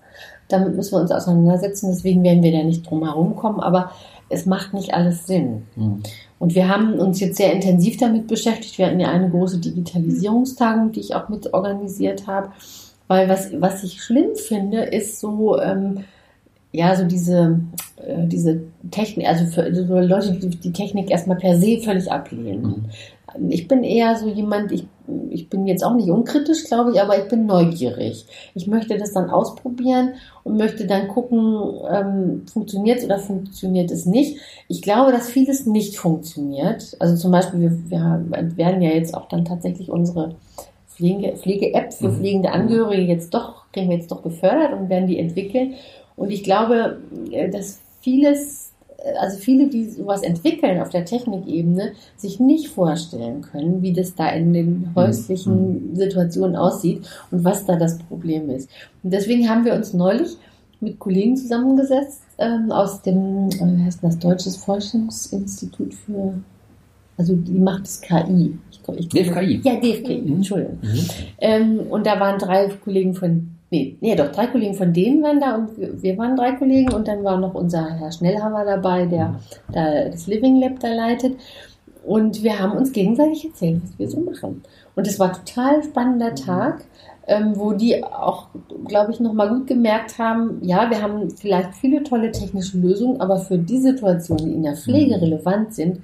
Damit 0.48 0.76
müssen 0.76 0.92
wir 0.92 1.00
uns 1.00 1.10
auseinandersetzen. 1.10 1.90
Deswegen 1.90 2.22
werden 2.22 2.42
wir 2.42 2.52
da 2.52 2.62
nicht 2.62 2.88
drum 2.88 3.04
herum 3.04 3.34
kommen. 3.34 3.60
Aber 3.60 3.92
es 4.28 4.46
macht 4.46 4.74
nicht 4.74 4.94
alles 4.94 5.26
Sinn. 5.26 5.62
Mhm. 5.74 6.02
Und 6.38 6.54
wir 6.54 6.68
haben 6.68 7.00
uns 7.00 7.18
jetzt 7.18 7.36
sehr 7.36 7.52
intensiv 7.52 7.96
damit 7.96 8.28
beschäftigt. 8.28 8.78
Wir 8.78 8.86
hatten 8.86 9.00
ja 9.00 9.08
eine 9.08 9.28
große 9.28 9.58
Digitalisierungstagung, 9.58 10.92
die 10.92 11.00
ich 11.00 11.16
auch 11.16 11.28
mit 11.28 11.52
organisiert 11.52 12.28
habe. 12.28 12.52
Weil 13.08 13.28
was, 13.28 13.50
was 13.60 13.82
ich 13.82 14.02
schlimm 14.02 14.36
finde, 14.36 14.82
ist 14.82 15.18
so, 15.18 15.58
ähm, 15.60 16.04
ja, 16.72 16.94
so 16.94 17.04
diese, 17.04 17.60
äh, 17.96 18.26
diese 18.26 18.60
Technik, 18.90 19.26
also 19.26 19.46
für 19.46 19.74
so 19.74 19.98
Leute, 19.98 20.32
die 20.32 20.48
die 20.48 20.72
Technik 20.72 21.10
erstmal 21.10 21.38
per 21.38 21.58
se 21.58 21.78
völlig 21.78 22.10
ablehnen. 22.10 22.62
Mhm. 23.36 23.50
Ich 23.50 23.68
bin 23.68 23.84
eher 23.84 24.16
so 24.16 24.28
jemand, 24.28 24.72
ich, 24.72 24.86
ich 25.30 25.48
bin 25.50 25.66
jetzt 25.66 25.84
auch 25.84 25.94
nicht 25.94 26.10
unkritisch, 26.10 26.64
glaube 26.64 26.92
ich, 26.92 27.00
aber 27.00 27.18
ich 27.18 27.28
bin 27.28 27.46
neugierig. 27.46 28.26
Ich 28.54 28.66
möchte 28.66 28.96
das 28.96 29.12
dann 29.12 29.30
ausprobieren 29.30 30.14
und 30.44 30.56
möchte 30.56 30.86
dann 30.86 31.08
gucken, 31.08 31.62
ähm, 31.90 32.42
funktioniert 32.50 32.98
es 32.98 33.04
oder 33.04 33.18
funktioniert 33.18 33.90
es 33.90 34.06
nicht. 34.06 34.38
Ich 34.68 34.80
glaube, 34.80 35.12
dass 35.12 35.28
vieles 35.28 35.66
nicht 35.66 35.96
funktioniert. 35.96 36.96
Also 37.00 37.16
zum 37.16 37.30
Beispiel, 37.30 37.60
wir, 37.60 37.72
wir 37.90 38.56
werden 38.56 38.82
ja 38.82 38.90
jetzt 38.90 39.14
auch 39.14 39.28
dann 39.28 39.44
tatsächlich 39.44 39.90
unsere 39.90 40.36
Pflege-App 40.98 41.38
Pflege 41.38 41.88
für 41.92 42.08
mhm. 42.08 42.16
pflegende 42.16 42.52
Angehörige 42.52 43.02
jetzt 43.02 43.32
doch, 43.32 43.70
kriegen 43.72 43.88
wir 43.88 43.96
jetzt 43.96 44.10
doch 44.10 44.22
gefördert 44.22 44.72
und 44.72 44.88
werden 44.88 45.06
die 45.06 45.18
entwickeln. 45.18 45.74
Und 46.18 46.30
ich 46.30 46.42
glaube, 46.42 46.98
äh, 47.30 47.48
dass 47.48 47.80
vieles, 48.00 48.72
äh, 48.98 49.12
also 49.18 49.38
viele, 49.38 49.68
die 49.68 49.88
sowas 49.88 50.22
entwickeln 50.22 50.82
auf 50.82 50.90
der 50.90 51.04
Technikebene, 51.04 51.92
sich 52.16 52.40
nicht 52.40 52.68
vorstellen 52.68 53.40
können, 53.40 53.80
wie 53.82 53.92
das 53.92 54.14
da 54.14 54.28
in 54.30 54.52
den 54.52 54.92
häuslichen 54.94 55.90
mhm. 55.90 55.96
Situationen 55.96 56.56
aussieht 56.56 57.08
und 57.30 57.44
was 57.44 57.64
da 57.64 57.76
das 57.76 57.98
Problem 57.98 58.50
ist. 58.50 58.68
Und 59.02 59.12
deswegen 59.12 59.48
haben 59.48 59.64
wir 59.64 59.74
uns 59.74 59.94
neulich 59.94 60.36
mit 60.80 60.98
Kollegen 60.98 61.36
zusammengesetzt 61.36 62.22
ähm, 62.38 62.70
aus 62.70 63.02
dem, 63.02 63.48
äh, 63.48 63.76
wie 63.76 63.84
heißt 63.84 64.02
das, 64.02 64.18
Deutsches 64.18 64.56
Forschungsinstitut 64.56 65.94
für, 65.94 66.34
also 67.16 67.34
die 67.34 67.58
macht 67.58 67.82
das 67.82 68.00
KI. 68.00 68.58
Ich, 68.70 68.80
ich, 68.96 69.08
DFKI. 69.08 69.60
Ja, 69.64 69.76
DFKI, 69.76 70.22
mhm. 70.22 70.36
Entschuldigung. 70.36 70.78
Mhm. 70.82 71.06
Ähm, 71.38 71.80
und 71.90 72.06
da 72.06 72.18
waren 72.18 72.38
drei 72.38 72.68
Kollegen 72.68 73.14
von 73.14 73.57
nee, 73.70 73.96
nee, 74.00 74.14
doch, 74.14 74.32
drei 74.32 74.46
Kollegen 74.46 74.74
von 74.74 74.92
denen 74.92 75.22
waren 75.22 75.40
da 75.40 75.54
und 75.54 75.70
wir 75.76 76.18
waren 76.18 76.36
drei 76.36 76.52
Kollegen 76.52 76.92
und 76.92 77.08
dann 77.08 77.24
war 77.24 77.38
noch 77.38 77.54
unser 77.54 77.98
Herr 77.98 78.12
Schnellhammer 78.12 78.64
dabei, 78.64 79.06
der 79.06 79.40
da 79.72 80.08
das 80.08 80.26
Living 80.26 80.60
Lab 80.60 80.80
da 80.80 80.88
leitet. 80.88 81.36
Und 82.04 82.42
wir 82.42 82.58
haben 82.58 82.76
uns 82.78 82.92
gegenseitig 82.92 83.44
erzählt, 83.44 83.82
was 83.82 83.98
wir 83.98 84.08
so 84.08 84.20
machen. 84.20 84.62
Und 84.94 85.06
es 85.06 85.18
war 85.18 85.28
ein 85.28 85.44
total 85.44 85.82
spannender 85.82 86.34
Tag, 86.34 86.84
ähm, 87.26 87.52
wo 87.54 87.72
die 87.72 88.02
auch, 88.02 88.48
glaube 88.86 89.12
ich, 89.12 89.20
nochmal 89.20 89.50
gut 89.50 89.66
gemerkt 89.66 90.18
haben, 90.18 90.58
ja, 90.62 90.88
wir 90.88 91.02
haben 91.02 91.30
vielleicht 91.30 91.74
viele 91.74 92.02
tolle 92.02 92.32
technische 92.32 92.78
Lösungen, 92.78 93.20
aber 93.20 93.38
für 93.38 93.58
die 93.58 93.78
Situationen, 93.78 94.46
die 94.46 94.54
in 94.54 94.62
der 94.62 94.76
Pflege 94.76 95.16
mhm. 95.16 95.22
relevant 95.22 95.74
sind. 95.74 96.00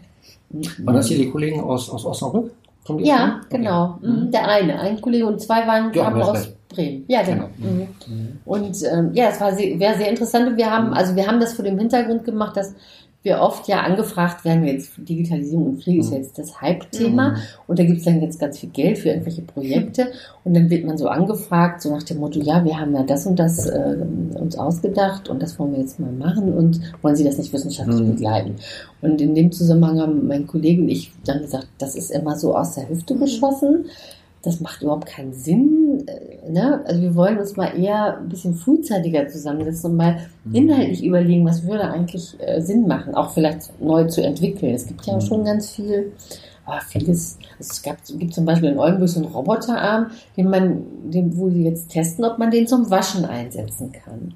Waren 0.50 0.96
das 0.96 1.08
hier 1.08 1.16
die 1.16 1.30
Kollegen 1.30 1.60
aus, 1.60 1.88
aus 1.88 2.04
Osnabrück? 2.04 2.52
Ja, 2.98 3.40
genau. 3.48 3.96
Okay. 3.96 4.06
Mhm. 4.06 4.30
Der 4.30 4.48
eine, 4.48 4.80
ein 4.80 5.00
Kollege 5.00 5.26
und 5.26 5.40
zwei 5.40 5.66
waren 5.66 5.92
ja, 5.94 6.12
aus 6.12 6.54
Bremen. 6.68 7.04
Ja, 7.08 7.22
genau. 7.22 7.48
genau. 7.56 7.70
Mhm. 7.70 7.88
mhm. 8.06 8.38
Und 8.44 8.76
ähm, 8.82 9.10
ja, 9.14 9.28
es 9.28 9.40
war 9.40 9.54
sehr, 9.54 9.78
sehr 9.78 10.08
interessant. 10.08 10.48
Und 10.48 10.56
wir 10.56 10.70
haben, 10.70 10.88
mhm. 10.88 10.94
also 10.94 11.16
wir 11.16 11.26
haben 11.26 11.40
das 11.40 11.54
vor 11.54 11.64
dem 11.64 11.78
Hintergrund 11.78 12.24
gemacht, 12.24 12.56
dass 12.56 12.74
wir 13.24 13.40
oft 13.40 13.66
ja 13.68 13.80
angefragt 13.80 14.44
werden, 14.44 14.64
jetzt 14.64 14.92
Digitalisierung 14.98 15.66
und 15.66 15.82
Pflege 15.82 16.00
ist 16.00 16.10
mhm. 16.10 16.18
jetzt 16.18 16.38
das 16.38 16.60
Hype-Thema 16.60 17.30
mhm. 17.30 17.36
und 17.66 17.78
da 17.78 17.84
gibt 17.84 17.98
es 17.98 18.04
dann 18.04 18.20
jetzt 18.20 18.38
ganz 18.38 18.58
viel 18.58 18.68
Geld 18.68 18.98
für 18.98 19.08
irgendwelche 19.08 19.42
Projekte 19.42 20.12
und 20.44 20.54
dann 20.54 20.68
wird 20.68 20.84
man 20.84 20.98
so 20.98 21.08
angefragt, 21.08 21.80
so 21.80 21.90
nach 21.90 22.02
dem 22.02 22.18
Motto, 22.18 22.38
ja, 22.40 22.62
wir 22.64 22.78
haben 22.78 22.94
ja 22.94 23.02
das 23.02 23.26
und 23.26 23.38
das 23.38 23.66
äh, 23.66 23.96
uns 24.38 24.56
ausgedacht 24.58 25.30
und 25.30 25.42
das 25.42 25.58
wollen 25.58 25.72
wir 25.72 25.80
jetzt 25.80 25.98
mal 25.98 26.12
machen 26.12 26.52
und 26.52 26.80
wollen 27.02 27.16
Sie 27.16 27.24
das 27.24 27.38
nicht 27.38 27.52
wissenschaftlich 27.52 28.00
mhm. 28.00 28.14
begleiten? 28.14 28.56
Und 29.00 29.20
in 29.20 29.34
dem 29.34 29.50
Zusammenhang 29.52 30.00
haben 30.00 30.28
mein 30.28 30.46
Kollege 30.46 30.82
und 30.82 30.88
ich 30.90 31.12
dann 31.24 31.40
gesagt, 31.40 31.68
das 31.78 31.96
ist 31.96 32.10
immer 32.10 32.36
so 32.36 32.54
aus 32.54 32.74
der 32.74 32.88
Hüfte 32.88 33.16
geschossen 33.16 33.86
das 34.44 34.60
macht 34.60 34.82
überhaupt 34.82 35.06
keinen 35.06 35.32
Sinn. 35.32 35.83
Äh, 36.00 36.50
ne? 36.50 36.82
Also 36.86 37.02
wir 37.02 37.14
wollen 37.14 37.38
uns 37.38 37.56
mal 37.56 37.78
eher 37.78 38.18
ein 38.18 38.28
bisschen 38.28 38.54
frühzeitiger 38.54 39.28
zusammensetzen 39.28 39.90
und 39.90 39.96
mal 39.96 40.18
mhm. 40.44 40.54
inhaltlich 40.54 41.04
überlegen, 41.04 41.46
was 41.46 41.66
würde 41.66 41.84
eigentlich 41.84 42.36
äh, 42.40 42.60
Sinn 42.60 42.86
machen, 42.86 43.14
auch 43.14 43.32
vielleicht 43.32 43.80
neu 43.80 44.04
zu 44.04 44.22
entwickeln. 44.22 44.74
Es 44.74 44.86
gibt 44.86 45.04
ja 45.06 45.16
mhm. 45.16 45.20
schon 45.20 45.44
ganz 45.44 45.70
viel, 45.70 46.12
aber 46.66 46.80
vieles, 46.80 47.38
es 47.58 47.82
gab, 47.82 47.96
gibt 48.18 48.34
zum 48.34 48.44
Beispiel 48.44 48.70
in 48.70 48.78
Oldenburg 48.78 49.08
so 49.08 49.20
einen 49.20 49.32
Roboterarm, 49.32 50.10
den 50.36 50.48
man, 50.48 50.82
den, 51.10 51.36
wo 51.36 51.50
sie 51.50 51.64
jetzt 51.64 51.90
testen, 51.90 52.24
ob 52.24 52.38
man 52.38 52.50
den 52.50 52.66
zum 52.66 52.90
Waschen 52.90 53.24
einsetzen 53.24 53.92
kann. 53.92 54.34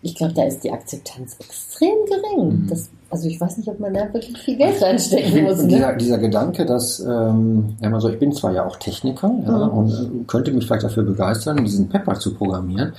Ich 0.00 0.14
glaube, 0.14 0.32
da 0.32 0.44
ist 0.44 0.62
die 0.62 0.70
Akzeptanz 0.70 1.36
extrem 1.40 1.96
gering. 2.06 2.62
Mhm. 2.62 2.66
Das, 2.68 2.88
also 3.10 3.28
ich 3.28 3.40
weiß 3.40 3.56
nicht, 3.56 3.68
ob 3.68 3.80
man 3.80 3.92
da 3.92 4.12
wirklich 4.12 4.38
viel 4.38 4.56
Geld 4.56 4.80
reinstecken 4.80 5.42
muss. 5.42 5.62
Ne? 5.62 5.68
Dieser, 5.68 5.96
dieser, 5.96 6.18
Gedanke, 6.18 6.64
dass, 6.64 7.00
ähm, 7.00 7.76
ja, 7.80 7.92
also 7.92 8.08
ich 8.08 8.18
bin 8.18 8.32
zwar 8.32 8.52
ja 8.52 8.64
auch 8.64 8.76
Techniker 8.76 9.30
ja, 9.44 9.66
mhm. 9.66 9.70
und 9.70 10.28
könnte 10.28 10.52
mich 10.52 10.66
vielleicht 10.66 10.84
dafür 10.84 11.02
begeistern, 11.02 11.64
diesen 11.64 11.88
Pepper 11.88 12.14
zu 12.14 12.34
programmieren, 12.34 12.92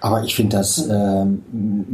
aber 0.00 0.24
ich 0.24 0.34
finde 0.34 0.56
das 0.56 0.88
ähm, 0.88 1.42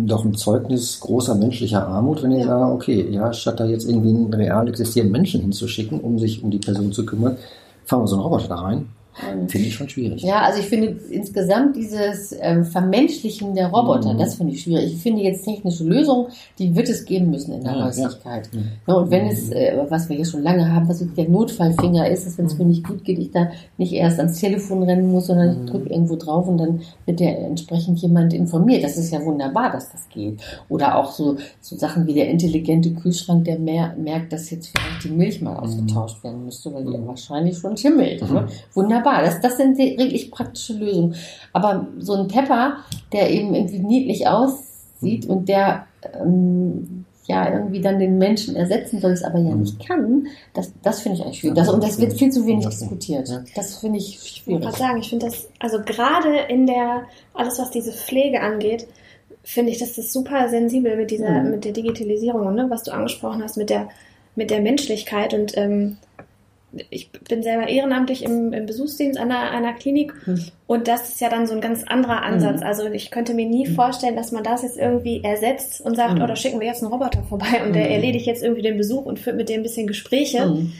doch 0.07 0.25
ein 0.25 0.35
Zeugnis 0.35 1.01
großer 1.01 1.35
menschlicher 1.35 1.87
Armut, 1.87 2.23
wenn 2.23 2.33
ich 2.33 2.45
ja. 2.45 2.59
sage, 2.59 2.73
okay, 2.73 3.09
ja, 3.11 3.33
statt 3.33 3.59
da 3.59 3.65
jetzt 3.65 3.89
irgendwie 3.89 4.11
einen 4.11 4.33
real 4.33 4.69
existierenden 4.69 5.13
Menschen 5.13 5.41
hinzuschicken, 5.41 6.01
um 6.01 6.19
sich 6.19 6.43
um 6.43 6.51
die 6.51 6.59
Person 6.59 6.93
zu 6.93 7.05
kümmern, 7.05 7.37
fahren 7.85 8.03
wir 8.03 8.07
so 8.07 8.17
einen 8.17 8.25
Roboter 8.25 8.49
da 8.49 8.57
rein 8.57 8.87
Finde 9.15 9.69
ich 9.69 9.75
schon 9.75 9.91
schwierig. 9.91 10.23
Ja, 10.23 10.41
also 10.41 10.59
ich 10.61 10.67
finde 10.67 10.97
insgesamt 11.11 11.77
dieses 11.77 12.35
ähm, 12.41 12.65
Vermenschlichen 12.65 13.55
der 13.55 13.69
Roboter, 13.69 14.15
mhm. 14.15 14.19
das 14.19 14.37
finde 14.37 14.55
ich 14.55 14.63
schwierig. 14.63 14.95
Ich 14.95 15.03
finde 15.03 15.21
jetzt 15.21 15.45
technische 15.45 15.85
Lösungen, 15.85 16.29
die 16.59 16.75
wird 16.75 16.89
es 16.89 17.05
geben 17.05 17.31
müssen 17.31 17.53
in 17.53 17.63
der 17.63 17.75
ja, 17.75 17.85
Häuslichkeit. 17.85 18.49
Ja. 18.53 18.61
Ja, 18.87 18.95
und 18.95 19.11
wenn 19.11 19.27
es, 19.27 19.51
äh, 19.51 19.77
was 19.89 20.09
wir 20.09 20.17
jetzt 20.17 20.31
schon 20.31 20.43
lange 20.43 20.73
haben, 20.73 20.89
was 20.89 21.05
der 21.15 21.29
Notfallfinger 21.29 22.09
ist, 22.09 22.27
dass 22.27 22.39
wenn 22.39 22.47
es 22.47 22.57
mir 22.57 22.65
nicht 22.65 22.87
gut 22.87 23.05
geht, 23.05 23.19
ich 23.19 23.31
da 23.31 23.51
nicht 23.77 23.93
erst 23.93 24.19
ans 24.19 24.41
Telefon 24.41 24.83
rennen 24.83 25.13
muss, 25.13 25.27
sondern 25.27 25.59
mhm. 25.59 25.65
ich 25.65 25.71
drücke 25.71 25.91
irgendwo 25.91 26.17
drauf 26.17 26.49
und 26.49 26.57
dann 26.57 26.81
wird 27.05 27.21
der 27.21 27.39
entsprechend 27.39 27.99
jemand 27.99 28.33
informiert. 28.33 28.83
Das 28.83 28.97
ist 28.97 29.13
ja 29.13 29.23
wunderbar, 29.23 29.71
dass 29.73 29.93
das 29.93 30.09
geht. 30.09 30.41
Oder 30.71 30.97
auch 30.97 31.13
so, 31.13 31.37
so 31.61 31.77
Sachen 31.77 32.07
wie 32.07 32.15
der 32.15 32.31
intelligente 32.31 32.93
Kühlschrank, 32.95 33.45
der 33.45 33.59
mehr, 33.59 33.95
merkt, 33.99 34.33
dass 34.33 34.49
jetzt 34.51 34.69
vielleicht 34.69 35.05
die 35.05 35.11
Milch 35.11 35.43
mal 35.43 35.53
mhm. 35.53 35.59
ausgetauscht 35.59 36.25
werden 36.25 36.47
müsste, 36.47 36.73
weil 36.73 36.87
die 36.87 36.95
ja 36.95 37.07
wahrscheinlich 37.07 37.59
schon 37.59 37.77
schimmelt. 37.77 38.23
Ne? 38.23 38.47
Wunderbar 38.73 39.02
wunderbar. 39.05 39.23
Das, 39.23 39.41
das 39.41 39.57
sind 39.57 39.79
wirklich 39.79 40.31
praktische 40.31 40.75
Lösungen. 40.75 41.15
Aber 41.53 41.89
so 41.99 42.15
ein 42.15 42.29
Pepper, 42.29 42.79
der 43.13 43.31
eben 43.31 43.55
irgendwie 43.55 43.79
niedlich 43.79 44.27
aussieht 44.27 45.27
und 45.27 45.49
der 45.49 45.87
ähm, 46.15 47.05
ja 47.25 47.53
irgendwie 47.53 47.81
dann 47.81 47.99
den 47.99 48.19
Menschen 48.19 48.57
ersetzen 48.57 49.01
soll, 49.01 49.13
es 49.13 49.23
aber 49.23 49.39
ja 49.39 49.55
nicht 49.55 49.87
kann, 49.87 50.27
das, 50.55 50.73
das 50.83 51.01
finde 51.01 51.19
ich 51.19 51.25
eigentlich 51.25 51.39
schwierig. 51.39 51.57
Das, 51.57 51.69
und 51.69 51.83
das 51.83 52.01
wird 52.01 52.15
viel 52.15 52.31
zu 52.31 52.47
wenig 52.47 52.67
diskutiert. 52.67 53.29
Das 53.55 53.79
finde 53.79 53.99
ich 53.99 54.19
schwierig. 54.19 54.61
Ich 54.61 54.67
wollte 54.67 54.79
sagen, 54.79 54.99
ich 54.99 55.09
finde 55.09 55.27
das, 55.27 55.49
also 55.61 55.81
gerade 55.81 56.37
in 56.49 56.67
der, 56.67 57.05
alles 57.35 57.59
was 57.59 57.71
diese 57.71 57.93
Pflege 57.93 58.41
angeht, 58.41 58.89
finde 59.45 59.73
ich, 59.73 59.79
dass 59.79 59.95
das 59.95 60.13
super 60.13 60.49
sensibel 60.49 60.97
mit 60.97 61.11
dieser, 61.11 61.43
mhm. 61.43 61.51
mit 61.51 61.65
der 61.65 61.73
Digitalisierung, 61.73 62.55
ne, 62.55 62.67
was 62.69 62.85
du 62.85 62.93
angesprochen 62.93 63.43
hast, 63.43 63.57
mit 63.57 63.71
der, 63.71 63.89
mit 64.35 64.51
der 64.51 64.61
Menschlichkeit 64.61 65.35
und 65.35 65.57
ähm, 65.57 65.99
ich 66.91 67.11
bin 67.11 67.43
selber 67.43 67.69
ehrenamtlich 67.69 68.25
im, 68.25 68.53
im 68.53 68.67
Besuchsdienst 68.67 69.19
einer, 69.19 69.51
einer 69.51 69.75
Klinik 69.75 70.15
mhm. 70.27 70.45
und 70.67 70.89
das 70.89 71.11
ist 71.11 71.21
ja 71.21 71.29
dann 71.29 71.47
so 71.47 71.55
ein 71.55 71.61
ganz 71.61 71.85
anderer 71.85 72.23
Ansatz. 72.23 72.61
Mhm. 72.61 72.67
Also 72.67 72.87
ich 72.91 73.11
könnte 73.11 73.35
mir 73.35 73.47
nie 73.47 73.69
mhm. 73.69 73.75
vorstellen, 73.75 74.17
dass 74.17 74.33
man 74.33 74.43
das 74.43 74.63
jetzt 74.63 74.79
irgendwie 74.79 75.23
ersetzt 75.23 75.81
und 75.81 75.97
sagt, 75.97 76.15
mhm. 76.15 76.23
oh, 76.23 76.27
da 76.27 76.37
schicken 76.37 76.61
wir 76.61 76.67
jetzt 76.67 76.83
einen 76.83 76.93
Roboter 76.93 77.23
vorbei 77.23 77.63
und 77.65 77.75
der 77.75 77.85
hm. 77.85 77.93
erledigt 77.93 78.27
jetzt 78.27 78.43
irgendwie 78.43 78.63
den 78.63 78.77
Besuch 78.77 79.05
und 79.05 79.19
führt 79.19 79.37
mit 79.37 79.49
dem 79.49 79.61
ein 79.61 79.63
bisschen 79.63 79.87
Gespräche. 79.87 80.45
Hm. 80.45 80.73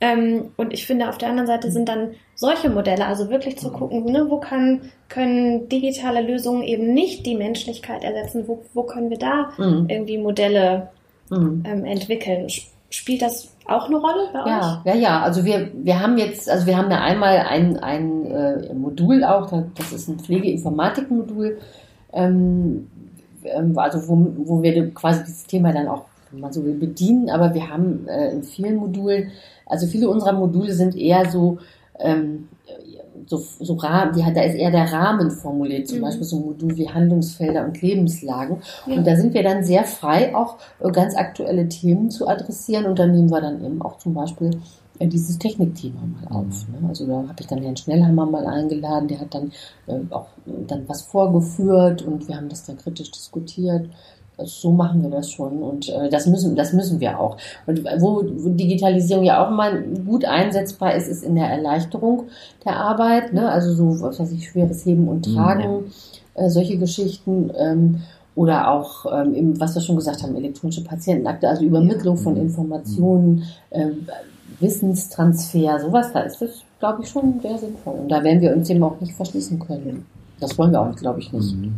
Ähm, 0.00 0.50
und 0.56 0.72
ich 0.72 0.86
finde, 0.86 1.08
auf 1.08 1.18
der 1.18 1.28
anderen 1.28 1.46
Seite 1.46 1.70
sind 1.70 1.88
dann 1.88 2.14
solche 2.34 2.68
Modelle, 2.68 3.06
also 3.06 3.30
wirklich 3.30 3.58
zu 3.58 3.68
hm. 3.68 3.74
gucken, 3.74 4.04
ne, 4.04 4.26
wo 4.28 4.38
kann, 4.38 4.80
können 5.08 5.68
digitale 5.68 6.20
Lösungen 6.22 6.62
eben 6.62 6.94
nicht 6.94 7.26
die 7.26 7.36
Menschlichkeit 7.36 8.02
ersetzen, 8.02 8.44
wo, 8.46 8.62
wo 8.74 8.82
können 8.82 9.10
wir 9.10 9.18
da 9.18 9.50
irgendwie 9.58 10.18
Modelle 10.18 10.88
ähm, 11.30 11.84
entwickeln 11.84 12.48
Spielt 12.94 13.22
das 13.22 13.48
auch 13.66 13.86
eine 13.86 13.96
Rolle 13.96 14.28
bei 14.32 14.48
ja, 14.48 14.82
euch? 14.84 14.86
Ja, 14.86 14.94
ja, 14.94 15.22
also 15.22 15.44
wir, 15.44 15.70
wir 15.74 16.00
haben 16.00 16.16
jetzt, 16.16 16.48
also 16.48 16.66
wir 16.66 16.76
haben 16.76 16.90
da 16.90 17.00
einmal 17.00 17.38
ein, 17.38 17.76
ein 17.78 18.26
äh, 18.26 18.72
Modul 18.72 19.24
auch, 19.24 19.50
das 19.74 19.92
ist 19.92 20.08
ein 20.08 20.20
Pflegeinformatik-Modul, 20.20 21.58
ähm, 22.12 22.88
ähm, 23.44 23.78
also 23.78 24.06
wo, 24.08 24.32
wo 24.46 24.62
wir 24.62 24.94
quasi 24.94 25.20
das 25.20 25.44
Thema 25.44 25.72
dann 25.72 25.88
auch, 25.88 26.04
wenn 26.30 26.40
man 26.40 26.52
so 26.52 26.64
will, 26.64 26.74
bedienen, 26.74 27.30
aber 27.30 27.52
wir 27.52 27.68
haben 27.68 28.06
äh, 28.06 28.30
in 28.30 28.44
vielen 28.44 28.76
Modulen, 28.76 29.32
also 29.66 29.88
viele 29.88 30.08
unserer 30.08 30.34
Module 30.34 30.72
sind 30.72 30.94
eher 30.94 31.28
so, 31.30 31.58
ähm, 31.98 32.48
so, 33.26 33.42
so 33.60 33.74
Rahmen, 33.74 34.12
die, 34.12 34.22
da 34.32 34.42
ist 34.42 34.54
eher 34.54 34.70
der 34.70 34.92
Rahmen 34.92 35.30
formuliert, 35.30 35.88
zum 35.88 35.98
mhm. 35.98 36.02
Beispiel 36.02 36.24
so 36.24 36.36
ein 36.36 36.46
Modul 36.46 36.76
wie 36.76 36.88
Handlungsfelder 36.88 37.64
und 37.64 37.80
Lebenslagen. 37.80 38.58
Ja. 38.86 38.96
Und 38.96 39.06
da 39.06 39.16
sind 39.16 39.34
wir 39.34 39.42
dann 39.42 39.64
sehr 39.64 39.84
frei, 39.84 40.34
auch 40.34 40.56
äh, 40.80 40.90
ganz 40.90 41.16
aktuelle 41.16 41.68
Themen 41.68 42.10
zu 42.10 42.28
adressieren. 42.28 42.86
Und 42.86 42.98
dann 42.98 43.12
nehmen 43.12 43.30
wir 43.30 43.40
dann 43.40 43.64
eben 43.64 43.82
auch 43.82 43.98
zum 43.98 44.14
Beispiel 44.14 44.50
äh, 44.98 45.06
dieses 45.06 45.38
Technikthema 45.38 46.00
mal 46.00 46.36
auf. 46.36 46.68
Mhm. 46.68 46.82
Ne? 46.82 46.88
Also 46.88 47.06
da 47.06 47.14
habe 47.14 47.40
ich 47.40 47.46
dann 47.46 47.62
Herrn 47.62 47.76
Schnellhammer 47.76 48.26
mal 48.26 48.46
eingeladen, 48.46 49.08
der 49.08 49.20
hat 49.20 49.34
dann 49.34 49.52
äh, 49.86 50.00
auch 50.10 50.26
dann 50.46 50.88
was 50.88 51.02
vorgeführt 51.02 52.02
und 52.02 52.28
wir 52.28 52.36
haben 52.36 52.48
das 52.48 52.64
dann 52.66 52.78
kritisch 52.78 53.10
diskutiert 53.10 53.88
so 54.38 54.72
machen 54.72 55.02
wir 55.02 55.10
das 55.10 55.30
schon 55.30 55.62
und 55.62 55.88
äh, 55.88 56.08
das 56.08 56.26
müssen 56.26 56.56
das 56.56 56.72
müssen 56.72 57.00
wir 57.00 57.18
auch. 57.18 57.36
Und 57.66 57.84
wo, 57.98 58.24
wo 58.24 58.48
Digitalisierung 58.48 59.24
ja 59.24 59.44
auch 59.44 59.50
mal 59.50 59.82
gut 59.82 60.24
einsetzbar 60.24 60.94
ist, 60.94 61.08
ist 61.08 61.22
in 61.22 61.36
der 61.36 61.48
Erleichterung 61.48 62.24
der 62.64 62.76
Arbeit, 62.76 63.32
ne? 63.32 63.48
Also 63.48 63.72
so 63.72 64.00
was 64.02 64.18
weiß 64.18 64.32
ich 64.32 64.48
schweres 64.48 64.84
Heben 64.84 65.08
und 65.08 65.26
mhm. 65.28 65.34
Tragen, 65.34 65.84
äh, 66.34 66.48
solche 66.48 66.78
Geschichten 66.78 67.52
ähm, 67.56 68.02
oder 68.34 68.72
auch 68.72 69.06
ähm, 69.12 69.34
im, 69.34 69.60
was 69.60 69.76
wir 69.76 69.82
schon 69.82 69.96
gesagt 69.96 70.22
haben, 70.22 70.34
elektronische 70.34 70.82
Patientenakte, 70.82 71.48
also 71.48 71.64
Übermittlung 71.64 72.16
von 72.16 72.34
mhm. 72.34 72.40
Informationen, 72.40 73.44
äh, 73.70 73.90
Wissenstransfer, 74.60 75.80
sowas 75.80 76.12
da 76.12 76.20
ist 76.20 76.40
das, 76.40 76.62
glaube 76.80 77.02
ich, 77.02 77.08
schon 77.08 77.40
sehr 77.40 77.58
sinnvoll. 77.58 77.94
Und 77.94 78.08
da 78.08 78.22
werden 78.22 78.40
wir 78.40 78.54
uns 78.54 78.68
eben 78.70 78.82
auch 78.82 79.00
nicht 79.00 79.14
verschließen 79.14 79.58
können. 79.58 80.06
Das 80.40 80.56
wollen 80.58 80.72
wir 80.72 80.80
auch, 80.80 80.94
glaube 80.96 81.20
ich, 81.20 81.32
nicht. 81.32 81.56
Mhm. 81.56 81.74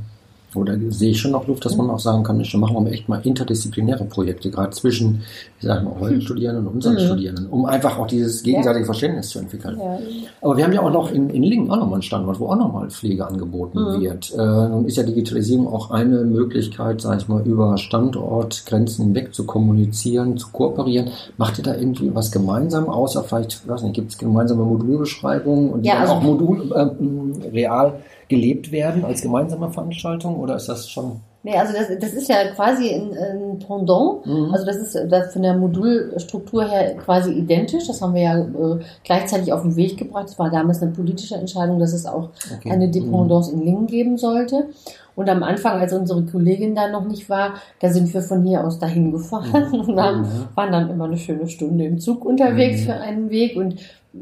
Oder 0.54 0.78
sehe 0.88 1.10
ich 1.10 1.20
schon 1.20 1.32
noch 1.32 1.46
Luft, 1.46 1.64
dass 1.64 1.76
man 1.76 1.90
auch 1.90 1.98
sagen 1.98 2.22
kann, 2.22 2.42
schon 2.44 2.60
machen 2.60 2.84
wir 2.84 2.92
echt 2.92 3.08
mal 3.08 3.20
interdisziplinäre 3.22 4.04
Projekte, 4.04 4.50
gerade 4.50 4.70
zwischen, 4.70 5.22
ich 5.58 5.66
sage 5.66 5.84
mal, 5.84 5.94
euren 6.00 6.20
Studierenden 6.20 6.66
und 6.66 6.74
unseren 6.74 6.94
mhm. 6.94 7.00
Studierenden, 7.00 7.46
um 7.48 7.66
einfach 7.66 7.98
auch 7.98 8.06
dieses 8.06 8.42
gegenseitige 8.42 8.84
ja. 8.84 8.86
Verständnis 8.86 9.28
zu 9.28 9.38
entwickeln. 9.40 9.78
Ja. 9.78 9.98
Aber 10.40 10.56
wir 10.56 10.64
haben 10.64 10.72
ja 10.72 10.80
auch 10.82 10.90
noch 10.90 11.10
in, 11.10 11.28
in 11.30 11.42
Lingen 11.42 11.70
auch 11.70 11.76
nochmal 11.76 11.94
einen 11.94 12.02
Standort, 12.02 12.40
wo 12.40 12.46
auch 12.46 12.56
nochmal 12.56 12.88
Pflege 12.90 13.26
angeboten 13.26 13.78
mhm. 13.78 14.00
wird. 14.00 14.32
Äh, 14.32 14.36
nun 14.36 14.86
ist 14.86 14.96
ja 14.96 15.02
Digitalisierung 15.02 15.66
auch 15.68 15.90
eine 15.90 16.24
Möglichkeit, 16.24 17.00
sage 17.00 17.18
ich 17.20 17.28
mal, 17.28 17.42
über 17.42 17.76
Standortgrenzen 17.76 19.06
hinweg 19.06 19.34
zu 19.34 19.44
kommunizieren, 19.44 20.38
zu 20.38 20.48
kooperieren. 20.52 21.10
Macht 21.36 21.58
ihr 21.58 21.64
da 21.64 21.74
irgendwie 21.74 22.14
was 22.14 22.32
gemeinsam, 22.32 22.88
außer 22.88 23.24
vielleicht, 23.24 23.68
weiß 23.68 23.82
nicht, 23.82 23.94
gibt 23.94 24.12
es 24.12 24.18
gemeinsame 24.18 24.64
Modulbeschreibungen 24.64 25.70
und 25.70 25.84
ja, 25.84 25.98
also 25.98 26.14
auch 26.14 26.22
Modul 26.22 26.72
äh, 26.72 27.48
real 27.48 28.00
gelebt 28.28 28.72
werden 28.72 29.04
als 29.04 29.22
gemeinsame 29.22 29.70
Veranstaltung 29.70 30.36
oder 30.36 30.56
ist 30.56 30.68
das 30.68 30.88
schon? 30.88 31.20
Nee, 31.46 31.56
also 31.56 31.72
das, 31.74 31.86
das 32.00 32.12
ist 32.12 32.28
ja 32.28 32.44
quasi 32.56 32.92
ein, 32.92 33.16
ein 33.16 33.58
Pendant. 33.60 34.26
Mhm. 34.26 34.50
Also 34.52 34.66
das 34.66 34.78
ist 34.78 34.98
das 35.08 35.32
von 35.32 35.42
der 35.42 35.54
Modulstruktur 35.54 36.64
her 36.64 36.96
quasi 36.96 37.30
identisch. 37.30 37.86
Das 37.86 38.02
haben 38.02 38.14
wir 38.14 38.22
ja 38.22 38.38
äh, 38.40 38.80
gleichzeitig 39.04 39.52
auf 39.52 39.62
den 39.62 39.76
Weg 39.76 39.96
gebracht. 39.96 40.24
Es 40.28 40.40
war 40.40 40.50
damals 40.50 40.82
eine 40.82 40.90
politische 40.90 41.36
Entscheidung, 41.36 41.78
dass 41.78 41.92
es 41.92 42.04
auch 42.04 42.30
okay. 42.56 42.68
eine 42.68 42.90
Dependance 42.90 43.52
mhm. 43.52 43.60
in 43.60 43.64
Lingen 43.64 43.86
geben 43.86 44.18
sollte. 44.18 44.70
Und 45.16 45.30
am 45.30 45.42
Anfang, 45.42 45.80
als 45.80 45.92
unsere 45.94 46.22
Kollegin 46.24 46.74
da 46.74 46.88
noch 46.88 47.06
nicht 47.06 47.28
war, 47.28 47.54
da 47.80 47.88
sind 47.88 48.12
wir 48.12 48.20
von 48.20 48.44
hier 48.44 48.62
aus 48.62 48.78
dahin 48.78 49.10
gefahren 49.10 49.66
mhm. 49.72 49.80
und 49.88 49.98
haben, 49.98 50.20
mhm. 50.20 50.48
waren 50.54 50.72
dann 50.72 50.90
immer 50.90 51.06
eine 51.06 51.16
schöne 51.16 51.48
Stunde 51.48 51.86
im 51.86 51.98
Zug 51.98 52.24
unterwegs 52.24 52.82
mhm. 52.82 52.84
für 52.84 52.94
einen 52.94 53.30
Weg 53.30 53.56
und 53.56 53.76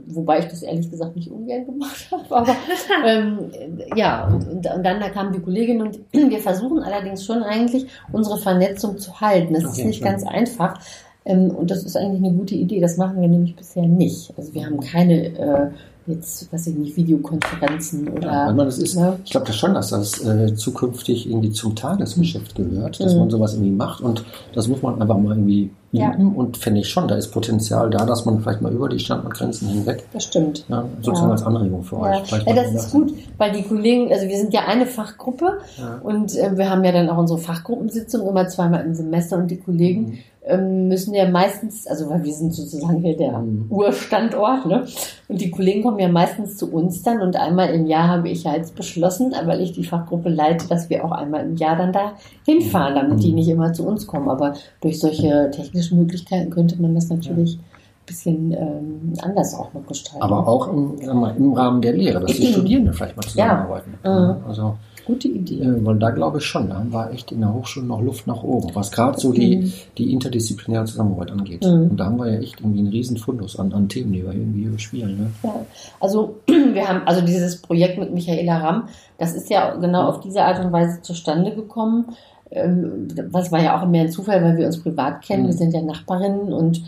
wobei 0.06 0.38
ich 0.38 0.46
das 0.46 0.62
ehrlich 0.62 0.90
gesagt 0.90 1.14
nicht 1.16 1.30
ungern 1.30 1.66
gemacht 1.66 2.08
habe, 2.10 2.36
aber 2.36 2.56
ähm, 3.06 3.50
ja, 3.96 4.26
und, 4.26 4.46
und, 4.48 4.66
und, 4.66 4.82
dann 4.84 5.00
da 5.00 5.08
kam 5.08 5.32
die 5.32 5.40
Kollegin 5.40 5.82
und 5.82 6.00
wir 6.12 6.38
versuchen 6.38 6.82
allerdings 6.82 7.24
schon 7.24 7.42
eigentlich 7.42 7.86
unsere 8.12 8.38
Vernetzung 8.38 8.98
zu 8.98 9.20
halten. 9.20 9.54
Das 9.54 9.64
okay, 9.64 9.80
ist 9.80 9.86
nicht 9.86 10.00
klar. 10.00 10.12
ganz 10.12 10.24
einfach. 10.26 10.78
Ähm, 11.24 11.50
und 11.50 11.70
das 11.70 11.84
ist 11.84 11.96
eigentlich 11.96 12.22
eine 12.24 12.36
gute 12.36 12.54
Idee. 12.54 12.80
Das 12.80 12.96
machen 12.96 13.20
wir 13.20 13.28
nämlich 13.28 13.56
bisher 13.56 13.86
nicht. 13.86 14.32
Also 14.36 14.54
wir 14.54 14.66
haben 14.66 14.80
keine 14.80 15.26
äh, 15.26 15.70
jetzt, 16.06 16.52
was 16.52 16.66
ich 16.66 16.74
nicht, 16.76 16.96
Videokonferenzen 16.96 18.08
oder. 18.08 18.30
Ja, 18.30 18.52
man, 18.52 18.66
das 18.66 18.78
ist, 18.78 18.96
ne? 18.96 19.18
Ich 19.24 19.30
glaube 19.30 19.46
das 19.46 19.56
schon, 19.56 19.74
dass 19.74 19.90
das 19.90 20.24
äh, 20.24 20.54
zukünftig 20.54 21.28
irgendwie 21.28 21.50
zum 21.50 21.74
Tagesgeschäft 21.74 22.54
gehört, 22.54 23.00
dass 23.00 23.14
mhm. 23.14 23.20
man 23.20 23.30
sowas 23.30 23.54
irgendwie 23.54 23.72
macht 23.72 24.02
und 24.02 24.24
das 24.54 24.68
muss 24.68 24.82
man 24.82 25.00
einfach 25.00 25.16
mal 25.16 25.30
irgendwie 25.30 25.70
üben 25.92 26.32
ja. 26.32 26.32
und 26.34 26.56
finde 26.56 26.80
ich 26.80 26.88
schon, 26.88 27.06
da 27.08 27.14
ist 27.14 27.28
Potenzial 27.28 27.88
da, 27.88 28.04
dass 28.04 28.24
man 28.24 28.40
vielleicht 28.40 28.60
mal 28.60 28.72
über 28.72 28.88
die 28.88 28.98
Standortgrenzen 28.98 29.68
hinweg. 29.68 30.04
Das 30.12 30.24
stimmt. 30.24 30.64
Ja, 30.68 30.84
sozusagen 31.00 31.30
als 31.30 31.42
Anregung 31.44 31.84
für 31.84 32.00
euch. 32.00 32.30
Ja, 32.30 32.54
das 32.54 32.74
ist 32.74 32.90
gut, 32.90 33.14
weil 33.38 33.52
die 33.52 33.62
Kollegen, 33.62 34.12
also 34.12 34.26
wir 34.26 34.36
sind 34.36 34.52
ja 34.52 34.66
eine 34.66 34.86
Fachgruppe 34.86 35.58
und 36.02 36.36
äh, 36.36 36.56
wir 36.56 36.68
haben 36.68 36.84
ja 36.84 36.92
dann 36.92 37.08
auch 37.08 37.18
unsere 37.18 37.38
Fachgruppensitzung 37.38 38.26
immer 38.28 38.48
zweimal 38.48 38.84
im 38.84 38.94
Semester 38.94 39.38
und 39.38 39.50
die 39.50 39.58
Kollegen 39.58 40.02
mhm 40.02 40.18
müssen 40.58 41.14
ja 41.14 41.28
meistens, 41.28 41.86
also 41.86 42.10
weil 42.10 42.22
wir 42.22 42.32
sind 42.32 42.52
sozusagen 42.52 43.00
hier 43.00 43.16
der 43.16 43.38
mhm. 43.38 43.66
Urstandort, 43.70 44.66
ne? 44.66 44.84
Und 45.26 45.40
die 45.40 45.50
Kollegen 45.50 45.82
kommen 45.82 45.98
ja 45.98 46.08
meistens 46.08 46.58
zu 46.58 46.70
uns 46.70 47.02
dann 47.02 47.22
und 47.22 47.36
einmal 47.36 47.70
im 47.70 47.86
Jahr 47.86 48.08
habe 48.08 48.28
ich 48.28 48.44
ja 48.44 48.54
jetzt 48.54 48.74
beschlossen, 48.74 49.34
weil 49.46 49.62
ich 49.62 49.72
die 49.72 49.84
Fachgruppe 49.84 50.28
leite, 50.28 50.68
dass 50.68 50.90
wir 50.90 51.02
auch 51.04 51.12
einmal 51.12 51.44
im 51.44 51.56
Jahr 51.56 51.76
dann 51.76 51.94
da 51.94 52.12
hinfahren, 52.44 52.94
damit 52.94 53.22
die 53.22 53.30
mhm. 53.30 53.36
nicht 53.36 53.48
immer 53.48 53.72
zu 53.72 53.86
uns 53.86 54.06
kommen. 54.06 54.28
Aber 54.28 54.52
durch 54.82 55.00
solche 55.00 55.50
technischen 55.50 55.98
Möglichkeiten 55.98 56.50
könnte 56.50 56.80
man 56.80 56.94
das 56.94 57.08
natürlich 57.08 57.56
ein 57.56 58.06
bisschen 58.06 58.52
ähm, 58.52 59.12
anders 59.22 59.54
auch 59.54 59.72
noch 59.72 59.86
gestalten. 59.86 60.22
Aber 60.22 60.46
auch 60.46 60.68
im, 60.68 60.96
mal, 61.18 61.34
im 61.36 61.54
Rahmen 61.54 61.80
der 61.80 61.94
Lehre, 61.94 62.20
dass 62.20 62.36
die 62.36 62.48
Studierenden 62.48 62.92
vielleicht 62.92 63.16
mal 63.16 63.22
zusammenarbeiten. 63.22 63.94
Ja. 64.04 64.34
Mhm. 64.34 64.46
Also 64.46 64.74
Gute 65.06 65.28
Idee. 65.28 65.60
Weil 65.82 65.98
da 65.98 66.10
glaube 66.10 66.38
ich 66.38 66.44
schon, 66.44 66.68
da 66.68 66.76
haben 66.76 66.92
wir 66.92 67.10
echt 67.10 67.32
in 67.32 67.40
der 67.40 67.52
Hochschule 67.52 67.86
noch 67.86 68.00
Luft 68.00 68.26
nach 68.26 68.42
oben, 68.42 68.74
was 68.74 68.90
gerade 68.90 69.18
so 69.20 69.32
die, 69.32 69.56
mhm. 69.56 69.72
die 69.98 70.12
interdisziplinäre 70.12 70.84
Zusammenarbeit 70.84 71.30
angeht. 71.30 71.64
Mhm. 71.64 71.90
Und 71.90 71.96
da 71.96 72.06
haben 72.06 72.18
wir 72.18 72.32
ja 72.32 72.40
echt 72.40 72.60
irgendwie 72.60 72.78
einen 72.80 72.88
riesen 72.88 73.16
Fundus 73.16 73.58
an, 73.58 73.72
an 73.72 73.88
Themen, 73.88 74.12
die 74.12 74.24
wir 74.24 74.32
irgendwie 74.32 74.64
überspielen. 74.64 75.18
Ne? 75.18 75.30
Ja, 75.42 75.66
also 76.00 76.36
wir 76.46 76.88
haben, 76.88 77.06
also 77.06 77.20
dieses 77.20 77.60
Projekt 77.60 77.98
mit 77.98 78.12
Michaela 78.12 78.58
Ramm, 78.58 78.88
das 79.18 79.34
ist 79.34 79.50
ja 79.50 79.74
genau 79.76 80.08
auf 80.08 80.20
diese 80.20 80.42
Art 80.42 80.64
und 80.64 80.72
Weise 80.72 81.02
zustande 81.02 81.54
gekommen. 81.54 82.16
Ähm, 82.50 83.08
was 83.30 83.50
war 83.50 83.62
ja 83.62 83.80
auch 83.80 83.86
mehr 83.86 84.02
ein 84.02 84.10
Zufall, 84.10 84.42
weil 84.42 84.56
wir 84.56 84.66
uns 84.66 84.80
privat 84.80 85.22
kennen. 85.22 85.44
Mhm. 85.44 85.46
Wir 85.48 85.54
sind 85.54 85.74
ja 85.74 85.82
Nachbarinnen 85.82 86.52
und 86.52 86.78
ähm, 86.78 86.84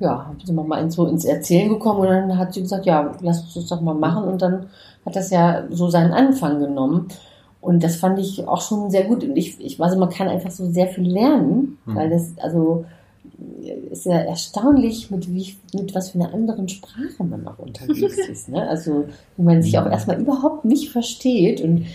ja, 0.00 0.32
sind 0.44 0.56
wir 0.56 0.64
mal 0.64 0.90
so 0.90 1.06
ins 1.06 1.24
Erzählen 1.24 1.68
gekommen 1.68 2.00
und 2.00 2.06
dann 2.06 2.38
hat 2.38 2.54
sie 2.54 2.62
gesagt, 2.62 2.86
ja, 2.86 3.12
lass 3.20 3.42
uns 3.42 3.54
das 3.54 3.66
doch 3.66 3.80
mal 3.80 3.94
machen 3.94 4.24
und 4.24 4.42
dann 4.42 4.66
hat 5.04 5.16
das 5.16 5.30
ja 5.30 5.64
so 5.70 5.88
seinen 5.88 6.12
Anfang 6.12 6.60
genommen. 6.60 7.08
Und 7.60 7.84
das 7.84 7.96
fand 7.96 8.18
ich 8.18 8.46
auch 8.48 8.62
schon 8.62 8.90
sehr 8.90 9.04
gut. 9.04 9.22
Und 9.22 9.36
ich, 9.36 9.60
ich 9.60 9.78
weiß, 9.78 9.96
man 9.96 10.08
kann 10.08 10.28
einfach 10.28 10.50
so 10.50 10.70
sehr 10.70 10.88
viel 10.88 11.10
lernen, 11.10 11.78
mhm. 11.84 11.94
weil 11.94 12.10
das, 12.10 12.32
also, 12.38 12.84
ist 13.90 14.06
ja 14.06 14.16
erstaunlich, 14.16 15.10
mit, 15.10 15.30
wie, 15.32 15.56
mit 15.74 15.94
was 15.94 16.10
für 16.10 16.20
einer 16.20 16.32
anderen 16.32 16.68
Sprache 16.68 17.22
man 17.22 17.46
auch 17.46 17.58
unterwegs 17.58 18.18
ist. 18.28 18.48
Ne? 18.48 18.66
Also, 18.66 19.04
wie 19.36 19.42
man 19.42 19.62
sich 19.62 19.78
auch 19.78 19.86
erstmal 19.86 20.20
überhaupt 20.20 20.64
nicht 20.64 20.90
versteht. 20.90 21.60
Und 21.60 21.86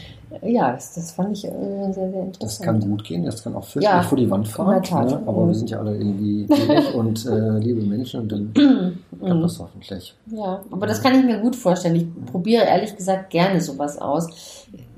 ja, 0.44 0.72
das, 0.74 0.94
das 0.94 1.12
fand 1.12 1.38
ich 1.38 1.46
äh, 1.46 1.50
sehr, 1.50 1.94
sehr 1.94 2.24
interessant. 2.24 2.42
Das 2.42 2.62
kann 2.62 2.80
gut 2.80 3.04
gehen, 3.04 3.24
das 3.24 3.44
kann 3.44 3.56
auch 3.56 3.64
fürchterlich 3.64 4.04
ja, 4.04 4.08
vor 4.08 4.18
die 4.18 4.30
Wand 4.30 4.48
fahren. 4.48 4.82
Ne? 5.08 5.22
Aber 5.26 5.48
wir 5.48 5.54
sind 5.54 5.70
ja 5.70 5.80
alle 5.80 5.96
irgendwie 5.96 6.46
liebig 6.48 6.94
und 6.96 7.26
äh, 7.26 7.58
liebe 7.60 7.82
Menschen 7.82 8.22
und 8.22 8.32
dann 8.32 8.54
klappt 9.20 9.44
das 9.44 9.60
hoffentlich. 9.60 10.16
Ja, 10.28 10.62
aber 10.72 10.88
das 10.88 11.02
kann 11.02 11.18
ich 11.20 11.26
mir 11.26 11.40
gut 11.40 11.56
vorstellen. 11.56 11.96
Ich 11.96 12.32
probiere 12.32 12.64
ehrlich 12.64 12.96
gesagt 12.96 13.30
gerne 13.30 13.62
sowas 13.62 13.98
aus. 14.00 14.28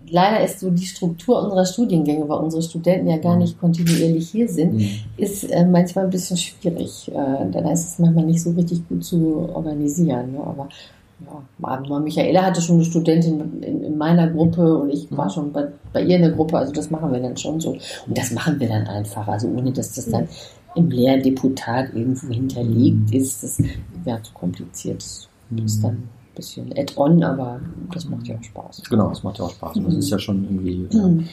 Leider 0.09 0.41
ist 0.43 0.61
so 0.61 0.69
die 0.69 0.85
Struktur 0.85 1.43
unserer 1.43 1.65
Studiengänge, 1.65 2.27
weil 2.29 2.39
unsere 2.39 2.61
Studenten 2.63 3.07
ja 3.07 3.17
gar 3.17 3.33
mhm. 3.33 3.41
nicht 3.41 3.59
kontinuierlich 3.59 4.29
hier 4.29 4.47
sind, 4.47 4.75
mhm. 4.75 4.89
ist 5.17 5.43
äh, 5.43 5.65
manchmal 5.65 6.05
ein 6.05 6.11
bisschen 6.11 6.37
schwierig. 6.37 7.11
Äh, 7.11 7.51
dann 7.51 7.65
ist 7.65 7.91
es 7.91 7.99
manchmal 7.99 8.25
nicht 8.25 8.41
so 8.41 8.51
richtig 8.51 8.87
gut 8.87 9.03
zu 9.03 9.49
organisieren. 9.53 10.31
Ne? 10.33 10.39
Aber 10.39 10.69
ja, 11.19 11.99
Michaela 11.99 12.43
hatte 12.43 12.61
schon 12.61 12.75
eine 12.75 12.85
Studentin 12.85 13.61
in, 13.61 13.83
in, 13.83 13.97
meiner 13.97 14.27
Gruppe 14.29 14.77
und 14.77 14.89
ich 14.91 15.07
war 15.11 15.25
mhm. 15.25 15.29
schon 15.29 15.51
bei, 15.51 15.67
bei 15.91 16.01
ihr 16.03 16.17
in 16.17 16.21
der 16.21 16.31
Gruppe, 16.31 16.57
also 16.57 16.71
das 16.71 16.91
machen 16.91 17.11
wir 17.11 17.19
dann 17.19 17.35
schon 17.37 17.59
so. 17.59 17.71
Und 17.71 18.17
das 18.17 18.31
machen 18.31 18.59
wir 18.59 18.67
dann 18.67 18.87
einfach, 18.87 19.27
also 19.27 19.47
ohne 19.47 19.71
dass 19.71 19.93
das 19.93 20.09
dann 20.09 20.27
im 20.75 20.89
leeren 20.89 21.23
Deputat 21.23 21.93
irgendwo 21.93 22.27
hinterlegt 22.27 23.09
mhm. 23.09 23.13
ist. 23.13 23.43
Das 23.43 23.57
wäre 24.03 24.21
zu 24.21 24.33
kompliziert. 24.33 25.03
Das 25.49 25.65
ist 25.65 25.83
dann 25.83 25.93
ein 25.93 26.09
bisschen 26.35 26.71
add-on, 26.77 27.23
aber 27.23 27.61
das 27.93 28.07
macht 28.07 28.27
ja 28.27 28.35
auch 28.35 28.43
Spaß. 28.43 28.83
Genau, 28.89 29.09
das 29.09 29.23
macht 29.23 29.39
ja 29.39 29.45
auch 29.45 29.51
Spaß. 29.51 29.77
Und 29.77 29.87
das 29.87 29.95
ist 29.95 30.09
ja 30.09 30.19
schon 30.19 30.43
irgendwie. 30.43 30.87
Mhm 30.95 31.27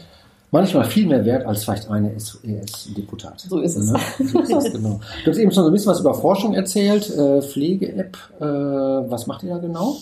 manchmal 0.54 0.84
viel 0.84 1.06
mehr 1.08 1.24
wert 1.24 1.44
als 1.44 1.64
vielleicht 1.64 1.90
eine 1.90 2.12
ES-Deputat. 2.12 3.40
So 3.40 3.58
ist 3.58 3.76
es. 3.76 3.90
Ne? 3.90 3.98
So 4.24 4.38
ist 4.38 4.52
es 4.52 4.72
genau. 4.72 5.00
Du 5.24 5.30
hast 5.30 5.38
eben 5.38 5.50
schon 5.50 5.64
so 5.64 5.70
ein 5.70 5.72
bisschen 5.72 5.90
was 5.90 6.00
über 6.00 6.14
Forschung 6.14 6.54
erzählt, 6.54 7.10
äh, 7.10 7.42
Pflege-App. 7.42 8.16
Äh, 8.38 8.44
was 8.44 9.26
macht 9.26 9.42
ihr 9.42 9.50
da 9.50 9.58
genau? 9.58 9.96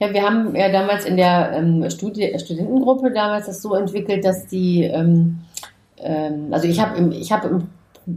Ja, 0.00 0.12
wir 0.12 0.22
haben 0.22 0.56
ja 0.56 0.72
damals 0.72 1.04
in 1.04 1.16
der 1.16 1.52
ähm, 1.54 1.88
Studi 1.88 2.36
Studentengruppe 2.36 3.12
damals 3.12 3.46
das 3.46 3.62
so 3.62 3.76
entwickelt, 3.76 4.24
dass 4.24 4.48
die, 4.48 4.82
ähm, 4.82 5.38
ähm, 5.98 6.48
also 6.50 6.66
ich 6.66 6.80
habe 6.80 6.98
im, 6.98 7.12
ich 7.12 7.30
hab 7.30 7.44
im, 7.44 7.68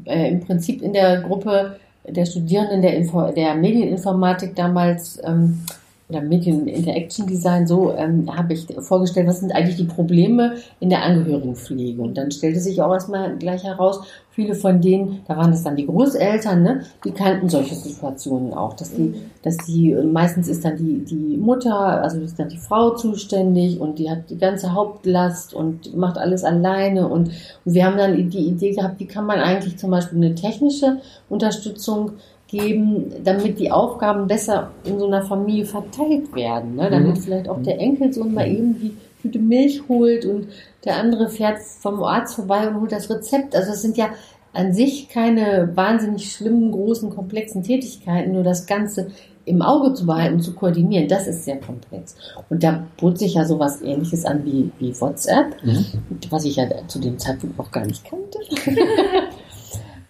äh, 0.06 0.32
im 0.32 0.40
Prinzip 0.40 0.82
in 0.82 0.92
der 0.92 1.22
Gruppe 1.22 1.76
der 2.08 2.26
Studierenden 2.26 2.82
der, 2.82 2.96
Info 2.96 3.32
der 3.32 3.54
Medieninformatik 3.54 4.56
damals 4.56 5.22
ähm, 5.24 5.60
oder 6.08 6.22
Medien 6.22 6.68
Interaction 6.68 7.26
Design, 7.26 7.66
so 7.66 7.94
ähm, 7.96 8.30
habe 8.36 8.54
ich 8.54 8.68
vorgestellt, 8.80 9.28
was 9.28 9.40
sind 9.40 9.52
eigentlich 9.52 9.78
die 9.78 9.86
Probleme 9.86 10.56
in 10.80 10.90
der 10.90 11.02
Angehörigenpflege. 11.04 12.00
Und 12.00 12.16
dann 12.16 12.30
stellte 12.30 12.60
sich 12.60 12.82
auch 12.82 12.94
erstmal 12.94 13.36
gleich 13.38 13.64
heraus, 13.64 14.02
viele 14.30 14.54
von 14.54 14.82
denen, 14.82 15.22
da 15.28 15.38
waren 15.38 15.54
es 15.54 15.64
dann 15.64 15.78
die 15.78 15.88
Großeltern, 15.88 16.62
ne, 16.62 16.82
die 17.06 17.12
kannten 17.12 17.50
solche 17.50 17.74
Situationen 17.74 18.54
auch, 18.54 18.74
dass 18.74 18.94
die, 18.94 19.16
dass 19.42 19.58
die, 19.58 19.96
meistens 19.96 20.48
ist 20.48 20.64
dann 20.64 20.78
die, 20.78 21.06
die 21.06 21.38
Mutter, 21.38 22.04
also 22.04 22.20
ist 22.20 22.38
dann 22.38 22.50
die 22.50 22.58
Frau 22.58 22.92
zuständig 22.92 23.80
und 23.80 23.98
die 23.98 24.10
hat 24.10 24.30
die 24.30 24.38
ganze 24.38 24.74
Hauptlast 24.74 25.54
und 25.54 25.96
macht 25.96 26.18
alles 26.18 26.44
alleine 26.44 27.08
und, 27.08 27.32
und 27.64 27.74
wir 27.74 27.86
haben 27.86 27.98
dann 27.98 28.30
die 28.30 28.48
Idee 28.48 28.74
gehabt, 28.74 29.00
wie 29.00 29.08
kann 29.08 29.26
man 29.26 29.40
eigentlich 29.40 29.78
zum 29.78 29.90
Beispiel 29.90 30.18
eine 30.18 30.36
technische 30.36 30.98
Unterstützung 31.30 32.12
geben, 32.48 33.12
damit 33.24 33.60
die 33.60 33.72
Aufgaben 33.72 34.28
besser 34.28 34.72
in 34.84 35.00
so 35.00 35.08
einer 35.08 35.24
Familie 35.24 35.66
verteilt 35.66 36.34
werden. 36.36 36.76
Ne? 36.76 36.90
Damit 36.90 37.16
mhm. 37.16 37.22
vielleicht 37.22 37.50
auch 37.50 37.62
der 37.62 37.80
Enkelsohn 37.80 38.34
mal 38.34 38.48
eben 38.48 38.80
die 38.80 38.98
Tüte 39.22 39.40
Milch 39.40 39.82
holt 39.90 40.26
und 40.26 40.48
der 40.84 40.98
andere 40.98 41.30
fährt 41.30 41.60
vom 41.80 42.04
Arzt 42.04 42.36
vorbei 42.36 42.68
und 42.68 42.80
holt 42.80 42.92
das 42.92 43.10
Rezept. 43.10 43.56
Also 43.56 43.72
es 43.72 43.82
sind 43.82 43.98
ja 43.98 44.10
an 44.54 44.74
sich 44.74 45.10
keine 45.10 45.72
wahnsinnig 45.76 46.32
schlimmen, 46.32 46.72
großen, 46.72 47.10
komplexen 47.10 47.64
Tätigkeiten, 47.64 48.32
nur 48.32 48.44
das 48.44 48.68
Ganze 48.68 49.08
im 49.46 49.62
Auge 49.62 49.94
zu 49.94 50.06
behalten, 50.06 50.40
zu 50.40 50.54
koordinieren, 50.54 51.08
das 51.08 51.28
ist 51.28 51.46
sehr 51.46 51.60
komplex. 51.60 52.16
Und 52.50 52.64
da 52.64 52.84
bot 52.98 53.20
sich 53.20 53.36
ja 53.36 53.46
sowas 53.46 53.82
ähnliches 53.82 54.26
an 54.26 54.44
wie, 54.44 54.72
wie 54.80 55.00
WhatsApp, 55.00 55.64
mhm. 55.64 55.86
was 56.30 56.46
ich 56.46 56.56
ja 56.56 56.66
zu 56.88 57.00
dem 57.00 57.20
Zeitpunkt 57.20 57.58
noch 57.58 57.72
gar 57.72 57.86
nicht 57.86 58.04
kannte. 58.06 58.40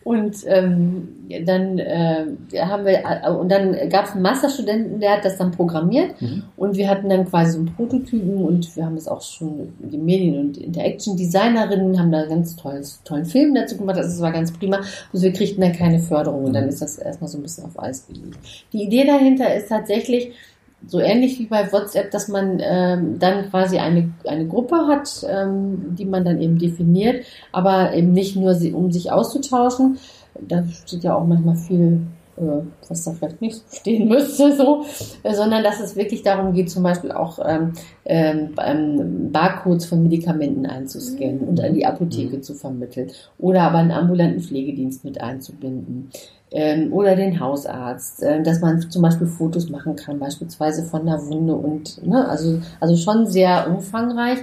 Und 0.06 0.36
ähm, 0.46 1.08
dann 1.48 1.80
äh, 1.80 2.28
haben 2.60 2.86
wir 2.86 3.00
äh, 3.00 3.32
und 3.32 3.52
dann 3.52 3.90
gab 3.90 4.06
es 4.06 4.12
einen 4.12 4.22
Masterstudenten, 4.22 5.00
der 5.00 5.18
hat 5.18 5.26
das 5.26 5.40
dann 5.40 5.50
programmiert 5.50 6.22
mhm. 6.22 6.44
und 6.58 6.78
wir 6.78 6.88
hatten 6.88 7.10
dann 7.10 7.26
quasi 7.26 7.54
so 7.54 7.58
einen 7.58 7.76
Prototypen 7.76 8.46
und 8.46 8.76
wir 8.76 8.86
haben 8.86 8.98
es 8.98 9.08
auch 9.08 9.24
schon 9.24 9.74
die 9.80 9.98
Medien- 9.98 10.38
und 10.40 10.58
Interaction-Designerinnen 10.58 12.00
haben 12.00 12.12
da 12.12 12.24
ganz 12.28 12.56
tolles, 12.56 13.02
tollen 13.04 13.26
Film 13.26 13.56
dazu 13.56 13.78
gemacht. 13.78 13.98
Also 13.98 14.10
es 14.10 14.22
war 14.22 14.32
ganz 14.32 14.52
prima. 14.52 14.78
Also 15.12 15.26
wir 15.26 15.34
kriegten 15.34 15.62
dann 15.62 15.74
keine 15.74 15.98
Förderung 15.98 16.44
und 16.44 16.54
dann 16.54 16.66
mhm. 16.66 16.70
ist 16.70 16.84
das 16.84 17.00
erstmal 17.00 17.28
so 17.28 17.40
ein 17.40 17.42
bisschen 17.42 17.66
auf 17.66 17.80
Eis 17.82 18.06
gelegt. 18.06 18.38
Die 18.74 18.84
Idee 18.84 19.08
dahinter 19.08 19.56
ist 19.56 19.70
tatsächlich, 19.70 20.34
so 20.88 21.00
ähnlich 21.00 21.40
wie 21.40 21.46
bei 21.46 21.72
WhatsApp, 21.72 22.12
dass 22.12 22.28
man 22.28 22.60
ähm, 22.62 23.20
dann 23.20 23.50
quasi 23.50 23.80
eine, 23.80 24.12
eine 24.26 24.48
Gruppe 24.48 24.88
hat, 24.88 25.26
ähm, 25.30 25.96
die 25.96 26.06
man 26.06 26.26
dann 26.26 26.42
eben 26.42 26.58
definiert, 26.58 27.26
aber 27.52 27.94
eben 27.94 28.12
nicht 28.12 28.36
nur, 28.36 28.54
sie, 28.54 28.74
um 28.74 28.92
sich 28.92 29.12
auszutauschen. 29.12 29.98
Da 30.40 30.64
steht 30.66 31.04
ja 31.04 31.16
auch 31.16 31.26
manchmal 31.26 31.56
viel, 31.56 32.02
äh, 32.38 32.62
was 32.88 33.04
da 33.04 33.12
vielleicht 33.14 33.42
nicht 33.42 33.62
stehen 33.72 34.08
müsste, 34.10 34.56
so, 34.56 34.86
äh, 35.24 35.34
sondern 35.34 35.64
dass 35.64 35.80
es 35.80 35.96
wirklich 35.96 36.24
darum 36.24 36.54
geht, 36.54 36.70
zum 36.70 36.84
Beispiel 36.84 37.12
auch 37.12 37.40
ähm, 37.44 37.74
ähm, 38.06 38.52
Barcodes 39.32 39.86
von 39.86 40.04
Medikamenten 40.04 40.66
einzuscannen 40.66 41.40
und 41.40 41.62
an 41.62 41.74
die 41.74 41.86
Apotheke 41.86 42.38
mhm. 42.38 42.44
zu 42.44 42.54
vermitteln 42.54 43.12
oder 43.40 43.64
aber 43.64 43.80
einen 43.80 43.92
ambulanten 43.92 44.42
Pflegedienst 44.42 45.04
mit 45.04 45.22
einzubinden 45.22 46.12
ähm, 46.56 46.94
oder 46.94 47.18
den 47.18 47.40
Hausarzt, 47.40 48.24
äh, 48.24 48.42
dass 48.42 48.62
man 48.62 48.90
zum 48.90 49.02
Beispiel 49.02 49.28
Fotos 49.28 49.70
machen 49.70 49.98
kann, 49.98 50.20
beispielsweise 50.20 50.84
von 50.84 51.02
einer 51.02 51.24
Wunde 51.28 51.54
und 51.54 52.02
ne, 52.08 52.28
also, 52.28 52.62
also 52.80 52.96
schon 52.96 53.28
sehr 53.28 53.70
umfangreich. 53.70 54.40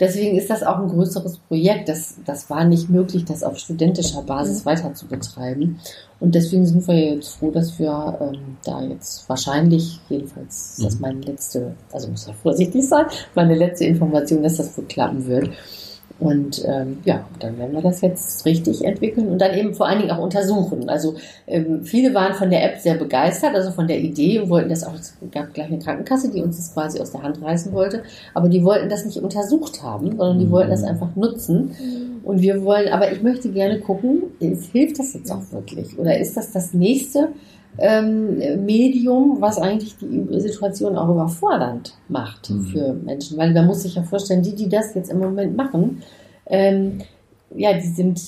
Deswegen 0.00 0.38
ist 0.38 0.48
das 0.48 0.62
auch 0.62 0.78
ein 0.78 0.88
größeres 0.88 1.36
Projekt. 1.40 1.90
Das, 1.90 2.16
das 2.24 2.48
war 2.48 2.64
nicht 2.64 2.88
möglich, 2.88 3.26
das 3.26 3.42
auf 3.42 3.58
studentischer 3.58 4.22
Basis 4.22 4.64
mhm. 4.64 4.70
weiter 4.70 4.94
zu 4.94 5.06
betreiben. 5.06 5.78
Und 6.18 6.34
deswegen 6.34 6.64
sind 6.64 6.88
wir 6.88 7.16
jetzt 7.16 7.34
froh, 7.34 7.50
dass 7.50 7.78
wir 7.78 8.18
ähm, 8.22 8.56
da 8.64 8.80
jetzt 8.82 9.28
wahrscheinlich, 9.28 10.00
jedenfalls 10.08 10.78
ist 10.78 10.84
das 10.86 10.94
mhm. 10.94 11.00
meine 11.02 11.20
letzte, 11.20 11.74
also 11.92 12.08
muss 12.08 12.26
ja 12.26 12.32
vorsichtig 12.32 12.88
sein, 12.88 13.04
meine 13.34 13.54
letzte 13.54 13.84
Information, 13.84 14.42
dass 14.42 14.56
das 14.56 14.76
wohl 14.78 14.86
klappen 14.86 15.26
wird. 15.26 15.50
Und 16.20 16.62
ähm, 16.66 16.98
ja, 17.06 17.24
dann 17.38 17.58
werden 17.58 17.72
wir 17.72 17.80
das 17.80 18.02
jetzt 18.02 18.44
richtig 18.44 18.84
entwickeln 18.84 19.28
und 19.28 19.40
dann 19.40 19.54
eben 19.56 19.74
vor 19.74 19.88
allen 19.88 20.00
Dingen 20.00 20.10
auch 20.10 20.22
untersuchen. 20.22 20.90
Also 20.90 21.14
ähm, 21.46 21.82
viele 21.82 22.12
waren 22.12 22.34
von 22.34 22.50
der 22.50 22.62
App 22.62 22.78
sehr 22.78 22.94
begeistert, 22.94 23.54
also 23.54 23.70
von 23.70 23.88
der 23.88 23.98
Idee 23.98 24.38
und 24.38 24.50
wollten 24.50 24.68
das 24.68 24.84
auch, 24.84 24.94
es 24.94 25.14
gab 25.32 25.54
gleich 25.54 25.68
eine 25.68 25.78
Krankenkasse, 25.78 26.30
die 26.30 26.42
uns 26.42 26.58
das 26.58 26.74
quasi 26.74 27.00
aus 27.00 27.10
der 27.10 27.22
Hand 27.22 27.42
reißen 27.42 27.72
wollte, 27.72 28.02
aber 28.34 28.50
die 28.50 28.62
wollten 28.62 28.90
das 28.90 29.06
nicht 29.06 29.16
untersucht 29.16 29.82
haben, 29.82 30.08
sondern 30.08 30.38
die 30.38 30.50
wollten 30.50 30.70
das 30.70 30.82
mhm. 30.82 30.88
einfach 30.88 31.16
nutzen. 31.16 31.70
Und 32.22 32.42
wir 32.42 32.62
wollen, 32.64 32.92
aber 32.92 33.10
ich 33.10 33.22
möchte 33.22 33.50
gerne 33.50 33.80
gucken, 33.80 34.24
hilft 34.38 34.98
das 34.98 35.14
jetzt 35.14 35.32
auch 35.32 35.50
wirklich? 35.52 35.98
Oder 35.98 36.18
ist 36.18 36.36
das 36.36 36.52
das 36.52 36.74
nächste 36.74 37.28
ähm, 37.78 38.64
Medium, 38.64 39.36
was 39.40 39.58
eigentlich 39.58 39.96
die 39.98 40.40
Situation 40.40 40.96
auch 40.96 41.08
überfordernd 41.08 41.94
macht 42.08 42.50
mhm. 42.50 42.62
für 42.64 42.92
Menschen. 42.94 43.38
Weil 43.38 43.52
man 43.52 43.66
muss 43.66 43.82
sich 43.82 43.94
ja 43.94 44.02
vorstellen, 44.02 44.42
die, 44.42 44.54
die 44.54 44.68
das 44.68 44.94
jetzt 44.94 45.10
im 45.10 45.18
Moment 45.18 45.56
machen, 45.56 46.02
ähm, 46.46 46.98
ja, 47.54 47.72
die 47.72 47.86
sind, 47.86 48.20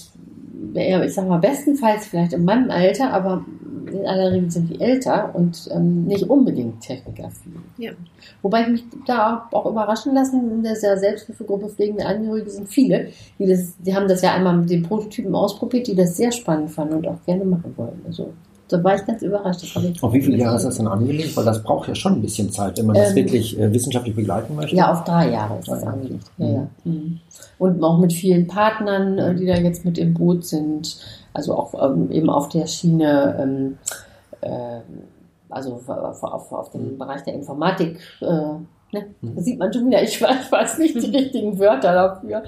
ich 0.75 1.15
sag 1.15 1.29
mal, 1.29 1.39
bestenfalls 1.39 2.07
vielleicht 2.07 2.33
in 2.33 2.45
meinem 2.45 2.71
Alter, 2.71 3.13
aber 3.13 3.45
in 3.93 4.07
aller 4.07 4.33
Regel 4.33 4.51
sind 4.51 4.71
die 4.71 4.81
älter 4.81 5.35
und 5.35 5.69
ähm, 5.73 6.05
nicht 6.05 6.25
unbedingt 6.25 6.81
technikaffin. 6.81 7.55
Ja. 7.79 7.93
Wobei 8.41 8.63
ich 8.63 8.69
mich 8.69 8.85
da 9.07 9.49
auch 9.53 9.67
überraschen 9.67 10.15
lassen, 10.15 10.51
in 10.51 10.63
der 10.63 10.77
Selbsthilfegruppe 10.77 11.69
pflegende 11.69 12.07
Angehörige 12.07 12.51
sind 12.51 12.69
viele, 12.69 13.09
die 13.39 13.47
das, 13.47 13.77
die 13.79 13.95
haben 13.95 14.09
das 14.09 14.23
ja 14.23 14.33
einmal 14.33 14.57
mit 14.57 14.71
den 14.71 14.83
Prototypen 14.83 15.35
ausprobiert, 15.35 15.87
die 15.87 15.95
das 15.95 16.17
sehr 16.17 16.33
spannend 16.33 16.71
fanden 16.71 16.95
und 16.95 17.07
auch 17.07 17.23
gerne 17.27 17.45
machen 17.45 17.75
wollten. 17.77 18.01
Also 18.07 18.33
da 18.73 18.83
war 18.83 18.95
ich 18.95 19.05
ganz 19.05 19.23
überrascht. 19.23 19.63
Das 19.63 19.85
ich 19.85 20.03
auf 20.03 20.13
wie 20.13 20.23
viele 20.23 20.39
Jahre 20.39 20.57
ist 20.57 20.65
das 20.65 20.79
dann 20.79 20.89
angelegt? 20.89 21.37
Weil 21.37 21.45
das 21.45 21.63
braucht 21.63 21.89
ja 21.89 21.95
schon 21.95 22.15
ein 22.15 22.23
bisschen 22.23 22.51
Zeit, 22.51 22.79
wenn 22.79 22.87
man 22.87 22.97
das 22.97 23.11
ähm, 23.11 23.17
wirklich 23.17 23.59
äh, 23.59 23.73
wissenschaftlich 23.73 24.17
begleiten 24.17 24.57
möchte. 24.57 24.77
Ja, 24.77 24.93
auf 24.93 25.05
drei 25.05 25.31
Jahre 25.31 25.59
ist 25.59 25.69
das 25.69 25.83
angelegt. 25.83 26.25
Ja, 26.39 26.47
ja. 26.47 26.67
Mhm. 26.85 27.21
Und 27.59 27.85
auch 27.85 27.99
mit 27.99 28.13
vielen 28.13 28.47
Partnern, 28.47 29.19
äh, 29.19 29.35
die 29.35 29.47
da 29.47 29.57
jetzt 29.57 29.85
mit 29.85 29.99
im 29.99 30.15
Boot 30.15 30.45
sind. 30.47 30.97
Also 31.35 31.55
auch 31.55 31.75
ähm, 31.83 32.11
eben 32.11 32.31
auf 32.31 32.49
der 32.49 32.67
Schiene, 32.67 33.39
ähm, 33.41 33.79
äh, 34.41 34.81
also 35.49 35.75
auf, 35.75 35.89
auf, 35.89 36.53
auf 36.53 36.71
dem 36.71 36.99
Bereich 36.99 37.23
der 37.23 37.35
Informatik. 37.35 38.01
Äh, 38.21 38.55
Ne? 38.93 39.07
Mhm. 39.23 39.37
Da 39.37 39.43
sieht 39.43 39.59
man 39.59 39.73
schon 39.73 39.87
wieder, 39.87 40.03
ich 40.03 40.21
weiß, 40.51 40.79
nicht 40.79 40.95
die 41.03 41.17
richtigen 41.17 41.59
Wörter 41.59 41.93
dafür. 41.95 42.43